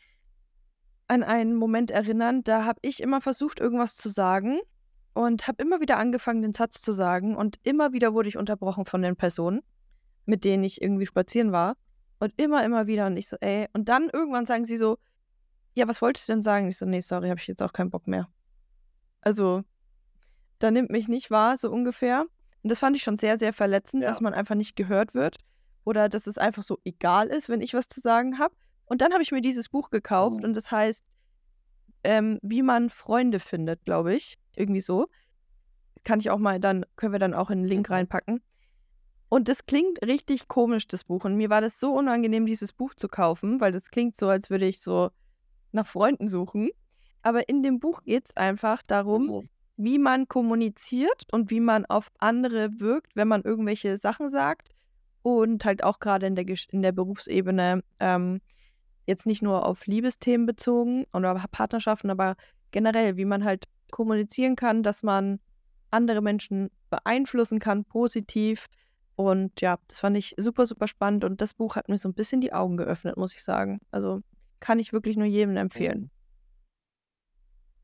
an 1.09 1.23
einen 1.23 1.55
Moment 1.55 1.91
erinnern, 1.91 2.43
da 2.45 2.65
habe 2.65 2.79
ich 2.83 3.03
immer 3.03 3.21
versucht, 3.21 3.61
irgendwas 3.61 3.97
zu 3.97 4.09
sagen 4.09 4.61
und 5.19 5.49
habe 5.49 5.61
immer 5.63 5.81
wieder 5.81 5.97
angefangen, 5.97 6.43
den 6.43 6.53
Satz 6.53 6.81
zu 6.81 6.93
sagen 6.93 7.37
und 7.37 7.57
immer 7.65 7.93
wieder 7.93 8.15
wurde 8.15 8.29
ich 8.29 8.37
unterbrochen 8.37 8.85
von 8.85 9.03
den 9.03 9.17
Personen, 9.17 9.63
mit 10.27 10.45
denen 10.45 10.63
ich 10.63 10.81
irgendwie 10.81 11.07
spazieren 11.07 11.51
war 11.51 11.77
und 12.21 12.33
immer, 12.37 12.65
immer 12.65 12.87
wieder 12.87 13.07
und 13.07 13.17
ich 13.17 13.29
so, 13.29 13.37
ey, 13.41 13.67
und 13.73 13.89
dann 13.89 14.09
irgendwann 14.13 14.47
sagen 14.47 14.65
sie 14.65 14.77
so, 14.77 14.99
ja, 15.75 15.89
was 15.89 16.01
wolltest 16.03 16.29
du 16.29 16.33
denn 16.33 16.43
sagen? 16.43 16.69
Ich 16.69 16.79
so, 16.79 16.87
nee, 16.87 17.01
sorry, 17.01 17.29
habe 17.31 17.41
ich 17.41 17.49
jetzt 17.49 17.63
auch 17.63 17.73
keinen 17.73 17.91
Bock 17.91 18.07
mehr. 18.07 18.29
Also, 19.21 19.65
da 20.61 20.71
nimmt 20.71 20.91
mich 20.91 21.09
nicht 21.09 21.33
wahr, 21.33 21.57
so 21.57 21.71
ungefähr. 21.71 22.27
Und 22.63 22.71
das 22.71 22.79
fand 22.79 22.97
ich 22.97 23.03
schon 23.03 23.17
sehr, 23.17 23.39
sehr 23.39 23.53
verletzend, 23.53 24.05
ja. 24.05 24.09
dass 24.09 24.21
man 24.21 24.35
einfach 24.35 24.55
nicht 24.55 24.77
gehört 24.77 25.15
wird 25.15 25.39
oder 25.85 26.09
dass 26.09 26.29
es 26.29 26.39
einfach 26.39 26.63
so 26.63 26.79
egal 26.85 27.27
ist, 27.27 27.49
wenn 27.49 27.61
ich 27.61 27.75
was 27.75 27.89
zu 27.89 28.01
sagen 28.01 28.39
habe. 28.39 28.55
Und 28.87 29.01
dann 29.01 29.13
habe 29.13 29.23
ich 29.23 29.33
mir 29.33 29.41
dieses 29.41 29.69
Buch 29.69 29.91
gekauft 29.91 30.39
oh. 30.43 30.47
und 30.47 30.55
das 30.55 30.71
heißt, 30.71 31.05
ähm, 32.05 32.39
wie 32.43 32.63
man 32.63 32.89
Freunde 32.91 33.41
findet, 33.41 33.85
glaube 33.85 34.15
ich. 34.15 34.39
Irgendwie 34.59 34.81
so. 34.81 35.09
Kann 36.05 36.21
ich 36.21 36.31
auch 36.31 36.39
mal 36.39 36.61
dann, 36.61 36.85
können 36.97 37.13
wir 37.13 37.19
dann 37.19 37.35
auch 37.35 37.51
in 37.51 37.61
den 37.61 37.69
Link 37.69 37.91
reinpacken. 37.91 38.43
Und 39.29 39.49
das 39.49 39.67
klingt 39.67 40.03
richtig 40.03 40.49
komisch, 40.49 40.87
das 40.89 41.05
Buch. 41.05 41.25
Und 41.25 41.37
mir 41.37 41.51
war 41.51 41.61
das 41.61 41.79
so 41.79 41.93
unangenehm, 41.93 42.47
dieses 42.47 42.73
Buch 42.73 42.95
zu 42.95 43.09
kaufen, 43.09 43.61
weil 43.61 43.73
das 43.73 43.91
klingt 43.91 44.17
so, 44.17 44.29
als 44.29 44.49
würde 44.49 44.67
ich 44.67 44.81
so 44.81 45.11
nach 45.73 45.87
Freunden 45.87 46.29
suchen. 46.29 46.71
Aber 47.23 47.49
in 47.49 47.63
dem 47.63 47.79
Buch 47.79 48.03
geht 48.05 48.27
es 48.27 48.37
einfach 48.37 48.83
darum, 48.83 49.31
oh. 49.31 49.45
wie 49.77 49.99
man 49.99 50.29
kommuniziert 50.29 51.27
und 51.31 51.51
wie 51.51 51.61
man 51.61 51.85
auf 51.85 52.11
andere 52.19 52.81
wirkt, 52.81 53.17
wenn 53.17 53.29
man 53.29 53.43
irgendwelche 53.43 53.99
Sachen 53.99 54.31
sagt 54.31 54.71
und 55.23 55.65
halt 55.65 55.85
auch 55.85 55.99
gerade 55.99 56.27
in 56.27 56.37
der, 56.37 56.47
in 56.71 56.81
der 56.81 56.93
Berufsebene 56.93 57.83
ähm, 58.01 58.41
jetzt 59.07 59.27
nicht 59.27 59.43
nur 59.43 59.67
auf 59.67 59.87
Liebesthemen 59.87 60.47
bezogen 60.47 61.05
oder 61.13 61.35
Partnerschaften, 61.51 62.11
aber 62.11 62.37
generell, 62.71 63.17
wie 63.17 63.25
man 63.25 63.45
halt 63.45 63.65
kommunizieren 63.91 64.57
kann, 64.57 64.83
dass 64.83 65.03
man 65.03 65.41
andere 65.91 66.21
Menschen 66.23 66.71
beeinflussen 66.91 67.59
kann, 67.59 67.85
positiv. 67.85 68.67
Und 69.17 69.61
ja, 69.61 69.79
das 69.89 70.01
fand 70.01 70.17
ich 70.17 70.35
super, 70.37 70.67
super 70.67 70.87
spannend 70.87 71.25
und 71.25 71.41
das 71.41 71.55
Buch 71.55 71.77
hat 71.77 71.89
mir 71.89 71.99
so 71.99 72.09
ein 72.09 72.15
bisschen 72.15 72.41
die 72.41 72.53
Augen 72.53 72.77
geöffnet, 72.77 73.17
muss 73.17 73.35
ich 73.35 73.43
sagen. 73.43 73.81
Also 73.91 74.21
kann 74.61 74.79
ich 74.79 74.93
wirklich 74.93 75.17
nur 75.17 75.27
jedem 75.27 75.57
empfehlen. 75.57 76.11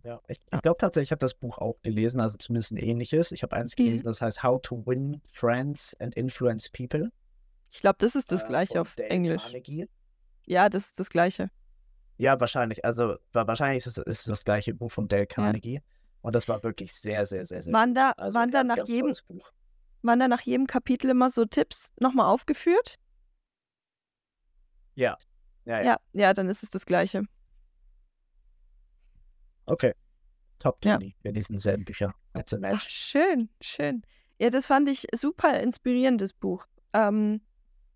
Ja, 0.05 0.21
ich, 0.29 0.39
ich 0.53 0.61
glaube 0.61 0.77
tatsächlich, 0.79 1.09
ich 1.09 1.13
habe 1.13 1.21
das 1.21 1.35
Buch 1.35 1.59
auch 1.59 1.81
gelesen, 1.83 2.21
also 2.21 2.37
zumindest 2.37 2.73
ein 2.73 2.77
ähnliches. 2.77 3.33
Ich 3.33 3.43
habe 3.43 3.57
eins 3.57 3.77
mhm. 3.77 3.85
gelesen, 3.85 4.05
das 4.05 4.21
heißt 4.21 4.43
How 4.43 4.61
to 4.61 4.85
Win 4.87 5.23
Friends 5.29 5.97
and 5.99 6.15
Influence 6.15 6.69
People. 6.69 7.11
Ich 7.71 7.81
glaube, 7.81 7.97
das 7.99 8.15
ist 8.15 8.31
das 8.31 8.45
äh, 8.45 8.47
gleiche 8.47 8.81
auf 8.81 8.97
Englisch. 8.99 9.43
Carnegie. 9.43 9.89
Ja, 10.47 10.69
das 10.69 10.87
ist 10.87 11.01
das 11.01 11.09
gleiche. 11.09 11.51
Ja, 12.17 12.39
wahrscheinlich. 12.39 12.85
Also 12.85 13.17
wahrscheinlich 13.33 13.87
ist 13.87 13.99
es, 13.99 14.07
ist 14.07 14.29
das 14.29 14.45
gleiche 14.45 14.75
Buch 14.75 14.91
von 14.91 15.09
Dale 15.09 15.27
Carnegie. 15.27 15.75
Ja. 15.75 15.81
Und 16.23 16.35
das 16.35 16.49
war 16.49 16.63
wirklich 16.63 16.95
sehr, 16.95 17.27
sehr, 17.27 17.45
sehr, 17.45 17.61
sehr 17.61 17.73
waren 17.73 17.95
da, 17.95 18.13
also 18.13 18.39
waren, 18.39 18.51
ganz, 18.51 18.71
da 18.71 18.77
nach 18.77 18.89
jedem, 18.89 19.13
waren 20.03 20.21
da 20.21 20.29
nach 20.29 20.41
jedem 20.41 20.67
Kapitel 20.67 21.11
immer 21.11 21.29
so 21.29 21.45
Tipps 21.45 21.93
nochmal 22.01 22.27
aufgeführt? 22.27 22.97
Ja. 24.95 25.19
Ja, 25.65 25.79
ja. 25.79 25.85
ja. 25.85 25.97
ja, 26.13 26.33
dann 26.33 26.49
ist 26.49 26.63
es 26.63 26.71
das 26.71 26.87
gleiche. 26.87 27.25
Okay. 29.67 29.95
Top, 30.59 30.81
Tony. 30.81 31.09
Ja. 31.09 31.25
Wir 31.25 31.33
lesen 31.33 31.55
dieselben 31.55 31.85
Bücher. 31.85 32.15
That's 32.33 32.55
a 32.55 32.59
match. 32.59 32.85
Ach, 32.85 32.89
schön, 32.89 33.51
schön. 33.61 34.03
Ja, 34.39 34.51
das 34.51 34.67
fand 34.67 34.89
ich 34.89 35.07
super 35.15 35.61
inspirierendes 35.61 36.33
Buch. 36.33 36.67
Ähm, 36.93 37.41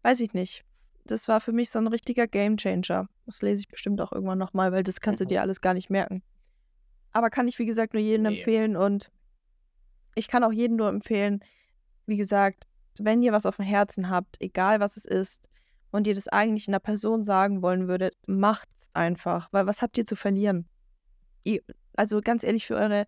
weiß 0.03 0.21
ich 0.21 0.35
nicht. 0.35 0.65
Das 1.05 1.29
war 1.29 1.41
für 1.41 1.53
mich 1.53 1.71
so 1.71 1.79
ein 1.79 1.87
richtiger 1.87 2.27
Gamechanger. 2.27 3.09
Das 3.29 3.43
lese 3.43 3.61
ich 3.61 3.69
bestimmt 3.69 4.01
auch 4.01 4.11
irgendwann 4.11 4.39
nochmal, 4.39 4.73
weil 4.73 4.83
das 4.83 5.03
kannst 5.03 5.21
mhm. 5.21 5.27
du 5.27 5.35
dir 5.35 5.43
alles 5.43 5.61
gar 5.61 5.75
nicht 5.75 5.91
merken. 5.91 6.23
Aber 7.13 7.29
kann 7.29 7.47
ich, 7.47 7.59
wie 7.59 7.67
gesagt, 7.67 7.93
nur 7.93 8.03
jedem 8.03 8.23
nee. 8.23 8.39
empfehlen 8.39 8.75
und 8.75 9.11
ich 10.15 10.29
kann 10.29 10.45
auch 10.45 10.53
jedem 10.53 10.77
nur 10.79 10.89
empfehlen, 10.89 11.45
wie 12.07 12.17
gesagt, 12.17 12.65
wenn 12.99 13.23
ihr 13.23 13.33
was 13.33 13.45
auf 13.45 13.57
dem 13.57 13.67
Herzen 13.67 14.09
habt, 14.09 14.37
egal 14.41 14.81
was 14.81 14.97
es 14.97 15.05
ist, 15.05 15.49
und 15.91 16.07
ihr 16.07 16.15
das 16.15 16.27
eigentlich 16.29 16.69
einer 16.69 16.81
Person 16.81 17.23
sagen 17.23 17.61
wollen 17.61 17.87
würdet, 17.87 18.15
macht's 18.27 18.89
einfach. 18.95 19.49
Weil 19.53 19.67
was 19.67 19.83
habt 19.83 19.99
ihr 19.99 20.07
zu 20.07 20.17
verlieren? 20.17 20.67
Ihr, 21.45 21.61
also 21.97 22.21
ganz 22.23 22.45
ehrlich, 22.45 22.67
für 22.67 22.77
eure, 22.77 23.07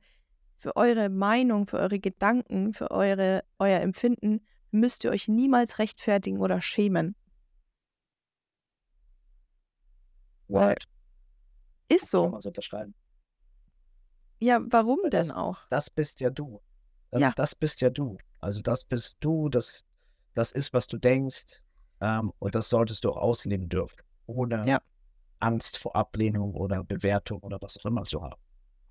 für 0.54 0.76
eure 0.76 1.08
Meinung, 1.08 1.66
für 1.66 1.78
eure 1.78 1.98
Gedanken, 1.98 2.74
für 2.74 2.90
eure, 2.90 3.42
euer 3.58 3.80
Empfinden 3.80 4.40
müsst 4.70 5.04
ihr 5.04 5.10
euch 5.10 5.28
niemals 5.28 5.78
rechtfertigen 5.78 6.40
oder 6.40 6.60
schämen. 6.60 7.16
What? 10.50 10.84
Ist 11.88 12.10
so. 12.10 12.30
Kann 12.30 12.40
unterschreiben. 12.44 12.94
Ja, 14.40 14.60
warum 14.68 14.98
Weil 15.02 15.10
denn 15.10 15.28
das, 15.28 15.36
auch? 15.36 15.58
Das 15.70 15.90
bist 15.90 16.20
ja 16.20 16.30
du. 16.30 16.60
Das, 17.10 17.20
ja. 17.20 17.32
das 17.36 17.54
bist 17.54 17.80
ja 17.80 17.90
du. 17.90 18.16
Also 18.40 18.60
das 18.62 18.84
bist 18.84 19.18
du, 19.20 19.48
das, 19.48 19.84
das 20.34 20.52
ist, 20.52 20.72
was 20.72 20.86
du 20.86 20.96
denkst. 20.98 21.62
Ähm, 22.00 22.32
und 22.38 22.54
das 22.54 22.70
solltest 22.70 23.04
du 23.04 23.10
auch 23.10 23.18
ausleben 23.18 23.68
dürfen. 23.68 24.00
Ohne 24.26 24.62
ja. 24.66 24.80
Angst 25.40 25.78
vor 25.78 25.94
Ablehnung 25.94 26.54
oder 26.54 26.82
Bewertung 26.82 27.40
oder 27.40 27.58
was 27.60 27.78
auch 27.78 27.84
immer 27.84 28.04
zu 28.04 28.22
haben. 28.22 28.40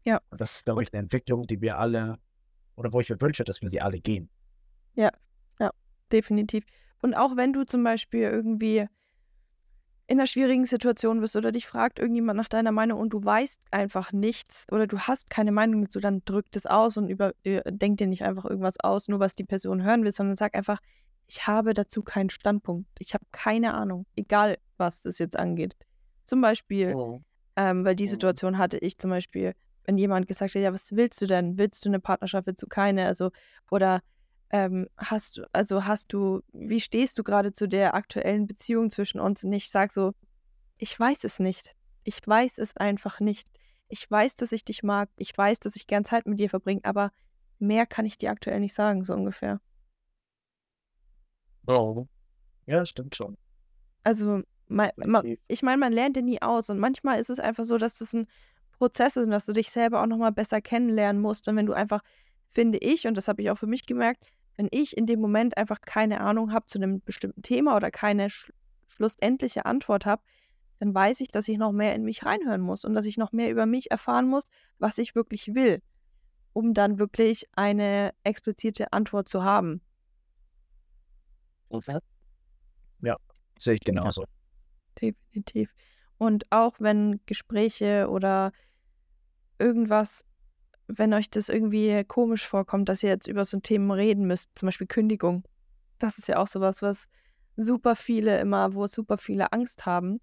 Ja. 0.05 0.21
Und 0.29 0.39
das 0.39 0.57
ist, 0.57 0.65
glaube 0.65 0.83
ich, 0.83 0.93
eine 0.93 1.01
Entwicklung, 1.01 1.45
die 1.47 1.59
wir 1.61 1.77
alle, 1.77 2.17
oder 2.75 2.93
wo 2.93 3.01
ich 3.01 3.09
mir 3.09 3.19
wünsche, 3.19 3.43
dass 3.43 3.61
wir 3.61 3.69
sie 3.69 3.81
alle 3.81 3.99
gehen. 3.99 4.29
Ja, 4.95 5.11
ja, 5.59 5.71
definitiv. 6.11 6.63
Und 7.01 7.15
auch 7.15 7.35
wenn 7.35 7.53
du 7.53 7.63
zum 7.63 7.83
Beispiel 7.83 8.21
irgendwie 8.21 8.87
in 10.09 10.17
einer 10.19 10.25
schwierigen 10.25 10.65
Situation 10.65 11.21
bist 11.21 11.35
oder 11.35 11.51
dich 11.51 11.67
fragt 11.67 11.99
irgendjemand 11.99 12.35
nach 12.35 12.47
deiner 12.47 12.71
Meinung 12.71 12.99
und 12.99 13.13
du 13.13 13.23
weißt 13.23 13.61
einfach 13.69 14.11
nichts 14.11 14.65
oder 14.71 14.87
du 14.87 14.97
hast 14.97 15.29
keine 15.29 15.51
Meinung 15.51 15.83
dazu, 15.83 15.99
dann 15.99 16.23
drück 16.25 16.47
das 16.49 16.65
aus 16.65 16.97
und 16.97 17.09
über, 17.09 17.33
äh, 17.43 17.61
denk 17.71 17.99
dir 17.99 18.07
nicht 18.07 18.23
einfach 18.23 18.45
irgendwas 18.45 18.79
aus, 18.79 19.07
nur 19.07 19.19
was 19.19 19.35
die 19.35 19.43
Person 19.43 19.83
hören 19.83 20.03
will, 20.03 20.11
sondern 20.11 20.35
sag 20.35 20.55
einfach, 20.55 20.79
ich 21.27 21.45
habe 21.45 21.75
dazu 21.75 22.01
keinen 22.01 22.31
Standpunkt. 22.31 22.89
Ich 22.97 23.13
habe 23.13 23.23
keine 23.31 23.75
Ahnung, 23.75 24.07
egal 24.15 24.57
was 24.77 25.03
das 25.03 25.19
jetzt 25.19 25.37
angeht. 25.37 25.75
Zum 26.25 26.41
Beispiel, 26.41 26.95
oh. 26.95 27.21
ähm, 27.55 27.85
weil 27.85 27.95
die 27.95 28.05
oh. 28.05 28.09
Situation 28.09 28.57
hatte 28.57 28.79
ich 28.79 28.97
zum 28.97 29.11
Beispiel, 29.11 29.53
wenn 29.83 29.99
jemand 29.99 30.27
gesagt 30.27 30.55
hat, 30.55 30.61
ja, 30.61 30.73
was 30.73 30.91
willst 30.95 31.21
du 31.21 31.27
denn? 31.27 31.59
Willst 31.59 31.85
du 31.85 31.89
eine 31.89 31.99
Partnerschaft, 31.99 32.47
willst 32.47 32.63
du 32.63 32.67
keine? 32.67 33.05
Also, 33.05 33.29
oder 33.69 34.01
ähm, 34.51 34.87
hast 34.97 35.37
du, 35.37 35.43
also 35.53 35.85
hast 35.85 36.11
du, 36.13 36.41
wie 36.51 36.79
stehst 36.79 37.17
du 37.19 37.23
gerade 37.23 37.51
zu 37.51 37.67
der 37.67 37.93
aktuellen 37.93 38.47
Beziehung 38.47 38.89
zwischen 38.89 39.19
uns? 39.19 39.43
Und 39.43 39.53
ich 39.53 39.69
sage 39.69 39.93
so, 39.93 40.13
ich 40.77 40.97
weiß 40.99 41.23
es 41.23 41.39
nicht. 41.39 41.75
Ich 42.03 42.25
weiß 42.25 42.57
es 42.57 42.75
einfach 42.75 43.19
nicht. 43.19 43.49
Ich 43.89 44.09
weiß, 44.09 44.35
dass 44.35 44.51
ich 44.51 44.63
dich 44.63 44.81
mag. 44.83 45.09
Ich 45.17 45.37
weiß, 45.37 45.59
dass 45.59 45.75
ich 45.75 45.87
gern 45.87 46.05
Zeit 46.05 46.25
mit 46.25 46.39
dir 46.39 46.49
verbringe, 46.49 46.81
aber 46.83 47.11
mehr 47.59 47.85
kann 47.85 48.05
ich 48.05 48.17
dir 48.17 48.31
aktuell 48.31 48.59
nicht 48.59 48.73
sagen, 48.73 49.03
so 49.03 49.13
ungefähr. 49.13 49.59
Oh. 51.67 52.07
Ja, 52.65 52.85
stimmt 52.85 53.15
schon. 53.15 53.37
Also, 54.03 54.41
ich 55.47 55.61
meine, 55.61 55.77
man 55.77 55.93
lernt 55.93 56.15
ja 56.15 56.21
nie 56.21 56.41
aus. 56.41 56.69
Und 56.69 56.79
manchmal 56.79 57.19
ist 57.19 57.29
es 57.29 57.39
einfach 57.39 57.65
so, 57.65 57.77
dass 57.77 57.99
das 57.99 58.13
ein 58.13 58.27
Prozess 58.71 59.17
ist 59.17 59.25
und 59.25 59.31
dass 59.31 59.45
du 59.45 59.53
dich 59.53 59.69
selber 59.69 60.01
auch 60.01 60.07
nochmal 60.07 60.31
besser 60.31 60.61
kennenlernen 60.61 61.21
musst. 61.21 61.47
Und 61.47 61.55
wenn 61.55 61.65
du 61.65 61.73
einfach, 61.73 62.01
finde 62.47 62.77
ich, 62.79 63.05
und 63.05 63.15
das 63.15 63.27
habe 63.27 63.41
ich 63.41 63.51
auch 63.51 63.57
für 63.57 63.67
mich 63.67 63.85
gemerkt, 63.85 64.23
wenn 64.59 64.67
ich 64.71 64.97
in 64.97 65.05
dem 65.05 65.21
Moment 65.21 65.55
einfach 65.55 65.79
keine 65.79 66.19
Ahnung 66.19 66.51
habe 66.51 66.65
zu 66.65 66.79
einem 66.79 66.99
bestimmten 66.99 67.41
Thema 67.41 67.77
oder 67.77 67.91
keine 67.91 68.29
sch 68.29 68.51
schlussendliche 68.87 69.65
Antwort 69.65 70.05
habe, 70.05 70.21
dann 70.79 70.93
weiß 70.93 71.21
ich, 71.21 71.29
dass 71.29 71.47
ich 71.47 71.57
noch 71.57 71.71
mehr 71.71 71.95
in 71.95 72.03
mich 72.03 72.25
reinhören 72.25 72.59
muss 72.59 72.83
und 72.83 72.93
dass 72.93 73.05
ich 73.05 73.15
noch 73.15 73.31
mehr 73.31 73.51
über 73.51 73.65
mich 73.65 73.89
erfahren 73.89 74.27
muss, 74.27 74.43
was 74.77 74.97
ich 74.97 75.15
wirklich 75.15 75.55
will, 75.55 75.81
um 76.51 76.73
dann 76.73 76.99
wirklich 76.99 77.47
eine 77.55 78.13
explizite 78.23 78.91
Antwort 78.91 79.29
zu 79.29 79.45
haben. 79.45 79.81
Ja, 83.01 83.15
sehe 83.57 83.75
ich 83.75 83.81
genauso. 83.81 84.25
Definitiv. 85.01 85.73
Und 86.17 86.51
auch 86.51 86.75
wenn 86.79 87.21
Gespräche 87.25 88.09
oder 88.09 88.51
irgendwas, 89.57 90.25
wenn 90.89 91.13
euch 91.13 91.29
das 91.29 91.49
irgendwie 91.49 92.03
komisch 92.03 92.47
vorkommt, 92.47 92.89
dass 92.89 93.03
ihr 93.03 93.09
jetzt 93.09 93.27
über 93.27 93.45
so 93.45 93.57
ein 93.57 93.63
Thema 93.63 93.93
reden 93.93 94.25
müsst, 94.25 94.57
zum 94.57 94.67
Beispiel 94.67 94.87
Kündigung. 94.87 95.43
Das 95.99 96.17
ist 96.17 96.27
ja 96.27 96.37
auch 96.37 96.47
sowas, 96.47 96.81
was 96.81 97.05
super 97.55 97.95
viele 97.95 98.39
immer, 98.39 98.73
wo 98.73 98.87
super 98.87 99.17
viele 99.17 99.53
Angst 99.53 99.85
haben. 99.85 100.19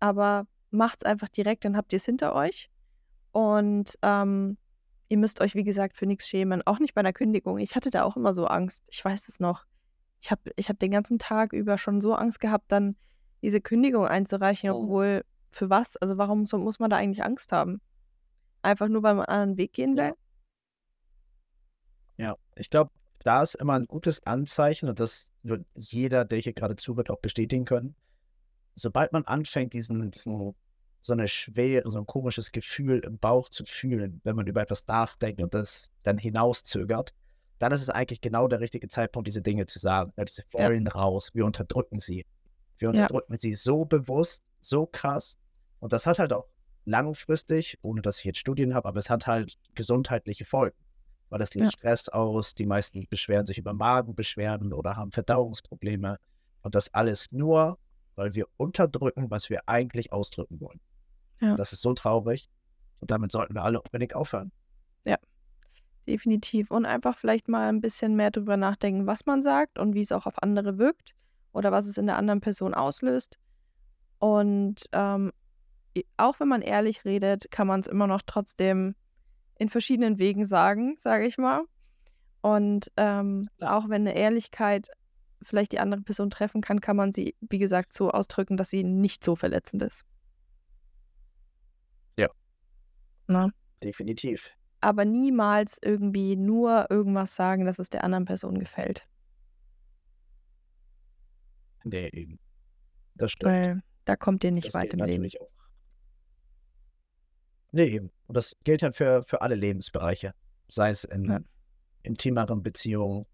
Aber 0.00 0.46
macht 0.70 1.02
es 1.02 1.04
einfach 1.04 1.28
direkt, 1.28 1.64
dann 1.64 1.76
habt 1.76 1.92
ihr 1.92 1.98
es 1.98 2.06
hinter 2.06 2.34
euch. 2.34 2.70
Und 3.32 3.98
ähm, 4.02 4.56
ihr 5.08 5.18
müsst 5.18 5.40
euch, 5.40 5.54
wie 5.54 5.64
gesagt, 5.64 5.96
für 5.96 6.06
nichts 6.06 6.28
schämen. 6.28 6.62
Auch 6.66 6.78
nicht 6.78 6.94
bei 6.94 7.00
einer 7.00 7.12
Kündigung. 7.12 7.58
Ich 7.58 7.76
hatte 7.76 7.90
da 7.90 8.04
auch 8.04 8.16
immer 8.16 8.32
so 8.32 8.46
Angst. 8.46 8.86
Ich 8.90 9.04
weiß 9.04 9.28
es 9.28 9.38
noch. 9.38 9.66
Ich 10.20 10.30
habe 10.30 10.50
ich 10.56 10.70
hab 10.70 10.78
den 10.78 10.92
ganzen 10.92 11.18
Tag 11.18 11.52
über 11.52 11.76
schon 11.76 12.00
so 12.00 12.14
Angst 12.14 12.40
gehabt, 12.40 12.72
dann 12.72 12.96
diese 13.42 13.60
Kündigung 13.60 14.06
einzureichen, 14.06 14.70
oh. 14.70 14.82
obwohl 14.82 15.24
für 15.50 15.68
was? 15.68 15.98
Also 15.98 16.16
warum 16.16 16.46
so, 16.46 16.58
muss 16.58 16.78
man 16.78 16.88
da 16.88 16.96
eigentlich 16.96 17.22
Angst 17.22 17.52
haben? 17.52 17.82
Einfach 18.64 18.88
nur, 18.88 19.02
weil 19.02 19.14
man 19.14 19.26
einen 19.26 19.40
anderen 19.40 19.58
Weg 19.58 19.74
gehen 19.74 19.96
will? 19.96 20.14
Ja, 22.16 22.36
ich 22.56 22.70
glaube, 22.70 22.90
da 23.18 23.42
ist 23.42 23.54
immer 23.56 23.74
ein 23.74 23.86
gutes 23.86 24.26
Anzeichen 24.26 24.88
und 24.88 25.00
das 25.00 25.30
wird 25.42 25.66
jeder, 25.74 26.24
der 26.24 26.38
hier 26.38 26.54
gerade 26.54 26.76
zuhört, 26.76 27.10
auch 27.10 27.18
bestätigen 27.18 27.66
können. 27.66 27.94
Sobald 28.74 29.12
man 29.12 29.24
anfängt, 29.24 29.74
diesen, 29.74 30.10
diesen 30.10 30.54
so 31.00 31.12
eine 31.12 31.28
schwere, 31.28 31.90
so 31.90 31.98
ein 31.98 32.06
komisches 32.06 32.52
Gefühl 32.52 33.00
im 33.00 33.18
Bauch 33.18 33.50
zu 33.50 33.66
fühlen, 33.66 34.22
wenn 34.24 34.34
man 34.34 34.46
über 34.46 34.62
etwas 34.62 34.86
nachdenkt 34.86 35.42
und 35.42 35.52
das 35.52 35.90
dann 36.02 36.16
hinauszögert, 36.16 37.12
dann 37.58 37.72
ist 37.72 37.82
es 37.82 37.90
eigentlich 37.90 38.22
genau 38.22 38.48
der 38.48 38.60
richtige 38.60 38.88
Zeitpunkt, 38.88 39.26
diese 39.26 39.42
Dinge 39.42 39.66
zu 39.66 39.78
sagen. 39.78 40.12
Ja, 40.16 40.24
diese 40.24 40.42
wollen 40.52 40.86
ja. 40.86 40.92
raus, 40.92 41.30
wir 41.34 41.44
unterdrücken 41.44 42.00
sie. 42.00 42.24
Wir 42.78 42.88
unterdrücken 42.88 43.34
ja. 43.34 43.38
sie 43.38 43.52
so 43.52 43.84
bewusst, 43.84 44.50
so 44.62 44.86
krass. 44.86 45.38
Und 45.80 45.92
das 45.92 46.06
hat 46.06 46.18
halt 46.18 46.32
auch 46.32 46.46
langfristig, 46.84 47.78
ohne 47.82 48.02
dass 48.02 48.18
ich 48.18 48.24
jetzt 48.24 48.38
Studien 48.38 48.74
habe, 48.74 48.88
aber 48.88 48.98
es 48.98 49.10
hat 49.10 49.26
halt 49.26 49.54
gesundheitliche 49.74 50.44
Folgen. 50.44 50.76
Weil 51.30 51.38
das 51.38 51.54
löst 51.54 51.72
ja. 51.72 51.78
Stress 51.78 52.08
aus, 52.08 52.54
die 52.54 52.66
meisten 52.66 53.06
beschweren 53.08 53.46
sich 53.46 53.58
über 53.58 53.72
Magenbeschwerden 53.72 54.72
oder 54.72 54.96
haben 54.96 55.10
Verdauungsprobleme. 55.10 56.18
Und 56.62 56.74
das 56.74 56.92
alles 56.94 57.32
nur, 57.32 57.78
weil 58.14 58.34
wir 58.34 58.46
unterdrücken, 58.56 59.30
was 59.30 59.50
wir 59.50 59.62
eigentlich 59.66 60.12
ausdrücken 60.12 60.60
wollen. 60.60 60.80
Ja. 61.40 61.56
Das 61.56 61.72
ist 61.72 61.82
so 61.82 61.92
traurig. 61.94 62.48
Und 63.00 63.10
damit 63.10 63.32
sollten 63.32 63.54
wir 63.54 63.62
alle 63.62 63.82
unbedingt 63.82 64.14
aufhören. 64.14 64.52
Ja, 65.04 65.16
definitiv. 66.06 66.70
Und 66.70 66.86
einfach 66.86 67.18
vielleicht 67.18 67.48
mal 67.48 67.68
ein 67.68 67.80
bisschen 67.80 68.14
mehr 68.16 68.30
darüber 68.30 68.56
nachdenken, 68.56 69.06
was 69.06 69.26
man 69.26 69.42
sagt 69.42 69.78
und 69.78 69.94
wie 69.94 70.00
es 70.00 70.12
auch 70.12 70.26
auf 70.26 70.42
andere 70.42 70.78
wirkt 70.78 71.14
oder 71.52 71.72
was 71.72 71.86
es 71.86 71.98
in 71.98 72.06
der 72.06 72.16
anderen 72.16 72.40
Person 72.40 72.74
auslöst. 72.74 73.38
Und 74.18 74.84
ähm, 74.92 75.32
auch 76.16 76.40
wenn 76.40 76.48
man 76.48 76.62
ehrlich 76.62 77.04
redet, 77.04 77.50
kann 77.50 77.66
man 77.66 77.80
es 77.80 77.86
immer 77.86 78.06
noch 78.06 78.22
trotzdem 78.24 78.94
in 79.58 79.68
verschiedenen 79.68 80.18
Wegen 80.18 80.44
sagen, 80.44 80.96
sage 80.98 81.26
ich 81.26 81.38
mal. 81.38 81.62
Und 82.42 82.90
ähm, 82.96 83.48
auch 83.60 83.88
wenn 83.88 84.02
eine 84.02 84.16
Ehrlichkeit 84.16 84.88
vielleicht 85.42 85.72
die 85.72 85.78
andere 85.78 86.02
Person 86.02 86.30
treffen 86.30 86.60
kann, 86.60 86.80
kann 86.80 86.96
man 86.96 87.12
sie, 87.12 87.36
wie 87.40 87.58
gesagt, 87.58 87.92
so 87.92 88.10
ausdrücken, 88.10 88.56
dass 88.56 88.70
sie 88.70 88.82
nicht 88.82 89.22
so 89.22 89.36
verletzend 89.36 89.82
ist. 89.82 90.04
Ja. 92.18 92.28
Na? 93.26 93.50
Definitiv. 93.82 94.50
Aber 94.80 95.04
niemals 95.04 95.78
irgendwie 95.82 96.36
nur 96.36 96.90
irgendwas 96.90 97.34
sagen, 97.34 97.64
dass 97.64 97.78
es 97.78 97.88
der 97.88 98.04
anderen 98.04 98.24
Person 98.24 98.58
gefällt. 98.58 99.06
Nee, 101.84 102.08
eben. 102.12 102.38
Das 103.14 103.32
stimmt. 103.32 103.52
Weil 103.52 103.82
da 104.04 104.16
kommt 104.16 104.44
ihr 104.44 104.50
nicht 104.50 104.66
das 104.66 104.74
weit 104.74 104.92
im 104.92 105.00
Leben. 105.00 105.26
Auch. 105.40 105.50
Nee, 107.74 107.86
eben. 107.86 108.12
Und 108.28 108.36
das 108.36 108.56
gilt 108.62 108.84
halt 108.84 108.94
für, 108.94 109.24
für 109.24 109.42
alle 109.42 109.56
Lebensbereiche. 109.56 110.32
Sei 110.68 110.90
es 110.90 111.02
in 111.02 111.24
ja. 111.24 111.40
intimeren 112.04 112.62
Beziehungen 112.62 113.26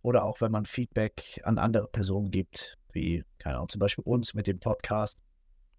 oder 0.00 0.24
auch 0.24 0.40
wenn 0.40 0.50
man 0.50 0.64
Feedback 0.64 1.42
an 1.44 1.58
andere 1.58 1.88
Personen 1.88 2.30
gibt, 2.30 2.78
wie, 2.92 3.22
keine 3.38 3.56
Ahnung, 3.56 3.68
zum 3.68 3.80
Beispiel 3.80 4.02
uns 4.04 4.32
mit 4.32 4.46
dem 4.46 4.60
Podcast. 4.60 5.22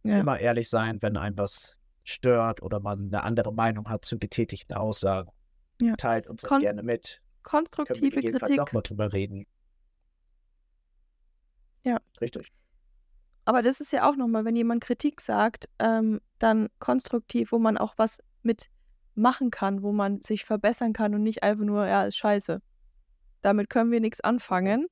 Ja. 0.04 0.20
Immer 0.20 0.40
ehrlich 0.40 0.70
sein, 0.70 1.02
wenn 1.02 1.18
ein 1.18 1.36
was 1.40 1.76
stört 2.04 2.62
oder 2.62 2.80
man 2.80 3.08
eine 3.08 3.24
andere 3.24 3.52
Meinung 3.52 3.90
hat 3.90 4.06
zu 4.06 4.20
getätigten 4.20 4.76
Aussagen. 4.76 5.32
Ja. 5.82 5.96
Teilt 5.96 6.28
uns 6.28 6.44
das 6.44 6.50
Kon 6.50 6.62
gerne 6.62 6.84
mit. 6.84 7.20
Konstruktive 7.42 8.22
Können 8.22 8.34
wir 8.34 8.40
Kritik. 8.40 8.60
auch 8.60 8.72
mal 8.74 8.82
drüber 8.82 9.12
reden. 9.12 9.48
Ja. 11.84 12.00
Richtig. 12.22 12.52
Aber 13.46 13.62
das 13.62 13.82
ist 13.82 13.92
ja 13.92 14.10
auch 14.10 14.16
nochmal, 14.16 14.46
wenn 14.46 14.56
jemand 14.56 14.84
Kritik 14.84 15.20
sagt, 15.20 15.68
ähm, 15.80 16.22
dann 16.40 16.70
konstruktiv, 16.80 17.52
wo 17.52 17.60
man 17.60 17.78
auch 17.78 17.94
was 17.98 18.22
mit 18.42 18.70
machen 19.16 19.52
kann, 19.52 19.84
wo 19.84 19.92
man 19.92 20.24
sich 20.24 20.46
verbessern 20.46 20.94
kann 20.94 21.14
und 21.14 21.24
nicht 21.24 21.44
einfach 21.44 21.66
nur, 21.66 21.86
ja, 21.86 22.06
ist 22.06 22.18
scheiße. 22.18 22.62
Damit 23.42 23.70
können 23.70 23.92
wir 23.92 24.00
nichts 24.00 24.22
anfangen, 24.22 24.88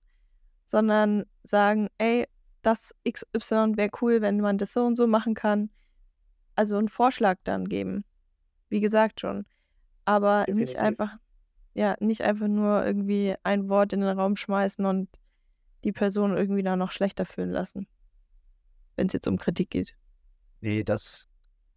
sondern 0.65 1.25
sagen, 1.43 1.87
ey, 1.97 2.27
das 2.61 2.93
XY 3.09 3.77
wäre 3.77 3.89
cool, 4.01 4.21
wenn 4.21 4.39
man 4.39 4.57
das 4.57 4.73
so 4.73 4.85
und 4.85 4.95
so 4.95 5.07
machen 5.07 5.33
kann. 5.33 5.69
Also 6.55 6.77
einen 6.77 6.89
Vorschlag 6.89 7.37
dann 7.43 7.65
geben. 7.65 8.03
Wie 8.69 8.81
gesagt 8.81 9.21
schon. 9.21 9.45
Aber 10.05 10.45
Definitiv. 10.45 10.75
nicht 10.75 10.79
einfach, 10.79 11.17
ja, 11.73 11.95
nicht 11.99 12.21
einfach 12.21 12.47
nur 12.47 12.85
irgendwie 12.85 13.35
ein 13.43 13.69
Wort 13.69 13.93
in 13.93 14.01
den 14.01 14.17
Raum 14.17 14.35
schmeißen 14.35 14.85
und 14.85 15.09
die 15.83 15.91
Person 15.91 16.35
irgendwie 16.35 16.63
da 16.63 16.75
noch 16.75 16.91
schlechter 16.91 17.25
fühlen 17.25 17.51
lassen. 17.51 17.87
Wenn 18.95 19.07
es 19.07 19.13
jetzt 19.13 19.27
um 19.27 19.37
Kritik 19.37 19.69
geht. 19.71 19.95
Nee, 20.61 20.83
das, 20.83 21.27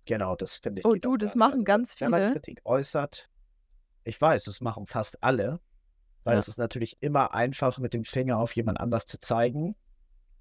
genau, 0.05 0.37
das 0.37 0.57
finde 0.57 0.81
ich. 0.81 0.87
Oh, 0.87 0.95
du, 0.95 1.17
das 1.17 1.35
machen 1.35 1.53
also, 1.53 1.65
ganz 1.65 1.95
viele. 1.95 2.13
Wenn 2.13 2.21
man 2.21 2.33
Kritik 2.33 2.61
äußert, 2.65 3.29
ich 4.05 4.21
weiß, 4.21 4.45
das 4.45 4.61
machen 4.61 4.87
fast 4.87 5.23
alle, 5.23 5.61
weil 6.25 6.35
ja. 6.35 6.39
es 6.39 6.49
ist 6.49 6.59
natürlich 6.59 6.97
immer 7.01 7.35
einfach, 7.35 7.79
mit 7.79 7.95
dem 7.95 8.05
Finger 8.05 8.39
auf 8.39 8.55
jemand 8.55 8.81
anders 8.81 9.07
zu 9.07 9.19
zeigen 9.19 9.75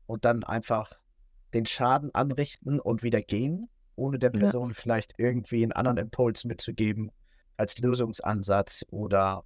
und 0.06 0.26
dann 0.26 0.44
einfach 0.44 1.00
den 1.54 1.66
Schaden 1.66 2.14
anrichten 2.14 2.80
und 2.80 3.04
wieder 3.04 3.22
gehen, 3.22 3.70
ohne 3.96 4.20
der 4.20 4.32
Person 4.32 4.70
ja. 4.70 4.74
vielleicht 4.74 5.14
irgendwie 5.18 5.64
einen 5.64 5.72
anderen 5.72 5.98
Impuls 5.98 6.46
mitzugeben 6.46 7.12
als 7.58 7.78
Lösungsansatz 7.78 8.84
oder 8.90 9.44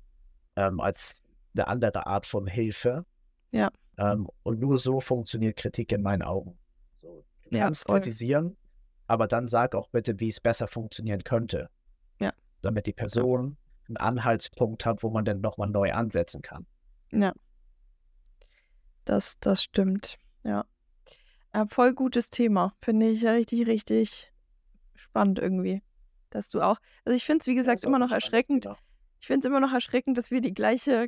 ähm, 0.55 0.79
als 0.79 1.21
eine 1.55 1.67
andere 1.67 2.07
Art 2.07 2.25
von 2.25 2.47
Hilfe. 2.47 3.05
Ja. 3.51 3.69
Ähm, 3.97 4.27
und 4.43 4.59
nur 4.59 4.77
so 4.77 4.99
funktioniert 4.99 5.57
Kritik 5.57 5.91
in 5.91 6.01
meinen 6.01 6.21
Augen. 6.21 6.57
Ja, 7.51 7.65
kannst 7.65 7.85
voll. 7.85 7.99
kritisieren, 7.99 8.57
aber 9.07 9.27
dann 9.27 9.47
sag 9.47 9.75
auch 9.75 9.89
bitte, 9.89 10.19
wie 10.19 10.29
es 10.29 10.39
besser 10.39 10.67
funktionieren 10.67 11.23
könnte. 11.23 11.69
Ja. 12.19 12.33
Damit 12.61 12.85
die 12.85 12.93
Person 12.93 13.57
einen 13.87 13.97
Anhaltspunkt 13.97 14.85
hat, 14.85 15.03
wo 15.03 15.09
man 15.09 15.25
dann 15.25 15.41
nochmal 15.41 15.69
neu 15.69 15.93
ansetzen 15.93 16.41
kann. 16.41 16.65
Ja. 17.11 17.33
Das, 19.05 19.39
das 19.39 19.63
stimmt. 19.63 20.17
Ja. 20.43 20.65
ja. 21.53 21.65
Voll 21.67 21.93
gutes 21.93 22.29
Thema. 22.29 22.73
Finde 22.81 23.09
ich 23.09 23.25
richtig, 23.25 23.67
richtig 23.67 24.33
spannend 24.95 25.39
irgendwie. 25.39 25.81
Dass 26.29 26.49
du 26.49 26.61
auch. 26.61 26.77
Also 27.05 27.15
ich 27.15 27.23
finde 27.23 27.41
es, 27.41 27.47
wie 27.47 27.55
gesagt, 27.55 27.83
immer 27.85 27.99
noch 27.99 28.11
erschreckend. 28.11 28.63
Thema. 28.63 28.77
Ich 29.19 29.27
finde 29.27 29.47
es 29.47 29.49
immer 29.49 29.61
noch 29.61 29.73
erschreckend, 29.73 30.17
dass 30.17 30.31
wir 30.31 30.41
die 30.41 30.53
gleiche 30.53 31.07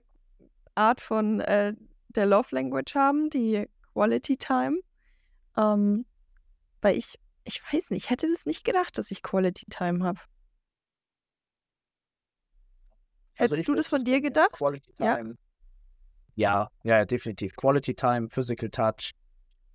Art 0.76 1.02
von 1.02 1.42
äh, 1.42 1.74
der 2.10 2.26
Love 2.26 2.56
Language 2.56 2.96
haben, 2.96 3.30
die 3.30 3.68
Quality 3.94 4.38
Time. 4.38 4.80
Ähm, 5.58 6.06
weil 6.82 6.98
ich, 6.98 7.20
ich 7.44 7.62
weiß 7.72 7.90
nicht, 7.90 8.06
ich 8.06 8.10
hätte 8.10 8.30
das 8.30 8.46
nicht 8.46 8.64
gedacht, 8.64 8.98
dass 8.98 9.12
ich 9.12 9.24
Quality 9.24 9.66
Time 9.70 10.04
habe. 10.04 10.20
Also 13.38 13.56
Hättest 13.56 13.70
du 13.70 13.76
das 13.76 13.88
von 13.88 14.04
dir 14.04 14.22
gedacht? 14.22 14.52
Quality 14.54 14.94
Time. 14.98 15.38
Ja? 16.36 16.70
ja, 16.84 16.98
ja, 17.00 17.06
definitiv. 17.06 17.56
Quality 17.56 17.96
Time, 17.96 18.30
Physical 18.30 18.70
Touch, 18.70 19.12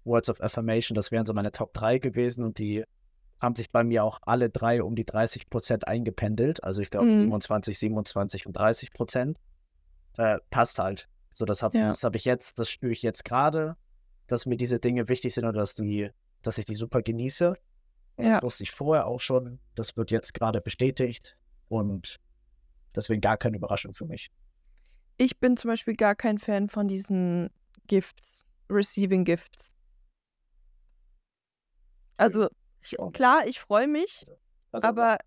Words 0.04 0.28
of 0.28 0.40
Affirmation, 0.42 0.94
das 0.94 1.10
wären 1.10 1.24
so 1.24 1.32
meine 1.32 1.50
Top 1.50 1.72
3 1.72 1.98
gewesen 1.98 2.44
und 2.44 2.58
die 2.58 2.84
haben 3.40 3.54
sich 3.54 3.70
bei 3.70 3.84
mir 3.84 4.04
auch 4.04 4.20
alle 4.22 4.50
drei 4.50 4.82
um 4.82 4.94
die 4.94 5.04
30 5.04 5.48
Prozent 5.50 5.88
eingependelt. 5.88 6.62
Also 6.62 6.82
ich 6.82 6.90
glaube 6.90 7.06
mhm. 7.06 7.20
27, 7.20 7.78
27 7.78 8.46
und 8.46 8.54
30 8.54 8.92
Prozent. 8.92 9.38
Äh, 10.16 10.38
passt 10.50 10.78
halt. 10.78 11.08
So, 11.32 11.44
das 11.44 11.62
habe 11.62 11.76
ja. 11.76 11.92
hab 11.92 12.14
ich 12.14 12.24
jetzt, 12.24 12.58
das 12.58 12.70
spüre 12.70 12.92
ich 12.92 13.02
jetzt 13.02 13.24
gerade, 13.24 13.76
dass 14.26 14.46
mir 14.46 14.56
diese 14.56 14.78
Dinge 14.78 15.08
wichtig 15.08 15.34
sind 15.34 15.44
und 15.44 15.54
dass 15.54 15.74
die 15.74 16.10
dass 16.46 16.58
ich 16.58 16.64
die 16.66 16.74
super 16.74 17.02
genieße. 17.02 17.54
Das 18.16 18.26
Ja. 18.26 18.42
wusste 18.42 18.62
ich 18.62 18.70
vorher 18.70 19.06
auch 19.06 19.20
schon. 19.20 19.58
Das 19.74 19.96
wird 19.96 20.10
jetzt 20.10 20.34
gerade 20.34 20.60
bestätigt 20.60 21.36
und 21.68 22.20
deswegen 22.94 23.20
gar 23.20 23.36
keine 23.36 23.56
Überraschung 23.56 23.92
für 23.94 24.04
mich. 24.06 24.30
Ich 25.16 25.38
bin 25.40 25.56
zum 25.56 25.68
Beispiel 25.70 25.94
gar 25.94 26.14
kein 26.14 26.38
Fan 26.38 26.68
von 26.68 26.86
diesen 26.88 27.50
Gifts, 27.86 28.44
Receiving 28.70 29.24
Gifts. 29.24 29.74
Also 32.16 32.48
Ich 32.82 32.96
klar, 33.12 33.46
ich 33.46 33.60
freue 33.60 33.88
mich, 33.88 34.24
Also, 34.72 34.86
aber 34.86 35.18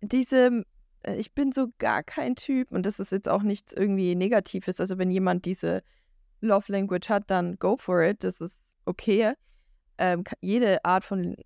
diese, 0.00 0.64
äh, 1.04 1.16
ich 1.16 1.32
bin 1.32 1.52
so 1.52 1.68
gar 1.78 2.02
kein 2.02 2.36
Typ 2.36 2.70
und 2.72 2.84
das 2.84 3.00
ist 3.00 3.12
jetzt 3.12 3.28
auch 3.28 3.42
nichts 3.42 3.72
irgendwie 3.72 4.14
Negatives. 4.14 4.80
Also 4.80 4.98
wenn 4.98 5.10
jemand 5.10 5.44
diese 5.44 5.82
Love 6.40 6.70
Language 6.72 7.08
hat, 7.08 7.30
dann 7.30 7.56
go 7.58 7.76
for 7.78 8.02
it. 8.02 8.24
Das 8.24 8.40
ist 8.40 8.76
okay. 8.84 9.34
Ähm, 10.02 10.24
jede 10.40 10.84
Art 10.84 11.04
von 11.04 11.36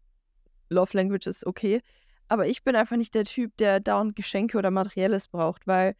Love 0.70 0.96
Language 0.96 1.26
ist 1.26 1.46
okay. 1.46 1.82
Aber 2.28 2.46
ich 2.46 2.64
bin 2.64 2.74
einfach 2.74 2.96
nicht 2.96 3.14
der 3.14 3.24
Typ, 3.24 3.54
der 3.58 3.80
dauernd 3.80 4.16
Geschenke 4.16 4.56
oder 4.56 4.70
Materielles 4.70 5.28
braucht, 5.28 5.66
weil, 5.66 5.94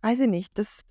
weiß 0.00 0.18
ich 0.20 0.28
nicht, 0.28 0.58
das 0.58 0.82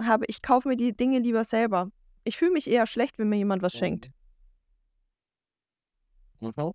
habe, 0.00 0.24
ich 0.26 0.42
kaufe 0.42 0.68
mir 0.68 0.76
die 0.76 0.96
Dinge 0.96 1.20
lieber 1.20 1.44
selber. 1.44 1.92
Ich 2.24 2.36
fühle 2.36 2.50
mich 2.50 2.68
eher 2.68 2.86
schlecht, 2.86 3.20
wenn 3.20 3.28
mir 3.28 3.36
jemand 3.36 3.62
was 3.62 3.72
schenkt. 3.72 4.10
Mhm. 6.40 6.72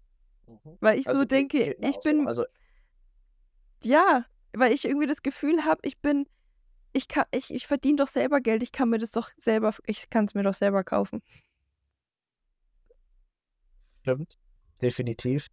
Mhm. 0.47 0.77
Weil 0.79 0.97
ich 0.97 1.07
Also 1.07 1.19
so 1.21 1.25
denke, 1.25 1.75
ich 1.81 1.99
bin, 1.99 2.25
Also 2.25 2.45
ja, 3.83 4.25
weil 4.53 4.71
ich 4.71 4.85
irgendwie 4.85 5.07
das 5.07 5.21
Gefühl 5.21 5.65
habe, 5.65 5.81
ich 5.83 5.99
bin, 5.99 6.25
ich 6.93 7.09
kann, 7.09 7.25
ich, 7.31 7.53
ich 7.53 7.67
verdiene 7.67 7.97
doch 7.97 8.07
selber 8.07 8.39
Geld, 8.39 8.63
ich 8.63 8.71
kann 8.71 8.89
mir 8.89 8.97
das 8.97 9.11
doch 9.11 9.29
selber, 9.37 9.75
ich 9.85 10.09
kann 10.09 10.25
es 10.25 10.35
mir 10.35 10.43
doch 10.43 10.53
selber 10.53 10.85
kaufen. 10.85 11.21
Stimmt, 14.07 14.37
definitiv. 14.81 15.47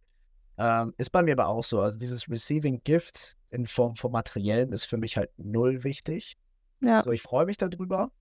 Ähm, 0.57 0.93
ist 0.97 1.11
bei 1.11 1.21
mir 1.21 1.33
aber 1.33 1.49
auch 1.49 1.63
so. 1.63 1.81
Also 1.81 1.99
dieses 1.99 2.29
Receiving 2.29 2.81
Gifts 2.85 3.35
in 3.49 3.67
Form 3.67 3.97
von 3.97 4.13
Materiellen 4.13 4.71
ist 4.71 4.85
für 4.85 4.95
mich 4.95 5.17
halt 5.17 5.29
null 5.35 5.83
wichtig. 5.83 6.37
Ja. 6.79 6.99
Also 6.99 7.11
ich 7.11 7.21
freue 7.21 7.45
mich 7.45 7.57
darüber. 7.57 8.11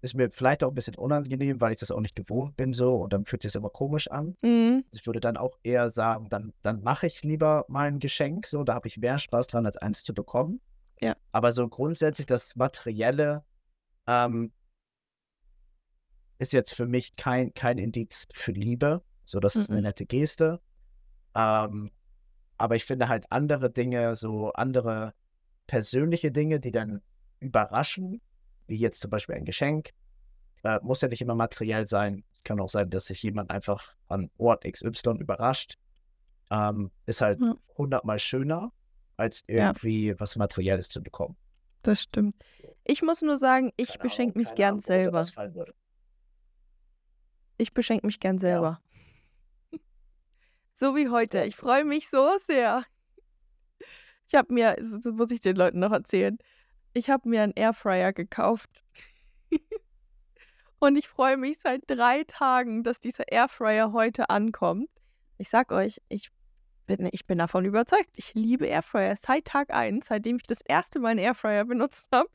Ist 0.00 0.14
mir 0.14 0.32
vielleicht 0.32 0.64
auch 0.64 0.70
ein 0.70 0.74
bisschen 0.74 0.96
unangenehm, 0.96 1.60
weil 1.60 1.74
ich 1.74 1.78
das 1.78 1.92
auch 1.92 2.00
nicht 2.00 2.16
gewohnt 2.16 2.56
bin 2.56 2.72
so 2.72 2.96
und 2.96 3.12
dann 3.12 3.24
fühlt 3.24 3.42
sich 3.42 3.54
immer 3.54 3.70
komisch 3.70 4.10
an. 4.10 4.36
Mhm. 4.42 4.84
Ich 4.92 5.06
würde 5.06 5.20
dann 5.20 5.36
auch 5.36 5.56
eher 5.62 5.90
sagen, 5.90 6.28
dann, 6.28 6.52
dann 6.62 6.82
mache 6.82 7.06
ich 7.06 7.22
lieber 7.22 7.64
mal 7.68 7.86
ein 7.86 8.00
Geschenk, 8.00 8.48
so, 8.48 8.64
da 8.64 8.74
habe 8.74 8.88
ich 8.88 8.98
mehr 8.98 9.20
Spaß 9.20 9.46
dran, 9.46 9.64
als 9.64 9.76
eins 9.76 10.02
zu 10.02 10.12
bekommen. 10.12 10.60
Ja. 11.00 11.14
Aber 11.30 11.52
so 11.52 11.68
grundsätzlich 11.68 12.26
das 12.26 12.56
Materielle 12.56 13.44
ähm, 14.08 14.50
ist 16.40 16.52
jetzt 16.52 16.74
für 16.74 16.88
mich 16.88 17.14
kein, 17.14 17.54
kein 17.54 17.78
Indiz 17.78 18.26
für 18.34 18.50
Liebe. 18.50 19.04
So, 19.24 19.40
das 19.40 19.56
ist 19.56 19.70
eine 19.70 19.78
Mhm. 19.80 19.84
nette 19.84 20.06
Geste. 20.06 20.60
Ähm, 21.34 21.90
aber 22.58 22.76
ich 22.76 22.84
finde 22.84 23.08
halt 23.08 23.26
andere 23.30 23.70
Dinge, 23.70 24.14
so 24.14 24.52
andere 24.52 25.14
persönliche 25.66 26.30
Dinge, 26.32 26.60
die 26.60 26.70
dann 26.70 27.02
überraschen, 27.40 28.20
wie 28.66 28.76
jetzt 28.76 29.00
zum 29.00 29.10
Beispiel 29.10 29.34
ein 29.36 29.44
Geschenk, 29.44 29.90
äh, 30.64 30.78
muss 30.82 31.00
ja 31.00 31.08
nicht 31.08 31.20
immer 31.22 31.34
materiell 31.34 31.86
sein. 31.86 32.24
Es 32.34 32.44
kann 32.44 32.60
auch 32.60 32.68
sein, 32.68 32.90
dass 32.90 33.06
sich 33.06 33.22
jemand 33.22 33.50
einfach 33.50 33.94
an 34.08 34.30
Ort 34.38 34.64
XY 34.64 35.18
überrascht. 35.18 35.76
Ähm, 36.50 36.90
ist 37.06 37.20
halt 37.20 37.40
Ja. 37.40 37.56
hundertmal 37.76 38.18
schöner, 38.18 38.72
als 39.16 39.42
Ja. 39.48 39.68
irgendwie 39.68 40.14
was 40.20 40.36
Materielles 40.36 40.88
zu 40.88 41.02
bekommen. 41.02 41.36
Das 41.82 42.02
stimmt. 42.02 42.36
Ich 42.84 43.02
muss 43.02 43.22
nur 43.22 43.38
sagen, 43.38 43.72
ich 43.76 43.98
beschenke 43.98 44.38
mich 44.38 44.54
gern 44.54 44.74
Ahnung, 44.74 44.80
selber. 44.80 45.24
Ich 47.58 47.72
beschenke 47.74 48.06
mich 48.06 48.20
gern 48.20 48.38
Ja. 48.38 48.80
So 50.74 50.96
wie 50.96 51.08
heute. 51.08 51.44
Ich 51.44 51.56
freue 51.56 51.84
mich 51.84 52.08
so 52.08 52.30
sehr. 52.46 52.84
Ich 54.28 54.34
habe 54.34 54.52
mir, 54.52 54.76
das 54.76 55.04
muss 55.12 55.30
ich 55.30 55.40
den 55.40 55.56
Leuten 55.56 55.78
noch 55.78 55.92
erzählen, 55.92 56.38
ich 56.94 57.10
habe 57.10 57.28
mir 57.28 57.42
einen 57.42 57.52
Airfryer 57.54 58.12
gekauft. 58.12 58.82
Und 60.78 60.96
ich 60.96 61.06
freue 61.06 61.36
mich 61.36 61.58
seit 61.58 61.82
drei 61.86 62.24
Tagen, 62.24 62.82
dass 62.82 62.98
dieser 62.98 63.30
Airfryer 63.30 63.92
heute 63.92 64.30
ankommt. 64.30 64.88
Ich 65.38 65.48
sag 65.48 65.70
euch, 65.70 65.98
ich 66.08 66.30
bin, 66.86 67.08
ich 67.12 67.26
bin 67.26 67.38
davon 67.38 67.64
überzeugt. 67.64 68.10
Ich 68.16 68.34
liebe 68.34 68.66
Airfryer 68.66 69.16
seit 69.16 69.44
Tag 69.44 69.72
1, 69.72 70.06
seitdem 70.06 70.36
ich 70.36 70.42
das 70.42 70.60
erste 70.62 70.98
Mal 70.98 71.10
einen 71.10 71.20
Airfryer 71.20 71.64
benutzt 71.64 72.08
habe 72.12 72.30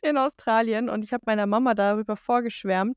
in 0.00 0.16
Australien. 0.16 0.88
Und 0.88 1.04
ich 1.04 1.12
habe 1.12 1.24
meiner 1.26 1.46
Mama 1.46 1.74
darüber 1.74 2.16
vorgeschwärmt. 2.16 2.96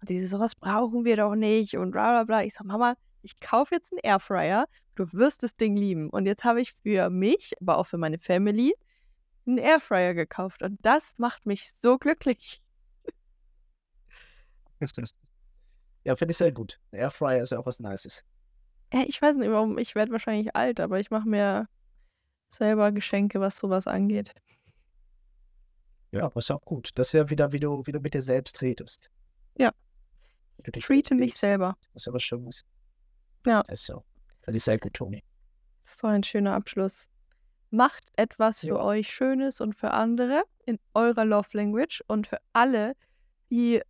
Und 0.00 0.08
sie 0.08 0.20
so, 0.24 0.36
sowas 0.36 0.54
brauchen 0.54 1.04
wir 1.04 1.16
doch 1.16 1.34
nicht 1.34 1.76
und 1.76 1.90
bla 1.90 2.10
bla 2.10 2.24
bla. 2.24 2.44
Ich 2.44 2.54
sag, 2.54 2.64
Mama, 2.64 2.94
ich 3.22 3.40
kaufe 3.40 3.74
jetzt 3.74 3.92
einen 3.92 4.00
Airfryer. 4.02 4.66
Du 4.94 5.12
wirst 5.12 5.42
das 5.42 5.56
Ding 5.56 5.76
lieben. 5.76 6.10
Und 6.10 6.26
jetzt 6.26 6.44
habe 6.44 6.60
ich 6.60 6.72
für 6.72 7.10
mich, 7.10 7.52
aber 7.60 7.78
auch 7.78 7.86
für 7.86 7.98
meine 7.98 8.18
Family, 8.18 8.74
einen 9.46 9.58
Airfryer 9.58 10.14
gekauft. 10.14 10.62
Und 10.62 10.78
das 10.84 11.18
macht 11.18 11.46
mich 11.46 11.72
so 11.72 11.98
glücklich. 11.98 12.62
Ja, 16.04 16.14
finde 16.14 16.30
ich 16.30 16.36
sehr 16.36 16.52
gut. 16.52 16.78
Ein 16.92 17.00
Airfryer 17.00 17.42
ist 17.42 17.52
ja 17.52 17.58
auch 17.58 17.66
was 17.66 17.80
Nices. 17.80 18.24
Ich 19.06 19.20
weiß 19.20 19.36
nicht, 19.36 19.50
warum, 19.50 19.76
ich 19.76 19.94
werde 19.94 20.12
wahrscheinlich 20.12 20.54
alt, 20.56 20.80
aber 20.80 20.98
ich 20.98 21.10
mache 21.10 21.28
mir 21.28 21.68
selber 22.48 22.92
Geschenke, 22.92 23.40
was 23.40 23.56
sowas 23.56 23.86
angeht. 23.86 24.34
Ja, 26.10 26.24
aber 26.24 26.38
ist 26.38 26.48
ja 26.48 26.56
auch 26.56 26.64
gut. 26.64 26.90
Das 26.94 27.08
ist 27.08 27.12
ja 27.12 27.28
wieder, 27.28 27.52
wie 27.52 27.60
du, 27.60 27.86
wie 27.86 27.92
du 27.92 28.00
mit 28.00 28.14
dir 28.14 28.22
selbst 28.22 28.62
redest. 28.62 29.10
Ja. 29.58 29.72
Treate 30.72 31.14
mich 31.14 31.36
selber. 31.36 31.76
Das 31.92 32.02
ist 32.02 32.06
ja 32.06 32.12
was 32.12 32.22
Schönes. 32.22 32.64
Ja. 33.46 33.60
Ist 33.68 33.86
so. 33.86 34.04
Finde 34.42 34.56
ich 34.56 34.64
sehr 34.64 34.78
gut, 34.78 34.94
Toni. 34.94 35.22
Das 35.82 35.94
ist 35.94 36.00
so 36.00 36.06
ein 36.06 36.22
schöner 36.22 36.54
Abschluss. 36.54 37.08
Macht 37.70 38.04
etwas 38.16 38.60
für 38.60 38.66
Ja. 38.68 38.82
euch 38.82 39.10
Schönes 39.10 39.60
und 39.60 39.74
für 39.74 39.90
andere 39.90 40.42
in 40.64 40.78
eurer 40.94 41.24
Love 41.24 41.48
Language 41.52 42.02
und 42.08 42.26
für 42.26 42.38
alle, 42.52 42.94
die 43.50 43.82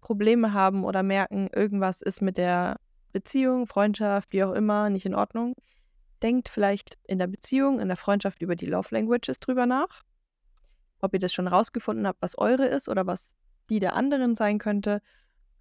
Probleme 0.00 0.52
haben 0.52 0.84
oder 0.84 1.02
merken, 1.02 1.48
irgendwas 1.48 2.00
ist 2.02 2.22
mit 2.22 2.38
der 2.38 2.76
Beziehung, 3.12 3.66
Freundschaft, 3.66 4.32
wie 4.32 4.44
auch 4.44 4.52
immer, 4.52 4.88
nicht 4.90 5.04
in 5.06 5.14
Ordnung. 5.14 5.54
Denkt 6.22 6.48
vielleicht 6.48 6.98
in 7.06 7.18
der 7.18 7.26
Beziehung, 7.26 7.80
in 7.80 7.88
der 7.88 7.96
Freundschaft 7.96 8.40
über 8.42 8.56
die 8.56 8.66
Love 8.66 8.88
Languages 8.94 9.38
drüber 9.40 9.66
nach. 9.66 10.02
Ob 11.00 11.12
ihr 11.14 11.18
das 11.18 11.32
schon 11.32 11.48
rausgefunden 11.48 12.06
habt, 12.06 12.20
was 12.22 12.36
eure 12.38 12.66
ist 12.66 12.88
oder 12.88 13.06
was 13.06 13.36
die 13.70 13.78
der 13.78 13.94
anderen 13.94 14.34
sein 14.34 14.58
könnte. 14.58 15.00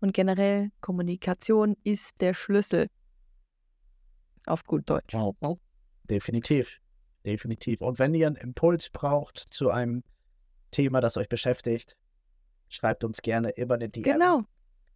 Und 0.01 0.13
generell, 0.13 0.71
Kommunikation 0.81 1.75
ist 1.83 2.21
der 2.21 2.33
Schlüssel. 2.33 2.87
Auf 4.45 4.63
gut 4.65 4.89
Deutsch. 4.89 5.13
Definitiv. 6.09 6.79
Definitiv. 7.25 7.81
Und 7.81 7.99
wenn 7.99 8.13
ihr 8.15 8.27
einen 8.27 8.35
Impuls 8.35 8.89
braucht 8.89 9.37
zu 9.37 9.69
einem 9.69 10.03
Thema, 10.71 11.01
das 11.01 11.17
euch 11.17 11.29
beschäftigt, 11.29 11.95
schreibt 12.69 13.03
uns 13.03 13.21
gerne 13.21 13.49
immer 13.51 13.75
eine 13.75 13.89
DM. 13.89 14.03
Genau. 14.03 14.43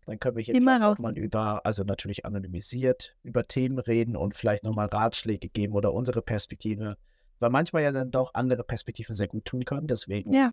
Dann 0.06 0.20
können 0.20 0.36
wir 0.36 0.44
hier 0.44 0.54
mal 1.00 1.18
über, 1.18 1.66
also 1.66 1.84
natürlich 1.84 2.26
anonymisiert, 2.26 3.16
über 3.24 3.48
Themen 3.48 3.80
reden 3.80 4.16
und 4.16 4.36
vielleicht 4.36 4.64
nochmal 4.64 4.88
Ratschläge 4.88 5.50
geben 5.50 5.74
oder 5.74 5.94
unsere 5.94 6.22
Perspektive. 6.22 6.98
Weil 7.40 7.50
manchmal 7.50 7.84
ja 7.84 7.92
dann 7.92 8.12
doch 8.12 8.34
andere 8.34 8.64
Perspektiven 8.64 9.16
sehr 9.16 9.28
gut 9.28 9.46
tun 9.46 9.64
können. 9.66 9.88
Deswegen 9.88 10.34
Ja. 10.34 10.52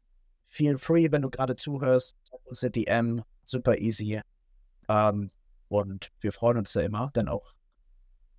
feel 0.49 0.79
free, 0.79 1.11
wenn 1.11 1.23
du 1.23 1.31
gerade 1.31 1.57
zuhörst. 1.57 2.17
Schreib 2.29 2.47
uns 2.47 2.63
eine 2.63 2.71
DM, 2.71 3.23
super 3.45 3.79
easy. 3.79 4.21
Ähm, 4.89 5.31
und 5.69 6.11
wir 6.21 6.33
freuen 6.33 6.59
uns 6.59 6.73
da 6.73 6.81
immer, 6.81 7.11
dann 7.13 7.29
auch 7.29 7.53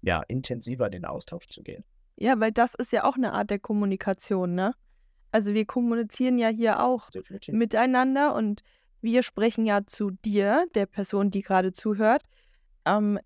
ja, 0.01 0.21
intensiver 0.27 0.85
in 0.87 0.91
den 0.93 1.05
Austausch 1.05 1.47
zu 1.47 1.63
gehen. 1.63 1.83
Ja, 2.17 2.39
weil 2.39 2.51
das 2.51 2.73
ist 2.75 2.91
ja 2.91 3.03
auch 3.03 3.15
eine 3.15 3.33
Art 3.33 3.49
der 3.49 3.59
Kommunikation, 3.59 4.53
ne? 4.55 4.73
Also 5.31 5.53
wir 5.53 5.65
kommunizieren 5.65 6.37
ja 6.37 6.49
hier 6.49 6.83
auch 6.83 7.09
Definitiv. 7.09 7.55
miteinander 7.55 8.35
und 8.35 8.61
wir 9.01 9.23
sprechen 9.23 9.65
ja 9.65 9.85
zu 9.85 10.11
dir, 10.11 10.65
der 10.75 10.85
Person, 10.85 11.31
die 11.31 11.41
gerade 11.41 11.71
zuhört, 11.71 12.23
ähm, 12.85 13.17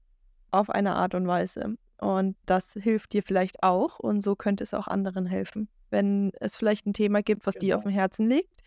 auf 0.51 0.69
eine 0.69 0.95
Art 0.95 1.15
und 1.15 1.28
Weise. 1.28 1.76
Und 1.99 2.38
das 2.45 2.73
hilft 2.73 3.13
dir 3.13 3.23
vielleicht 3.23 3.63
auch 3.63 3.99
und 3.99 4.21
so 4.21 4.36
könnte 4.36 4.63
es 4.63 4.73
auch 4.73 4.88
anderen 4.88 5.26
helfen. 5.26 5.67
Wenn 5.89 6.32
es 6.39 6.57
vielleicht 6.57 6.86
ein 6.86 6.93
Thema 6.93 7.21
gibt, 7.23 7.45
was 7.47 7.55
dir 7.55 7.67
Genau. 7.69 7.78
auf 7.78 7.84
dem 7.84 7.91
Herzen 7.91 8.30
liegt, 8.30 8.61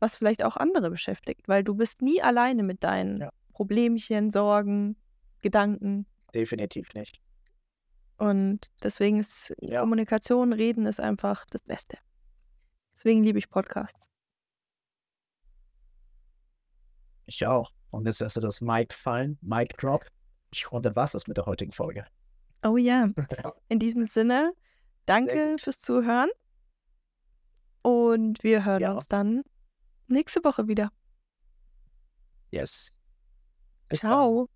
was 0.00 0.16
vielleicht 0.16 0.44
auch 0.44 0.56
andere 0.56 0.90
beschäftigt, 0.90 1.48
weil 1.48 1.64
du 1.64 1.74
bist 1.74 2.02
nie 2.02 2.22
alleine 2.22 2.62
mit 2.62 2.84
deinen 2.84 3.20
Ja. 3.22 3.30
Problemchen, 3.54 4.30
Sorgen, 4.30 4.96
Gedanken. 5.42 6.06
Definitiv 6.34 6.92
nicht. 6.94 7.20
Und 8.18 8.70
deswegen 8.82 9.18
ist 9.20 9.52
Ja. 9.60 9.80
Kommunikation, 9.80 10.52
Reden 10.52 10.86
ist 10.86 11.00
einfach 11.00 11.44
das 11.50 11.62
Beste. 11.62 11.98
Deswegen 12.94 13.22
liebe 13.22 13.38
ich 13.38 13.50
Podcasts. 13.50 14.10
Ich 17.26 17.46
auch. 17.46 17.72
Und 17.90 18.06
jetzt 18.06 18.20
lässt 18.20 18.36
du 18.36 18.40
das 18.40 18.60
Mic 18.60 18.94
fallen, 18.94 19.38
Mic 19.40 19.74
Drop. 19.78 20.06
Und 20.70 20.84
dann 20.84 20.96
war 20.96 21.04
es 21.04 21.12
das 21.12 21.26
mit 21.26 21.36
der 21.36 21.44
heutigen 21.46 21.72
Folge. 21.72 22.06
Oh 22.64 22.76
ja. 22.76 23.08
In 23.68 23.78
diesem 23.78 24.04
Sinne, 24.04 24.52
danke 25.04 25.56
fürs 25.58 25.78
Zuhören. 25.78 26.30
Und 27.82 28.42
wir 28.42 28.64
hören 28.64 28.80
Ja. 28.80 28.92
uns 28.92 29.08
dann 29.08 29.42
nächste 30.08 30.42
Woche 30.44 30.66
wieder. 30.68 30.90
Yes. 32.50 32.98
Bis 33.88 34.00
dann. 34.00 34.10
Ciao. 34.10 34.48